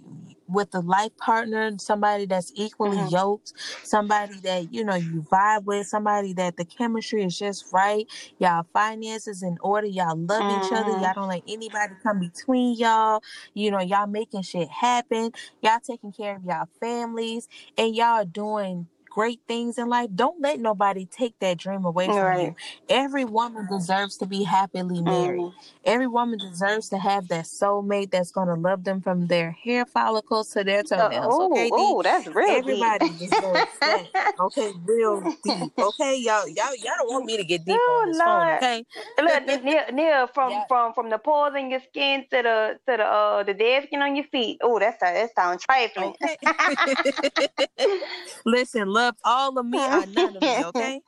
with 0.49 0.75
a 0.75 0.81
life 0.81 1.17
partner, 1.17 1.71
somebody 1.79 2.27
that's 2.27 2.53
equally 2.57 2.99
Mhm. 2.99 3.13
yoked, 3.13 3.53
somebody 3.85 4.41
that 4.41 4.73
you 4.75 4.85
know 4.85 4.97
you 4.97 5.23
vibe 5.23 5.65
with, 5.65 5.87
somebody 5.87 6.33
that 6.35 6.57
the 6.57 6.65
chemistry 6.65 7.23
is 7.25 7.39
just 7.39 7.73
right, 7.73 8.07
y'all 8.39 8.67
finances 8.73 9.43
in 9.43 9.57
order, 9.63 9.87
y'all 9.87 10.17
love 10.19 10.51
each 10.51 10.73
other, 10.73 10.91
Mhm. 10.91 11.03
y'all 11.03 11.15
don't 11.15 11.29
let 11.29 11.45
anybody 11.47 11.95
come 12.03 12.19
between 12.19 12.75
y'all, 12.77 13.23
you 13.55 13.71
know, 13.71 13.81
y'all 13.81 14.07
making 14.09 14.43
shit 14.43 14.69
happen, 14.69 15.31
y'all 15.63 15.79
taking 15.81 16.13
care 16.13 16.37
of 16.37 16.45
y'all 16.45 16.69
families, 16.81 17.49
and 17.79 17.95
y'all 17.95 18.25
doing 18.25 18.89
great 19.11 19.41
things 19.49 19.77
in 19.79 19.89
life, 19.89 20.09
don't 20.15 20.41
let 20.41 20.59
nobody 20.61 21.05
take 21.07 21.39
that 21.41 21.59
dream 21.59 21.85
away 21.85 22.07
from 22.07 22.15
Right. 22.15 22.41
you. 22.41 22.57
Every 22.89 23.25
woman 23.27 23.67
deserves 23.71 24.17
to 24.19 24.27
be 24.27 24.45
happily 24.45 25.03
married. 25.03 25.41
Mhm. 25.41 25.53
Every 25.85 26.07
woman 26.07 26.39
deserves 26.39 26.89
to 26.91 26.99
have 26.99 27.29
that 27.29 27.45
soulmate 27.47 28.11
that's 28.11 28.31
going 28.33 28.49
to 28.49 28.55
love 28.55 28.85
them 28.85 29.01
from 29.03 29.27
their 29.27 29.51
hair 29.53 29.85
follicles 29.87 30.51
to 30.51 30.63
their 30.65 30.81
Uh, 30.81 30.83
toenails. 30.85 31.35
oh, 31.39 31.51
Okay, 31.53 31.71
oh, 31.73 32.03
that's 32.03 32.27
real 32.29 32.59
Everybody 32.59 33.09
deep. 33.09 33.19
deserves 33.19 33.79
that. 33.81 34.07
Okay, 34.41 34.73
real 34.85 35.21
deep. 35.45 35.73
Okay, 35.79 36.17
y'all, 36.17 36.47
y'all, 36.49 36.75
y'all 36.77 36.93
don't 36.99 37.11
want 37.11 37.25
me 37.27 37.37
to 37.37 37.45
get 37.45 37.65
deep 37.65 37.77
Oh, 37.77 38.01
on 38.03 38.09
this 38.09 38.21
phone. 38.23 38.55
Okay, 38.57 38.85
Look, 39.19 39.63
Neil, 39.65 39.83
Neil, 39.93 40.27
from 40.29 40.53
Yeah. 40.53 40.65
from 40.69 40.93
from 40.95 41.11
the 41.11 41.19
pores 41.19 41.55
in 41.55 41.71
your 41.71 41.81
skin 41.81 42.25
to 42.31 42.43
the 42.43 42.79
to 42.89 42.97
the 42.97 43.05
uh 43.05 43.43
the 43.43 43.55
dead 43.55 43.85
skin 43.85 44.01
on 44.03 44.17
your 44.17 44.25
feet. 44.27 44.59
Oh, 44.63 44.79
that's 44.79 44.99
that 45.01 45.35
sounds 45.35 45.63
trifling. 45.65 46.15
okay. 46.23 46.37
Listen, 48.47 48.89
love 49.01 49.15
all 49.25 49.59
of 49.59 49.67
me 49.67 49.79
or 49.79 50.07
none 50.07 50.37
of 50.37 50.43
me. 50.43 50.65
Okay, 50.65 51.01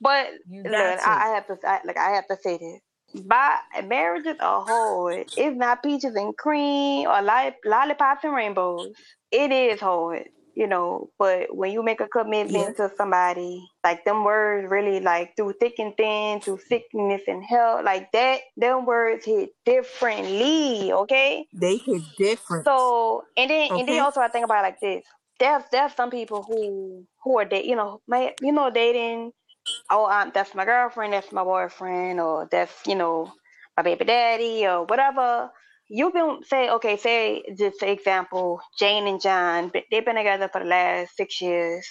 But 0.00 0.28
look. 0.50 0.74
I, 0.74 1.26
I 1.26 1.28
have 1.34 1.46
to 1.48 1.56
I, 1.64 1.80
like 1.84 1.96
I 1.96 2.10
have 2.10 2.26
to 2.28 2.36
say 2.42 2.58
this. 2.58 2.80
By 3.26 3.58
is 4.24 4.36
a 4.40 4.60
hard. 4.60 5.26
It's 5.36 5.56
not 5.56 5.82
peaches 5.82 6.14
and 6.14 6.36
cream 6.36 7.08
or 7.08 7.20
lolli- 7.22 7.56
lollipops 7.64 8.24
and 8.24 8.34
rainbows. 8.34 8.92
It 9.32 9.50
is 9.50 9.80
hard, 9.80 10.28
you 10.54 10.68
know. 10.68 11.10
But 11.18 11.54
when 11.54 11.72
you 11.72 11.82
make 11.82 12.00
a 12.00 12.06
commitment 12.08 12.76
to 12.76 12.90
somebody, 12.96 13.66
like 13.82 14.04
them 14.04 14.22
words 14.24 14.70
really 14.70 15.00
like 15.00 15.34
through 15.36 15.54
thick 15.60 15.74
and 15.78 15.96
thin, 15.96 16.40
through 16.40 16.60
sickness 16.68 17.22
and 17.26 17.42
health, 17.42 17.84
like 17.84 18.12
that, 18.12 18.40
them 18.56 18.86
words 18.86 19.24
hit 19.24 19.50
differently, 19.64 20.92
okay? 20.92 21.46
They 21.52 21.78
hit 21.78 22.02
different. 22.16 22.64
So 22.64 23.24
and 23.36 23.50
then 23.50 23.70
and 23.72 23.88
then 23.88 24.00
also 24.00 24.20
I 24.20 24.28
think 24.28 24.44
about 24.44 24.60
it 24.60 24.68
like 24.68 24.80
this. 24.80 25.04
There's 25.40 25.64
there's 25.72 25.94
some 25.94 26.10
people 26.10 26.44
who 26.44 27.06
who 27.24 27.38
are 27.40 27.46
dating, 27.46 27.70
you 27.70 27.76
know 27.76 28.02
may 28.08 28.34
you 28.42 28.52
know 28.52 28.70
dating. 28.70 29.32
Oh, 29.90 30.06
um, 30.10 30.32
that's 30.34 30.54
my 30.54 30.64
girlfriend. 30.64 31.14
That's 31.14 31.32
my 31.32 31.44
boyfriend, 31.44 32.20
or 32.20 32.48
that's 32.50 32.74
you 32.86 32.96
know 32.96 33.32
my 33.76 33.84
baby 33.84 34.04
daddy, 34.06 34.66
or 34.66 34.84
whatever. 34.86 35.50
You 35.88 36.12
can 36.12 36.42
say 36.44 36.70
okay. 36.70 36.96
Say 36.98 37.42
just 37.58 37.80
for 37.80 37.86
example, 37.88 38.60
Jane 38.78 39.06
and 39.08 39.20
John. 39.22 39.70
but 39.72 39.84
They've 39.90 40.04
been 40.04 40.16
together 40.16 40.48
for 40.48 40.60
the 40.60 40.66
last 40.68 41.16
six 41.16 41.40
years. 41.42 41.86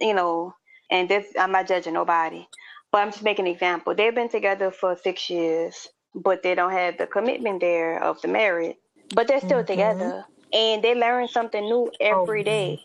You 0.00 0.14
know, 0.14 0.54
and 0.90 1.08
this 1.08 1.26
I'm 1.38 1.52
not 1.52 1.68
judging 1.68 1.94
nobody, 1.94 2.46
but 2.92 2.98
I'm 3.02 3.12
just 3.12 3.22
making 3.24 3.46
an 3.46 3.52
example. 3.52 3.94
They've 3.94 4.14
been 4.14 4.28
together 4.30 4.70
for 4.70 4.96
six 4.96 5.30
years, 5.30 5.88
but 6.14 6.42
they 6.42 6.54
don't 6.54 6.72
have 6.72 6.98
the 6.98 7.06
commitment 7.06 7.60
there 7.60 8.02
of 8.02 8.20
the 8.22 8.28
marriage 8.28 8.76
but 9.14 9.28
they're 9.28 9.40
still 9.40 9.62
Mhm. 9.62 9.64
together 9.64 10.24
and 10.52 10.82
they 10.82 10.94
learn 10.94 11.28
something 11.28 11.64
new 11.64 11.90
every 12.00 12.40
Oh, 12.40 12.44
day 12.44 12.82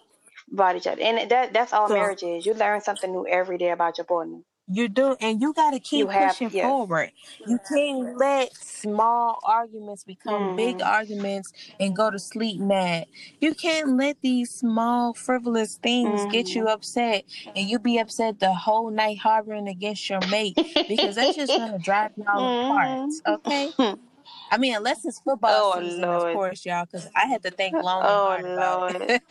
about 0.54 0.76
each 0.76 0.88
other 0.88 1.02
and 1.02 1.30
that 1.32 1.54
that's 1.54 1.74
all 1.74 1.88
So- 1.88 1.94
marriage 1.96 2.24
is 2.24 2.46
you 2.46 2.54
learn 2.54 2.82
something 2.82 3.12
new 3.12 3.26
every 3.28 3.58
day 3.58 3.72
about 3.72 3.98
your 3.98 4.06
partner 4.06 4.40
You 4.68 4.90
do, 4.90 5.16
and 5.22 5.40
you 5.42 5.54
got 5.54 5.72
to 5.74 5.80
keep 5.80 6.10
have- 6.10 6.30
pushing 6.32 6.50
yes. 6.52 6.66
forward. 6.66 7.12
You 7.46 7.60
can't 7.72 8.18
let 8.18 8.50
small 8.58 9.38
arguments 9.44 10.04
become 10.04 10.56
big 10.56 10.80
Mhm. 10.80 10.86
arguments 10.88 11.54
and 11.80 11.96
go 11.96 12.10
to 12.10 12.18
sleep 12.18 12.60
mad. 12.60 13.06
You 13.40 13.54
can't 13.54 13.96
let 13.96 14.18
these 14.22 14.50
small, 14.50 15.14
frivolous 15.14 15.76
things 15.78 16.26
get 16.32 16.48
Mm-hmm. 16.48 16.58
you 16.58 16.68
upset, 16.68 17.26
and 17.56 17.70
you 17.70 17.78
be 17.78 18.00
upset 18.00 18.40
the 18.40 18.54
whole 18.56 18.90
night 18.90 19.20
harboring 19.20 19.68
against 19.68 20.10
your 20.10 20.22
mate 20.32 20.56
because 20.88 21.14
that's 21.14 21.36
just 21.38 21.54
gonna 21.56 21.78
drive 21.90 22.12
y'all 22.18 22.66
apart. 22.66 23.12
Okay. 23.28 23.70
I 24.52 24.58
mean, 24.58 24.76
unless 24.76 25.06
it's 25.06 25.20
football 25.20 25.52
Oh, 25.52 25.74
season, 25.82 26.04
Lord. 26.04 26.28
of 26.28 26.34
course, 26.34 26.66
y'all, 26.66 26.86
because 26.86 27.08
I 27.16 27.26
had 27.28 27.44
to 27.44 27.52
think 27.52 27.78
long 27.82 28.10
and 28.10 28.10
Oh, 28.10 28.22
hard 28.22 28.46
about 28.46 28.84
it. 28.90 29.22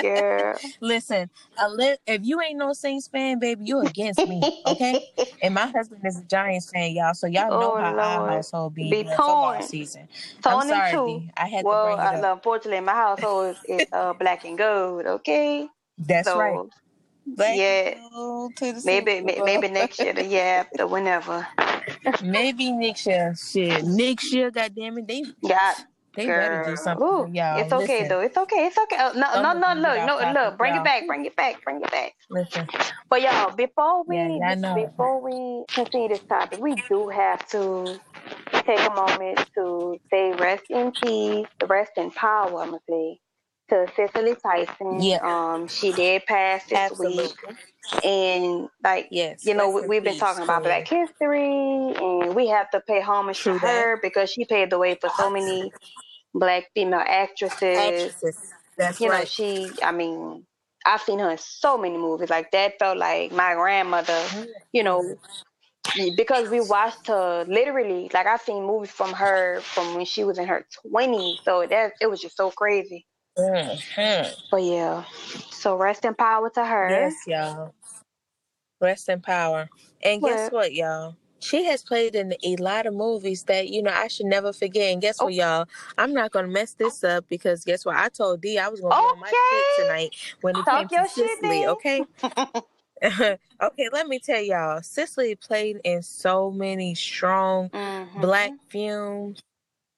girl 0.00 0.58
Listen, 0.80 1.30
unless, 1.58 1.98
if 2.06 2.22
you 2.24 2.40
ain't 2.40 2.58
no 2.58 2.72
Saints 2.72 3.08
fan, 3.08 3.38
baby, 3.38 3.64
you 3.66 3.80
against 3.80 4.26
me, 4.26 4.42
okay? 4.66 5.00
And 5.42 5.54
my 5.54 5.66
husband 5.66 6.02
is 6.04 6.18
a 6.18 6.24
Giants 6.24 6.70
fan, 6.70 6.92
y'all, 6.92 7.14
so 7.14 7.26
y'all 7.26 7.50
know 7.50 7.72
Oh, 7.72 7.76
how 7.76 7.92
our 7.98 8.20
Lord. 8.20 8.34
household 8.36 8.74
be, 8.74 8.90
Be 8.90 9.02
during 9.02 9.16
football 9.16 9.62
season. 9.62 10.08
Torn 10.42 10.60
I'm 10.60 10.68
sorry, 10.68 10.92
two. 10.92 11.04
D. 11.04 11.30
I 11.36 11.48
had 11.48 11.62
well 11.64 11.76
to 11.76 11.80
bring 11.82 11.98
it 11.98 12.12
up. 12.14 12.28
unfortunately 12.36 12.80
my 12.80 12.92
household 12.92 13.56
is, 13.68 13.82
is 13.82 13.88
uh 13.92 14.12
black 14.14 14.44
and 14.44 14.58
gold 14.58 15.06
okay 15.06 15.68
That's 15.98 16.26
so 16.26 16.38
right. 16.38 16.60
Black 17.36 17.56
yeah. 17.56 17.94
and 17.94 18.10
gold 18.12 18.56
to 18.56 18.72
the 18.72 18.80
maybe 18.84 19.20
maybe 19.44 19.68
next 19.68 20.02
year 20.02 20.12
Yeah, 20.14 20.22
the 20.22 20.24
year 20.28 20.44
after 20.44 20.86
whenever 20.86 21.46
Maybe 22.22 22.72
next 22.72 23.06
year. 23.06 23.34
Shit, 23.36 23.84
next 23.84 24.32
year, 24.32 24.50
goddamn 24.50 24.98
it, 24.98 25.08
they 25.08 25.24
got 25.46 25.84
they 26.16 26.26
better 26.26 26.64
do 26.66 26.76
something 26.76 27.06
ooh, 27.06 27.22
for 27.22 27.28
y'all. 27.28 27.60
It's 27.60 27.72
okay 27.72 28.02
Listen, 28.02 28.08
though. 28.08 28.20
It's 28.20 28.36
okay. 28.36 28.66
It's 28.66 28.78
okay. 28.78 28.96
Oh, 28.98 29.12
no, 29.14 29.26
oh, 29.32 29.42
no, 29.42 29.52
no. 29.52 29.70
of 29.72 29.76
you 29.76 30.06
Look, 30.06 30.34
no, 30.34 30.42
look. 30.42 30.58
Bring 30.58 30.74
y'all. 30.74 30.82
it 30.82 30.84
back. 30.84 31.06
Bring 31.06 31.24
it 31.24 31.36
back. 31.36 31.64
Bring 31.64 31.82
it 31.82 31.90
back. 31.90 32.14
Listen, 32.28 32.66
But 33.08 33.22
y'all, 33.22 33.54
before 33.54 34.04
we 34.04 34.16
Yeah, 34.16 34.28
y'all 34.28 34.56
know. 34.56 34.74
before 34.74 35.22
we 35.22 35.64
continue 35.72 36.08
this 36.08 36.20
topic, 36.28 36.60
we 36.60 36.74
do 36.88 37.08
have 37.08 37.46
to 37.50 38.00
take 38.52 38.80
a 38.80 38.90
moment 38.90 39.48
to 39.54 39.96
say 40.10 40.32
rest 40.32 40.64
in 40.70 40.92
peace, 40.92 41.46
rest 41.66 41.92
in 41.96 42.10
power. 42.10 42.60
I'm 42.62 42.70
gonna 42.70 42.78
say 42.88 43.18
to 43.18 43.29
Cicely 43.96 44.34
Tyson. 44.36 45.02
Yeah. 45.02 45.18
Um, 45.22 45.68
she 45.68 45.92
did 45.92 46.24
pass 46.26 46.64
this 46.64 46.78
absolutely. 46.78 47.24
week, 47.24 48.04
and 48.04 48.68
like 48.84 49.08
Yes. 49.10 49.44
you 49.46 49.54
know, 49.54 49.70
we, 49.70 49.86
we've 49.86 50.04
been 50.04 50.18
talking 50.18 50.42
about 50.44 50.62
Queen. 50.62 50.84
Black 50.84 50.88
History, 50.88 51.94
and 51.96 52.34
we 52.34 52.48
have 52.48 52.70
to 52.70 52.80
pay 52.80 53.00
homage 53.00 53.38
True 53.40 53.54
to 53.54 53.58
that. 53.60 53.84
her 53.84 53.98
because 54.02 54.30
she 54.30 54.44
paved 54.44 54.72
the 54.72 54.78
way 54.78 54.96
for 55.00 55.10
so 55.16 55.30
many 55.30 55.72
black 56.34 56.70
female 56.74 57.04
actresses. 57.06 57.76
Actresses. 57.78 58.38
That's 58.76 59.00
You 59.00 59.08
know, 59.08 59.14
right. 59.14 59.28
she. 59.28 59.70
I 59.82 59.92
mean, 59.92 60.46
I've 60.86 61.02
seen 61.02 61.18
her 61.18 61.30
in 61.30 61.38
so 61.38 61.76
many 61.78 61.96
movies. 61.98 62.30
Like 62.30 62.50
that 62.52 62.78
felt 62.78 62.98
like 62.98 63.32
my 63.32 63.54
grandmother. 63.54 64.22
You 64.72 64.82
know, 64.84 65.16
because 66.16 66.48
we 66.48 66.60
watched 66.60 67.08
her 67.08 67.44
literally. 67.48 68.10
Like 68.14 68.26
I've 68.26 68.40
seen 68.40 68.64
movies 68.66 68.90
from 68.90 69.12
her 69.12 69.60
from 69.62 69.94
when 69.96 70.04
she 70.04 70.24
was 70.24 70.38
in 70.38 70.46
her 70.46 70.66
twenties. 70.88 71.40
So 71.44 71.66
that 71.66 71.92
it 72.00 72.08
was 72.08 72.20
just 72.20 72.36
so 72.36 72.50
crazy. 72.50 73.06
Mhm. 73.40 74.36
But 74.50 74.62
yeah. 74.62 75.04
So 75.50 75.76
rest 75.76 76.04
in 76.04 76.14
power 76.14 76.50
to 76.50 76.64
her. 76.64 76.90
Yes, 76.90 77.14
y'all. 77.26 77.74
Rest 78.80 79.08
in 79.08 79.20
power. 79.20 79.68
And 80.02 80.22
guess 80.22 80.50
What? 80.50 80.52
what, 80.52 80.74
y'all? 80.74 81.16
She 81.40 81.64
has 81.64 81.82
played 81.82 82.14
in 82.14 82.34
a 82.44 82.56
lot 82.56 82.84
of 82.86 82.92
movies 82.94 83.44
that, 83.44 83.68
you 83.68 83.82
know, 83.82 83.92
I 83.92 84.08
should 84.08 84.26
never 84.26 84.52
forget. 84.52 84.92
And 84.92 85.00
guess 85.00 85.20
Oh. 85.20 85.24
what, 85.24 85.34
y'all? 85.34 85.66
I'm 85.96 86.12
not 86.12 86.32
going 86.32 86.46
to 86.46 86.50
mess 86.52 86.74
this 86.74 87.02
up 87.02 87.24
because 87.28 87.64
guess 87.64 87.84
what? 87.86 87.96
I 87.96 88.08
told 88.10 88.42
D 88.42 88.58
I 88.58 88.68
was 88.68 88.80
going 88.80 88.92
to 88.92 88.98
be 88.98 89.04
on 89.06 89.20
my 89.20 89.28
Okay. 89.28 89.36
shit 89.50 89.86
tonight 89.86 90.16
when 90.42 90.56
it 90.56 90.64
Talk 90.66 90.78
came 90.80 90.88
to 90.88 90.94
your 90.96 91.08
shit, 91.08 91.40
Cicely, 91.40 91.60
then. 91.60 91.68
okay? 91.70 92.04
okay, 93.62 93.88
let 93.92 94.06
me 94.08 94.18
tell 94.18 94.40
y'all. 94.42 94.82
Cicely 94.82 95.34
played 95.34 95.80
in 95.84 96.02
so 96.02 96.50
many 96.50 96.94
strong 96.94 97.70
Mhm. 97.70 98.20
black 98.20 98.52
films 98.68 99.40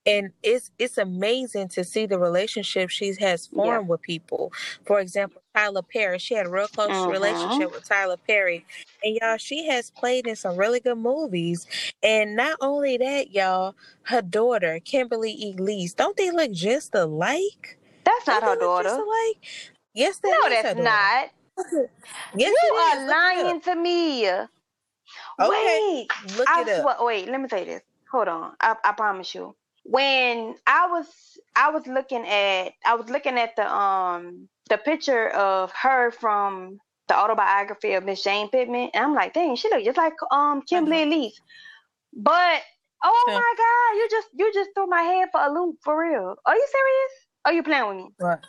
and 0.07 0.33
it's 0.43 0.71
it's 0.79 0.99
amazing 0.99 1.69
to 1.69 1.85
see 1.85 2.07
the 2.07 2.19
relationship 2.19 2.91
she 2.91 3.15
has 3.21 3.49
Yeah. 3.53 3.57
formed 3.57 3.89
with 3.89 4.03
people 4.03 4.53
for 4.85 5.01
example 5.01 5.43
tyler 5.55 5.83
perry 5.83 6.19
she 6.19 6.35
had 6.35 6.47
a 6.47 6.51
real 6.51 6.69
close 6.69 6.89
Mhm. 6.91 7.13
relationship 7.13 7.73
with 7.73 7.89
tyler 7.89 8.17
perry 8.17 8.65
and 9.05 9.17
y'all 9.21 9.37
she 9.37 9.67
has 9.69 9.91
played 9.91 10.27
in 10.27 10.37
some 10.37 10.57
really 10.57 10.81
good 10.81 10.99
movies 10.99 11.67
and 12.03 12.35
not 12.37 12.57
only 12.61 12.97
that 12.97 13.31
y'all 13.33 13.75
her 14.05 14.23
daughter 14.23 14.81
kimberly 14.85 15.55
elise 15.59 15.95
don't 15.95 16.17
they 16.17 16.31
look 16.31 16.53
just 16.53 16.95
alike 16.95 17.79
That's 18.05 18.27
not 18.27 18.43
her 18.43 18.57
they 18.57 18.61
daughter. 18.61 18.89
alike 18.89 19.45
yes 19.95 20.19
that 20.19 20.31
No, 20.45 20.49
that's 20.51 20.75
not. 20.77 21.31
yes 22.35 22.57
you 22.63 22.75
are 22.75 23.09
lying 23.09 23.61
to 23.63 23.75
me. 23.77 24.29
Okay, 25.41 25.49
Wait, 25.49 26.09
look 26.37 26.49
I 26.49 26.63
it 26.63 26.69
up 26.69 26.83
swear. 26.83 26.97
Wait, 27.01 27.29
let 27.29 27.41
me 27.41 27.49
say 27.49 27.65
this. 27.65 27.83
Hold 28.11 28.29
on. 28.29 28.53
I, 28.61 28.77
I 28.85 28.93
promise 28.93 29.35
you. 29.35 29.55
When 29.85 30.57
I 30.67 30.87
was 30.89 31.07
I 31.57 31.71
was 31.71 31.87
looking 31.87 32.27
at 32.27 32.73
I 32.87 32.95
was 32.95 33.09
looking 33.11 33.39
at 33.39 33.57
the 33.57 33.73
um 33.73 34.49
the 34.69 34.79
picture 34.79 35.29
of 35.31 35.73
her 35.73 36.11
from 36.13 36.79
the 37.09 37.17
autobiography 37.19 37.95
of 37.95 38.05
Miss 38.05 38.23
Jane 38.23 38.49
Pittman, 38.51 38.91
and 38.95 39.05
I'm 39.05 39.15
like, 39.15 39.35
dang, 39.35 39.57
she 39.57 39.71
look 39.71 39.85
just 39.85 39.99
like 39.99 40.15
um 40.31 40.63
Kimberly 40.63 41.03
Elise. 41.05 41.41
But 42.15 42.63
oh 43.05 43.25
Sure. 43.29 43.35
my 43.35 43.55
God, 43.59 43.99
you 43.99 44.09
just 44.11 44.29
you 44.35 44.53
just 44.55 44.71
threw 44.75 44.87
my 44.87 45.03
head 45.03 45.29
for 45.33 45.41
a 45.41 45.53
loop 45.53 45.77
for 45.83 46.01
real. 46.01 46.37
Are 46.47 46.55
you 46.57 46.67
serious? 46.71 47.13
Are 47.45 47.53
you 47.53 47.63
playing 47.63 47.89
with 47.89 47.97
me? 47.97 48.09
What? 48.19 48.41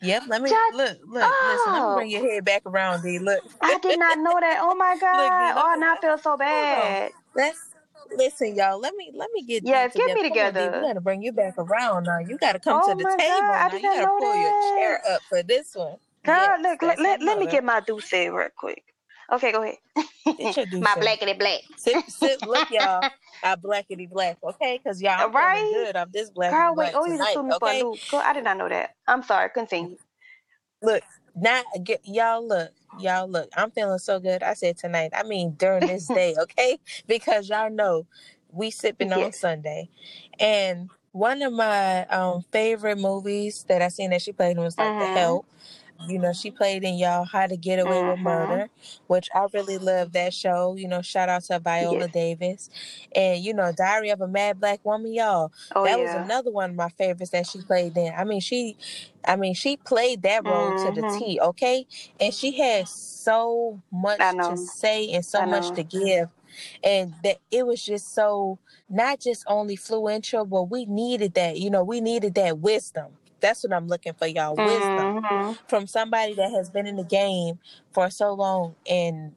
Yep, 0.00 0.22
let 0.28 0.42
me 0.42 0.50
Shut 0.50 0.74
look, 0.74 0.98
look, 1.06 1.24
listen, 1.42 1.72
let 1.72 1.88
me 1.88 1.94
bring 1.94 2.10
your 2.10 2.20
head 2.30 2.44
back 2.44 2.62
around, 2.66 3.02
D. 3.02 3.18
Look. 3.18 3.40
I 3.62 3.78
did 3.80 3.98
not 3.98 4.18
know 4.18 4.36
that. 4.40 4.60
Oh 4.62 4.74
my 4.76 4.96
Look, 5.12 5.36
God. 5.36 5.38
D, 5.38 5.52
Oh, 5.56 5.76
now 5.80 5.94
I 5.94 6.00
feel 6.00 6.18
so 6.18 6.36
bad. 6.36 7.12
let's 7.34 7.67
listen, 8.16 8.56
y'all. 8.56 8.80
Let 8.80 8.94
me 8.94 9.10
let 9.14 9.30
me 9.32 9.42
get 9.42 9.64
Yes, 9.64 9.94
get 9.94 10.14
me 10.14 10.28
together. 10.28 10.60
Come 10.60 10.68
on, 10.68 10.72
D. 10.72 10.78
We 10.78 10.88
gotta 10.88 11.00
bring 11.00 11.22
you 11.22 11.32
back 11.32 11.54
around 11.58 12.04
now. 12.04 12.18
You 12.18 12.38
gotta 12.38 12.58
come 12.58 12.80
Oh 12.82 12.88
to 12.88 12.94
the 12.94 13.04
table 13.18 13.40
God, 13.42 13.72
now. 13.72 13.76
You 13.76 13.82
gotta 13.82 14.06
pull 14.18 14.36
your 14.36 14.52
chair 14.76 15.00
up 15.10 15.22
for 15.28 15.42
this 15.42 15.74
one. 15.74 15.96
Girl, 16.24 16.36
Yes, 16.36 16.60
look, 16.62 16.82
let, 16.82 16.98
let, 16.98 17.22
let 17.22 17.38
me 17.38 17.46
get 17.46 17.64
my 17.64 17.80
douce 17.80 18.12
real 18.12 18.48
quick. 18.56 18.82
Okay, 19.32 19.52
go 19.52 19.62
ahead. 19.62 19.76
Get 20.38 20.56
your 20.56 20.66
douce. 20.66 20.80
my 20.82 20.94
blackity 20.96 21.38
black. 21.38 21.60
Sit, 21.76 22.10
sit. 22.10 22.42
Look, 22.42 22.70
y'all. 22.70 23.08
I 23.42 23.54
blackity 23.54 24.10
black, 24.10 24.36
okay? 24.42 24.80
Cause 24.84 25.00
y'all, 25.00 25.12
I'm 25.20 25.32
Right? 25.32 25.70
good 25.72 25.96
off 25.96 26.10
this 26.10 26.28
black. 26.30 26.50
Girl, 26.50 26.74
wait. 26.74 26.90
Oh, 26.94 27.04
you 27.06 27.18
just 27.18 27.32
threw 27.32 27.44
me 27.44 27.52
okay? 27.52 27.58
for 27.58 27.70
a 27.70 27.90
loop. 27.90 28.00
Girl, 28.08 28.20
I 28.24 28.32
did 28.32 28.42
not 28.42 28.56
know 28.56 28.68
that. 28.68 28.96
I'm 29.06 29.22
sorry. 29.22 29.48
Continue. 29.50 29.96
Look, 30.82 31.02
now 31.36 31.62
get 31.84 32.00
y'all 32.04 32.46
look. 32.46 32.70
Y'all 32.98 33.28
look, 33.28 33.48
I'm 33.56 33.70
feeling 33.70 33.98
so 33.98 34.18
good. 34.20 34.42
I 34.42 34.54
said 34.54 34.76
tonight. 34.78 35.12
I 35.14 35.22
mean 35.22 35.52
during 35.58 35.86
this 35.86 36.06
day, 36.14 36.34
okay? 36.38 36.78
Because 37.06 37.48
y'all 37.48 37.70
know 37.70 38.06
we 38.50 38.70
sipping 38.70 39.12
on 39.12 39.20
Yes. 39.20 39.40
Sunday. 39.40 39.90
And 40.40 40.90
one 41.12 41.42
of 41.42 41.52
my 41.52 42.06
um 42.06 42.44
favorite 42.52 42.98
movies 42.98 43.64
that 43.68 43.82
I 43.82 43.88
seen 43.88 44.10
that 44.10 44.22
she 44.22 44.32
played 44.32 44.58
was 44.58 44.78
like 44.78 44.98
The 44.98 45.06
Mhm. 45.06 45.12
Help. 45.14 45.46
You 46.06 46.18
know, 46.18 46.32
she 46.32 46.50
played 46.50 46.84
in 46.84 46.96
y'all 46.96 47.24
How 47.24 47.46
to 47.46 47.56
Get 47.56 47.78
Away 47.80 48.02
with 48.02 48.18
Mhm. 48.18 48.22
Murder, 48.22 48.70
which 49.08 49.28
I 49.34 49.46
really 49.52 49.78
love 49.78 50.12
that 50.12 50.32
show. 50.32 50.74
You 50.76 50.88
know, 50.88 51.02
shout 51.02 51.28
out 51.28 51.44
to 51.44 51.58
Viola 51.58 52.00
Yes. 52.00 52.10
Davis. 52.12 52.70
And 53.14 53.42
you 53.42 53.52
know, 53.52 53.72
Diary 53.72 54.10
of 54.10 54.20
a 54.20 54.28
Mad 54.28 54.60
Black 54.60 54.80
Woman, 54.84 55.12
y'all. 55.12 55.50
Oh 55.74 55.84
that 55.84 55.98
was 55.98 56.14
yeah. 56.14 56.24
another 56.24 56.50
one 56.50 56.70
of 56.70 56.76
my 56.76 56.88
favorites 56.90 57.30
that 57.32 57.46
she 57.46 57.60
played 57.62 57.96
in. 57.96 58.12
I 58.16 58.24
mean, 58.24 58.40
she 58.40 58.76
I 59.24 59.36
mean, 59.36 59.54
she 59.54 59.76
played 59.76 60.22
that 60.22 60.44
role 60.44 60.72
to 60.72 60.90
the 60.92 61.02
Mhm. 61.02 61.18
T, 61.18 61.40
okay? 61.40 61.86
And 62.20 62.32
she 62.32 62.52
had 62.58 62.88
so 62.88 63.80
much 63.90 64.18
to 64.18 64.34
know. 64.34 64.54
say 64.56 65.10
and 65.12 65.24
so 65.24 65.40
I 65.40 65.44
much 65.46 65.70
know. 65.70 65.74
to 65.76 65.82
give. 65.82 66.28
And 66.82 67.14
that 67.24 67.38
it 67.50 67.66
was 67.66 67.84
just 67.84 68.14
so 68.14 68.58
not 68.88 69.20
just 69.20 69.44
only 69.46 69.76
fluential, 69.76 70.48
but 70.48 70.64
we 70.64 70.86
needed 70.86 71.34
that. 71.34 71.58
You 71.58 71.70
know, 71.70 71.84
we 71.84 72.00
needed 72.00 72.34
that 72.36 72.58
wisdom. 72.58 73.16
That's 73.40 73.62
what 73.64 73.72
I'm 73.72 73.88
looking 73.88 74.14
for, 74.14 74.26
y'all. 74.26 74.56
Wisdom 74.56 75.24
hmm 75.28 75.52
from 75.68 75.86
somebody 75.86 76.34
that 76.34 76.50
has 76.52 76.70
been 76.70 76.86
in 76.86 76.96
the 76.96 77.04
game 77.04 77.58
for 77.92 78.10
so 78.10 78.32
long 78.34 78.76
and 78.88 79.32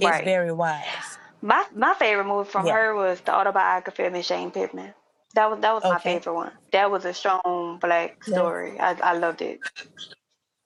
is 0.00 0.06
Right. 0.06 0.24
very 0.24 0.52
wise. 0.52 1.18
My 1.42 1.64
my 1.74 1.94
favorite 1.94 2.26
movie 2.26 2.50
from 2.50 2.66
Yeah. 2.66 2.72
her 2.74 2.94
was 2.94 3.20
the 3.22 3.34
autobiography 3.34 4.04
of 4.04 4.12
Miss 4.12 4.28
Jane 4.28 4.50
Pittman. 4.50 4.94
That 5.34 5.50
was 5.50 5.60
that 5.60 5.72
was 5.74 5.84
my 5.84 5.98
favorite 5.98 6.34
one. 6.34 6.52
That 6.72 6.90
was 6.90 7.04
a 7.04 7.14
strong 7.14 7.78
black 7.80 8.22
Yeah. 8.26 8.34
story. 8.34 8.78
I 8.78 8.92
I 9.02 9.12
loved 9.14 9.42
it. 9.42 9.60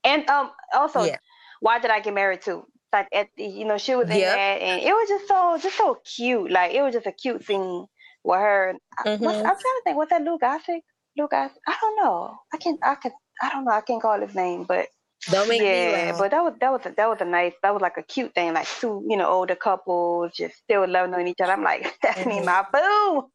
And 0.04 0.28
um 0.30 0.50
also, 0.74 1.04
Yeah. 1.04 1.18
why 1.60 1.78
did 1.78 1.90
I 1.90 2.00
get 2.00 2.14
married 2.14 2.42
too? 2.42 2.66
Like 2.92 3.08
at 3.12 3.28
the, 3.36 3.44
you 3.44 3.64
know 3.64 3.78
she 3.78 3.94
was 3.94 4.08
in 4.10 4.18
Yep. 4.18 4.28
that 4.28 4.62
and 4.62 4.82
it 4.82 4.92
was 4.92 5.08
just 5.08 5.28
so 5.28 5.58
just 5.62 5.76
so 5.78 5.98
cute. 6.04 6.50
Like 6.50 6.72
it 6.74 6.82
was 6.82 6.94
just 6.94 7.06
a 7.06 7.12
cute 7.12 7.44
scene 7.44 7.86
with 8.24 8.38
her. 8.38 8.74
I- 8.98 9.04
What's, 9.18 9.38
hmm 9.38 9.46
I'm 9.46 9.46
trying 9.46 9.56
to 9.56 9.82
think. 9.84 9.96
What's 9.96 10.10
that? 10.10 10.22
Lou 10.22 10.38
Gossett? 10.38 10.82
Lou 11.18 11.28
Gossett? 11.28 11.58
I 11.68 11.76
don't 11.80 11.96
know. 12.04 12.36
I 12.52 12.56
can 12.58 12.78
I 12.82 12.94
can 12.96 13.12
I 13.42 13.50
don't 13.50 13.64
know. 13.64 13.72
I 13.72 13.80
can't 13.82 14.02
call 14.02 14.20
his 14.20 14.34
name, 14.34 14.64
but 14.64 14.88
Don't 15.30 15.48
make 15.48 15.60
me 15.62 15.66
yeah. 15.66 15.88
laugh. 15.88 16.18
But 16.18 16.30
that 16.32 16.42
was 16.44 16.54
that 16.60 16.72
was 16.72 16.80
a, 16.86 16.90
that 16.96 17.08
was 17.08 17.20
a 17.20 17.24
nice. 17.26 17.52
That 17.62 17.72
was 17.74 17.82
like 17.82 17.96
a 17.98 18.02
cute 18.02 18.34
thing. 18.34 18.52
Like 18.54 18.66
two 18.80 19.04
you 19.08 19.16
know 19.16 19.28
older 19.28 19.54
couples 19.56 20.32
just 20.34 20.56
still 20.58 20.86
loving 20.88 21.14
on 21.14 21.26
each 21.28 21.40
other. 21.42 21.52
I'm 21.52 21.62
like 21.64 21.96
that's 22.02 22.24
me, 22.26 22.40
my 22.40 22.64
boo. 22.72 23.30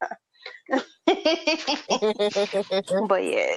but 3.08 3.24
yeah, 3.24 3.56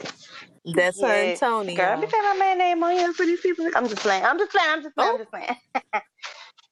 That's 0.66 1.02
her 1.02 1.08
and. 1.08 1.36
Tony, 1.36 1.76
Girl, 1.76 1.90
let 1.92 2.00
me 2.00 2.08
say 2.08 2.22
my 2.22 2.36
man 2.38 2.58
name 2.60 2.84
on 2.84 2.92
here 2.94 3.14
for 3.14 3.26
these 3.26 3.42
people. 3.42 3.70
I'm 3.76 3.88
just 3.90 4.02
playing. 4.02 4.24
I'm 4.26 4.38
just 4.40 4.52
playing. 4.52 4.70
I'm 4.72 4.84
just 4.84 4.96
playing. 4.96 5.10
I'm 5.12 5.16
Oh, 5.16 5.18
just 5.18 5.32
playing. 5.32 5.56
Oh. 5.94 5.96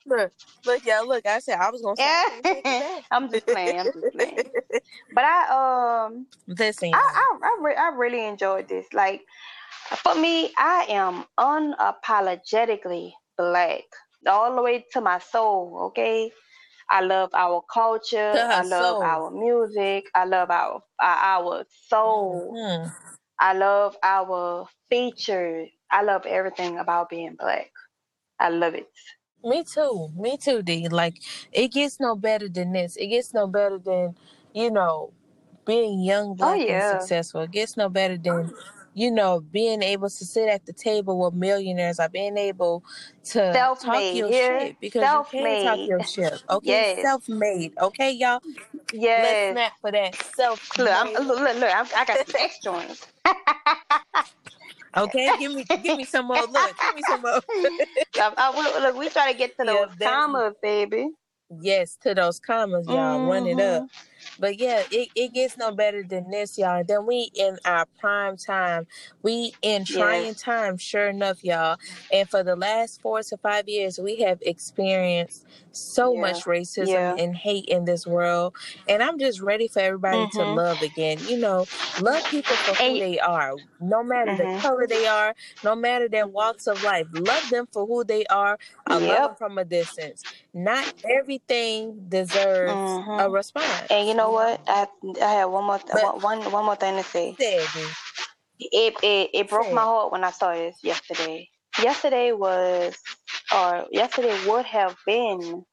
look, 0.06 0.32
look, 0.66 0.86
y'all, 0.86 1.08
look. 1.08 1.26
I 1.26 1.40
said 1.40 1.60
I 1.60 1.70
was 1.72 1.82
gonna 1.82 1.98
say 1.98 2.04
I 2.10 2.22
can't 2.28 2.48
take 2.48 2.66
it 2.66 3.04
I'm 3.12 3.30
just 3.32 3.48
playing. 3.48 3.80
I'm 3.80 3.92
just 3.94 4.12
playing. 4.12 4.38
But 5.14 5.26
I 5.26 6.06
um 6.08 6.28
this 6.48 6.82
I. 6.84 6.88
I 6.94 7.38
I, 7.44 7.58
re- 7.62 7.76
I 7.76 7.90
really 7.96 8.26
enjoyed 8.26 8.68
this. 8.68 8.86
Like 8.94 9.22
for 9.98 10.16
me, 10.16 10.52
I 10.58 10.86
am 10.90 11.26
unapologetically 11.40 13.12
black 13.38 13.84
all 14.28 14.56
the 14.56 14.62
way 14.62 14.86
to 14.94 15.02
my 15.02 15.20
soul. 15.20 15.78
Okay, 15.88 16.32
I 16.90 17.02
love 17.02 17.30
our 17.34 17.64
culture. 17.74 18.18
I 18.50 18.64
love 18.64 18.98
soul. 18.98 19.04
our 19.04 19.32
music. 19.32 20.06
I 20.16 20.26
love 20.26 20.50
our 20.52 20.82
our, 21.00 21.66
soul. 21.90 22.56
hmm 22.58 22.88
I 23.40 23.54
love 23.54 23.98
our 24.04 24.68
features. 24.90 25.70
I 25.92 26.04
love 26.04 26.26
everything 26.28 26.78
about 26.78 27.10
being 27.10 27.36
black. 27.40 27.72
I 28.40 28.50
love 28.50 28.76
it. 28.76 28.88
Me 29.44 29.64
too. 29.64 30.10
Me 30.16 30.38
too, 30.38 30.62
D. 30.62 30.88
Like 30.90 31.22
it 31.52 31.70
gets 31.72 32.00
no 32.00 32.16
better 32.16 32.48
than 32.48 32.74
this. 32.74 32.96
It 32.96 33.08
gets 33.08 33.34
no 33.34 33.48
better 33.48 33.78
than, 33.80 34.16
you 34.54 34.72
know, 34.72 35.12
being 35.66 36.02
young, 36.02 36.32
Oh 36.32 36.36
black, 36.36 36.70
and 36.70 36.84
successful. 36.84 37.42
It 37.42 37.52
gets 37.52 37.78
no 37.78 37.90
better 37.90 38.18
than, 38.18 38.54
you 38.94 39.10
know, 39.12 39.40
being 39.40 39.82
able 39.82 40.10
to 40.10 40.26
sit 40.26 40.48
at 40.50 40.66
the 40.66 40.74
table 40.74 41.20
with 41.20 41.34
millionaires 41.34 42.00
or 42.00 42.10
being 42.10 42.38
able 42.38 42.84
to 43.26 43.40
talk 43.40 43.54
self-made 43.54 44.16
your 44.16 44.30
here, 44.30 44.60
shit 44.60 44.80
because 44.80 45.14
you 45.34 45.40
can 45.40 45.66
talk 45.66 45.88
your 45.88 46.04
shit. 46.04 46.44
Okay, 46.50 46.68
Yes, 46.68 47.02
self 47.02 47.30
made. 47.30 47.74
Okay, 47.80 48.12
y'all. 48.12 48.42
Let's 48.94 49.52
snap 49.52 49.74
for 49.82 49.92
that. 49.92 50.16
Self 50.36 50.78
Look, 50.78 50.90
I'm 50.92 51.14
look, 51.14 51.40
look, 51.40 51.56
look 51.58 51.76
I'm, 51.76 51.88
I 51.96 52.06
got 52.06 52.28
some 52.28 52.36
extra 52.40 52.72
ones. 52.72 53.08
Okay, 54.98 55.30
give 55.40 55.54
me 55.54 55.64
give 55.64 55.98
me 55.98 56.04
some 56.04 56.28
more. 56.28 56.38
Look, 56.38 56.52
give 56.52 56.96
me 56.96 57.02
some 57.08 57.22
more. 57.22 57.42
I, 58.38 58.82
look, 58.82 58.98
we 58.98 59.10
try 59.10 59.32
to 59.32 59.38
get 59.38 59.58
to 59.58 59.66
those 59.66 59.90
that's 59.98 60.12
commas, 60.12 60.54
baby. 60.62 61.10
yes 61.62 61.98
to 62.02 62.14
those 62.14 62.40
commas, 62.40 62.86
y'all. 62.88 63.26
Run 63.26 63.48
it 63.48 63.60
up. 63.60 63.84
Mm-hmm. 63.84 64.11
But 64.40 64.58
yeah, 64.60 64.84
it, 64.92 65.10
it 65.16 65.34
gets 65.34 65.58
no 65.58 65.72
better 65.72 66.04
than 66.04 66.30
this, 66.32 66.58
y'all. 66.58 66.84
Then 66.88 67.06
we 67.06 67.30
in 67.36 67.58
our 67.66 67.86
prime 68.00 68.38
time. 68.38 68.88
We 69.22 69.54
in 69.62 69.86
trying 69.86 70.26
Yes. 70.26 70.42
times, 70.42 70.82
sure 70.82 71.08
enough, 71.08 71.44
y'all. 71.44 71.78
And 72.12 72.30
for 72.30 72.44
the 72.44 72.56
last 72.56 73.02
four 73.02 73.22
to 73.22 73.38
five 73.38 73.68
years, 73.68 74.00
we 74.00 74.18
have 74.22 74.40
experienced 74.42 75.46
so 75.72 76.14
Yeah. 76.14 76.22
much 76.22 76.46
racism 76.46 76.88
Yeah. 76.88 77.16
and 77.18 77.36
hate 77.36 77.66
in 77.66 77.86
this 77.86 78.06
world. 78.08 78.56
And 78.88 79.04
I'm 79.04 79.20
just 79.20 79.42
ready 79.42 79.68
for 79.68 79.80
everybody 79.80 80.28
to 80.28 80.40
Mhm. 80.44 80.56
love 80.56 80.82
again. 80.82 81.20
You 81.28 81.38
know, 81.38 81.66
love 82.00 82.24
people 82.30 82.56
for 82.58 82.74
who 82.76 83.00
they 83.00 83.20
are, 83.20 83.54
no 83.80 84.04
matter 84.04 84.32
the 84.32 84.44
mhm. 84.46 84.62
color 84.62 84.88
they 84.88 85.06
are, 85.08 85.36
no 85.64 85.76
matter 85.76 86.08
their 86.10 86.28
walks 86.28 86.68
of 86.68 86.82
life. 86.84 87.08
Love 87.14 87.50
them 87.50 87.68
for 87.72 87.86
who 87.86 88.04
they 88.04 88.26
are. 88.26 88.58
I 88.88 88.98
love 88.98 89.24
them 89.24 89.36
from 89.36 89.58
a 89.58 89.66
distance. 89.66 90.24
Not 90.54 90.92
everything 91.10 92.06
deserves 92.10 92.82
a 93.20 93.30
Mhm. 93.30 93.34
response. 93.34 93.88
And 93.90 94.08
you 94.12 94.18
know 94.18 94.32
what? 94.32 94.62
I 94.68 94.88
I 95.22 95.34
have 95.36 95.50
one 95.52 95.64
more 95.66 95.78
th- 95.80 95.92
but 95.94 96.22
one 96.22 96.52
one 96.52 96.66
more 96.66 96.76
thing 96.76 96.98
to 96.98 97.04
say. 97.04 97.36
it. 98.60 98.94
It 99.04 99.30
it 99.34 99.50
broke 99.50 99.72
my 99.72 99.82
heart 99.82 100.12
when 100.12 100.24
I 100.24 100.32
saw 100.32 100.54
this 100.54 100.78
yesterday. 100.84 101.50
Yesterday 101.82 102.32
was 102.34 102.98
or 103.56 103.88
yesterday 103.92 104.38
would 104.48 104.66
have 104.66 104.98
been 105.06 105.64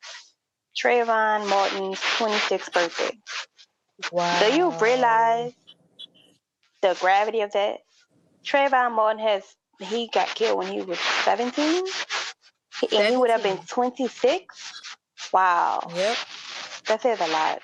Trayvon 0.81 1.49
Martin's 1.49 1.99
26th 1.99 2.73
birthday. 2.73 3.19
Do 4.41 4.47
you 4.57 4.73
realize 4.81 5.53
the 6.83 6.97
gravity 7.01 7.41
of 7.41 7.53
that? 7.53 7.79
Trayvon 8.45 8.93
Martin 8.95 9.21
has 9.21 9.43
he 9.81 10.09
got 10.13 10.29
killed 10.35 10.59
when 10.59 10.73
he 10.73 10.81
was 10.81 10.99
17 11.25 11.85
and 12.93 13.07
he 13.09 13.17
would 13.17 13.31
have 13.31 13.43
been 13.43 13.59
26. 13.67 14.55
Wow. 15.33 15.91
Yep. 15.95 16.17
That 16.87 17.03
says 17.03 17.21
a 17.21 17.27
lot. 17.29 17.61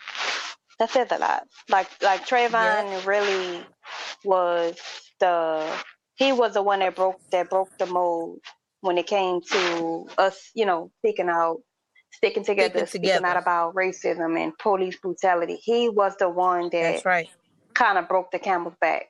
That 0.79 0.91
says 0.91 1.09
a 1.11 1.19
lot. 1.19 1.45
Like 1.69 1.89
like 2.03 2.27
Trayvon 2.27 3.07
really 3.07 3.65
was 4.25 4.77
the 5.21 5.67
he 6.17 6.33
was 6.33 6.55
the 6.55 6.63
one 6.63 6.81
that 6.81 6.97
broke 6.97 7.21
that 7.33 7.51
broke 7.51 7.71
the 7.79 7.87
mold 7.87 8.41
when 8.81 8.99
it 8.99 9.07
came 9.07 9.41
to 9.41 10.07
us, 10.19 10.51
you 10.55 10.67
know, 10.67 10.91
speaking 10.99 11.29
out, 11.29 11.59
sticking 12.13 12.45
together, 12.45 12.87
Sticking 12.87 13.09
speaking 13.09 13.25
out 13.25 13.37
about 13.37 13.75
racism 13.75 14.39
and 14.43 14.53
police 14.59 14.97
brutality. 14.99 15.59
He 15.63 15.89
was 15.89 16.15
the 16.19 16.29
one 16.29 16.65
that 16.65 16.71
That's 16.73 17.05
right. 17.07 17.29
kind 17.75 17.99
of 17.99 18.09
broke 18.09 18.31
the 18.31 18.39
camel's 18.39 18.75
back, 18.81 19.07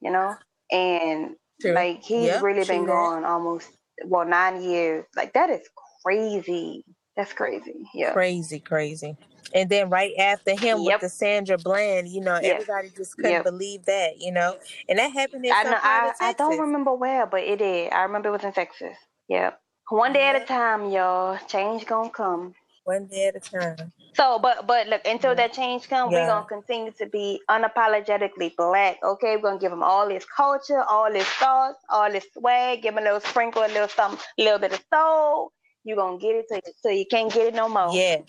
you 0.00 0.10
know? 0.10 0.34
And 0.70 1.34
True. 1.60 1.74
like 1.74 2.02
he's 2.02 2.26
Yep, 2.28 2.42
really 2.42 2.64
been 2.64 2.86
that. 2.86 2.92
gone 2.92 3.24
almost 3.24 3.68
well 4.04 4.26
nine 4.26 4.62
years. 4.62 5.04
Like 5.16 5.32
that 5.34 5.50
is 5.50 5.68
crazy. 6.04 6.84
That's 7.16 7.32
crazy. 7.32 7.74
Yeah. 7.94 8.12
Crazy, 8.12 8.60
crazy. 8.60 9.16
And 9.54 9.70
then 9.70 9.90
right 9.90 10.12
after 10.18 10.52
him 10.54 10.84
with 10.84 10.90
Yep. 10.92 11.00
the 11.00 11.08
Sandra 11.08 11.58
Bland, 11.58 12.08
you 12.08 12.20
know, 12.20 12.38
Yes. 12.40 12.62
everybody 12.62 12.90
just 12.96 13.16
couldn't 13.16 13.30
Yep. 13.30 13.44
believe 13.44 13.84
that, 13.86 14.18
you 14.20 14.32
know. 14.32 14.56
And 14.88 14.98
that 14.98 15.12
happened 15.12 15.46
in 15.46 15.52
I 15.52 15.62
some 15.62 15.72
know. 15.72 15.78
part 15.78 16.04
I 16.04 16.08
of 16.10 16.16
I 16.20 16.32
don't 16.34 16.48
Texas. 16.50 16.60
remember 16.60 16.94
where, 16.94 17.26
but 17.26 17.42
it 17.42 17.58
did. 17.58 17.92
I 17.92 18.02
remember 18.02 18.28
it 18.28 18.32
was 18.32 18.44
in 18.44 18.52
Texas. 18.52 18.96
Yep. 19.28 19.60
One 19.90 20.12
day 20.12 20.28
at 20.28 20.36
a 20.36 20.40
Yep. 20.40 20.48
time, 20.48 20.90
y'all. 20.90 21.38
Change 21.48 21.86
gonna 21.86 22.10
come. 22.10 22.54
One 22.84 23.06
day 23.06 23.26
at 23.28 23.36
a 23.36 23.40
time. 23.40 23.92
So, 24.14 24.38
but 24.38 24.66
but 24.66 24.88
look, 24.88 25.02
until 25.06 25.34
that 25.34 25.52
change 25.52 25.88
comes, 25.88 26.12
we're 26.12 26.20
Yeah. 26.20 26.26
gonna 26.26 26.46
continue 26.46 26.92
to 26.92 27.06
be 27.06 27.40
unapologetically 27.50 28.56
black. 28.56 28.98
Okay, 29.02 29.36
we're 29.36 29.42
gonna 29.42 29.58
give 29.58 29.70
them 29.70 29.82
all 29.82 30.08
this 30.08 30.24
culture, 30.24 30.82
all 30.82 31.12
this 31.12 31.26
thoughts, 31.28 31.78
all 31.88 32.10
this 32.10 32.26
swag. 32.32 32.82
Give 32.82 32.94
them 32.94 33.02
a 33.02 33.06
little 33.06 33.20
sprinkle, 33.20 33.62
a 33.64 33.68
little 33.68 33.88
something, 33.88 34.20
a 34.38 34.42
little 34.42 34.58
bit 34.58 34.72
of 34.72 34.82
soul. 34.92 35.52
You 35.84 35.96
gonna 35.96 36.18
get 36.18 36.34
it 36.36 36.46
till, 36.50 36.60
till 36.82 36.92
you 36.92 37.06
can't 37.10 37.32
get 37.32 37.48
it 37.48 37.54
no 37.54 37.68
more. 37.68 37.94
Yes. 37.94 38.22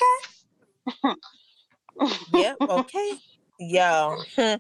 Yep. 2.32 2.58
Okay. 2.70 3.14
Y'all. 3.60 4.24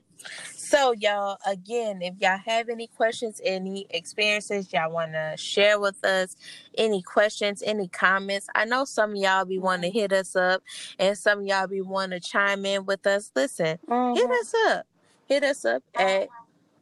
So, 0.53 0.91
y'all, 0.91 1.38
again, 1.47 2.01
if 2.01 2.15
y'all 2.20 2.38
have 2.45 2.67
any 2.67 2.88
questions, 2.88 3.39
any 3.43 3.88
experiences 3.89 4.72
y'all 4.74 4.91
want 4.91 5.13
to 5.13 5.36
share 5.38 5.80
with 5.80 6.03
us, 6.05 6.36
any 6.78 7.01
questions, 7.01 7.63
any 7.65 7.88
comments, 7.88 8.47
I 8.53 8.65
know 8.65 8.84
some 8.84 9.11
of 9.11 9.15
y'all 9.15 9.45
be 9.45 9.57
wanting 9.57 9.91
to 9.91 9.97
hit 9.97 10.11
us 10.11 10.36
up 10.36 10.61
and 10.99 11.17
some 11.17 11.39
of 11.39 11.45
y'all 11.45 11.67
be 11.67 11.82
wanting 11.82 12.20
to 12.20 12.28
chime 12.28 12.65
in 12.65 12.86
with 12.86 13.07
us. 13.07 13.32
Listen, 13.34 13.80
hit 14.13 14.30
Mhm. 14.30 14.41
us 14.41 14.53
up. 14.67 14.88
Hit 15.26 15.43
us 15.45 15.63
up 15.63 15.84
at 15.95 16.28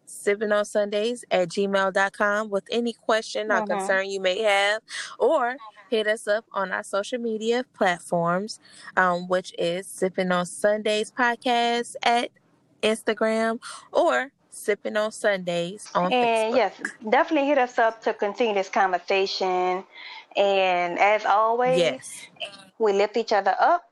sipping 0.07 0.51
on 0.51 0.65
Sundaze 0.65 1.23
at 1.29 1.49
gmail.com 1.49 2.49
with 2.49 2.63
any 2.71 2.93
question 2.93 3.51
or 3.51 3.61
Mhm. 3.61 3.67
concern 3.67 4.09
you 4.09 4.19
may 4.19 4.39
have. 4.41 4.81
Or 5.19 5.57
hit 5.89 6.07
us 6.07 6.27
up 6.27 6.45
on 6.51 6.71
our 6.71 6.83
social 6.83 7.19
media 7.19 7.63
platforms, 7.73 8.59
um, 8.95 9.27
which 9.27 9.53
is 9.57 9.87
Sipping 9.87 10.31
on 10.31 10.45
Sundaze 10.45 11.11
podcast 11.11 11.95
at 12.03 12.29
Instagram 12.83 13.59
or 13.91 14.31
Sipping 14.49 14.97
on 14.97 15.11
Sundaze 15.11 15.89
on 15.95 16.11
And 16.11 16.53
Facebook. 16.53 16.57
yes, 16.57 16.81
definitely 17.09 17.47
hit 17.47 17.57
us 17.57 17.77
up 17.77 18.01
to 18.03 18.13
continue 18.13 18.53
this 18.55 18.69
conversation. 18.69 19.83
And 20.35 20.99
as 20.99 21.25
always, 21.25 21.79
Yes. 21.79 22.27
we 22.79 22.93
lift 22.93 23.17
each 23.17 23.33
other 23.33 23.55
up, 23.59 23.83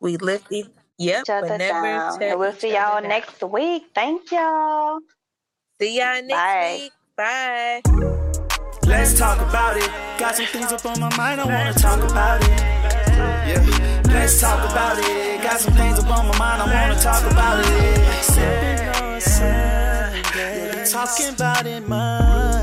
We 0.00 0.16
lift 0.16 0.50
each, 0.52 0.66
yep, 0.98 1.22
each 1.24 1.30
other 1.30 1.58
down. 1.58 2.22
And 2.22 2.38
we'll 2.38 2.52
see 2.52 2.68
y'all 2.72 3.00
down. 3.00 3.08
next 3.08 3.42
week. 3.42 3.86
Thank 3.94 4.30
y'all. 4.30 5.00
See 5.80 5.98
y'all 5.98 6.22
next 6.22 6.30
Bye. 6.30 6.78
week. 6.80 6.92
Bye. 7.16 8.17
Let's 8.88 9.18
talk 9.18 9.38
about 9.46 9.76
it. 9.76 9.90
Got 10.18 10.34
some 10.34 10.46
things 10.46 10.72
up 10.72 10.86
on 10.86 10.98
my 10.98 11.14
mind, 11.14 11.42
I 11.42 11.44
wanna 11.44 11.74
talk 11.74 12.02
about 12.10 12.42
it. 12.42 12.48
Yeah, 12.48 13.62
let's 14.06 14.40
talk 14.40 14.58
about 14.70 14.98
it. 14.98 15.42
Got 15.42 15.60
some 15.60 15.74
things 15.74 15.98
up 15.98 16.10
on 16.10 16.26
my 16.28 16.38
mind, 16.38 16.62
I 16.62 16.66
wanna 16.72 16.98
talk 16.98 17.30
about 17.30 17.64
it. 17.66 18.24
Sunday, 19.22 20.22
talking 20.90 21.28
about 21.34 21.66
it 21.66 21.86
much. 21.86 22.57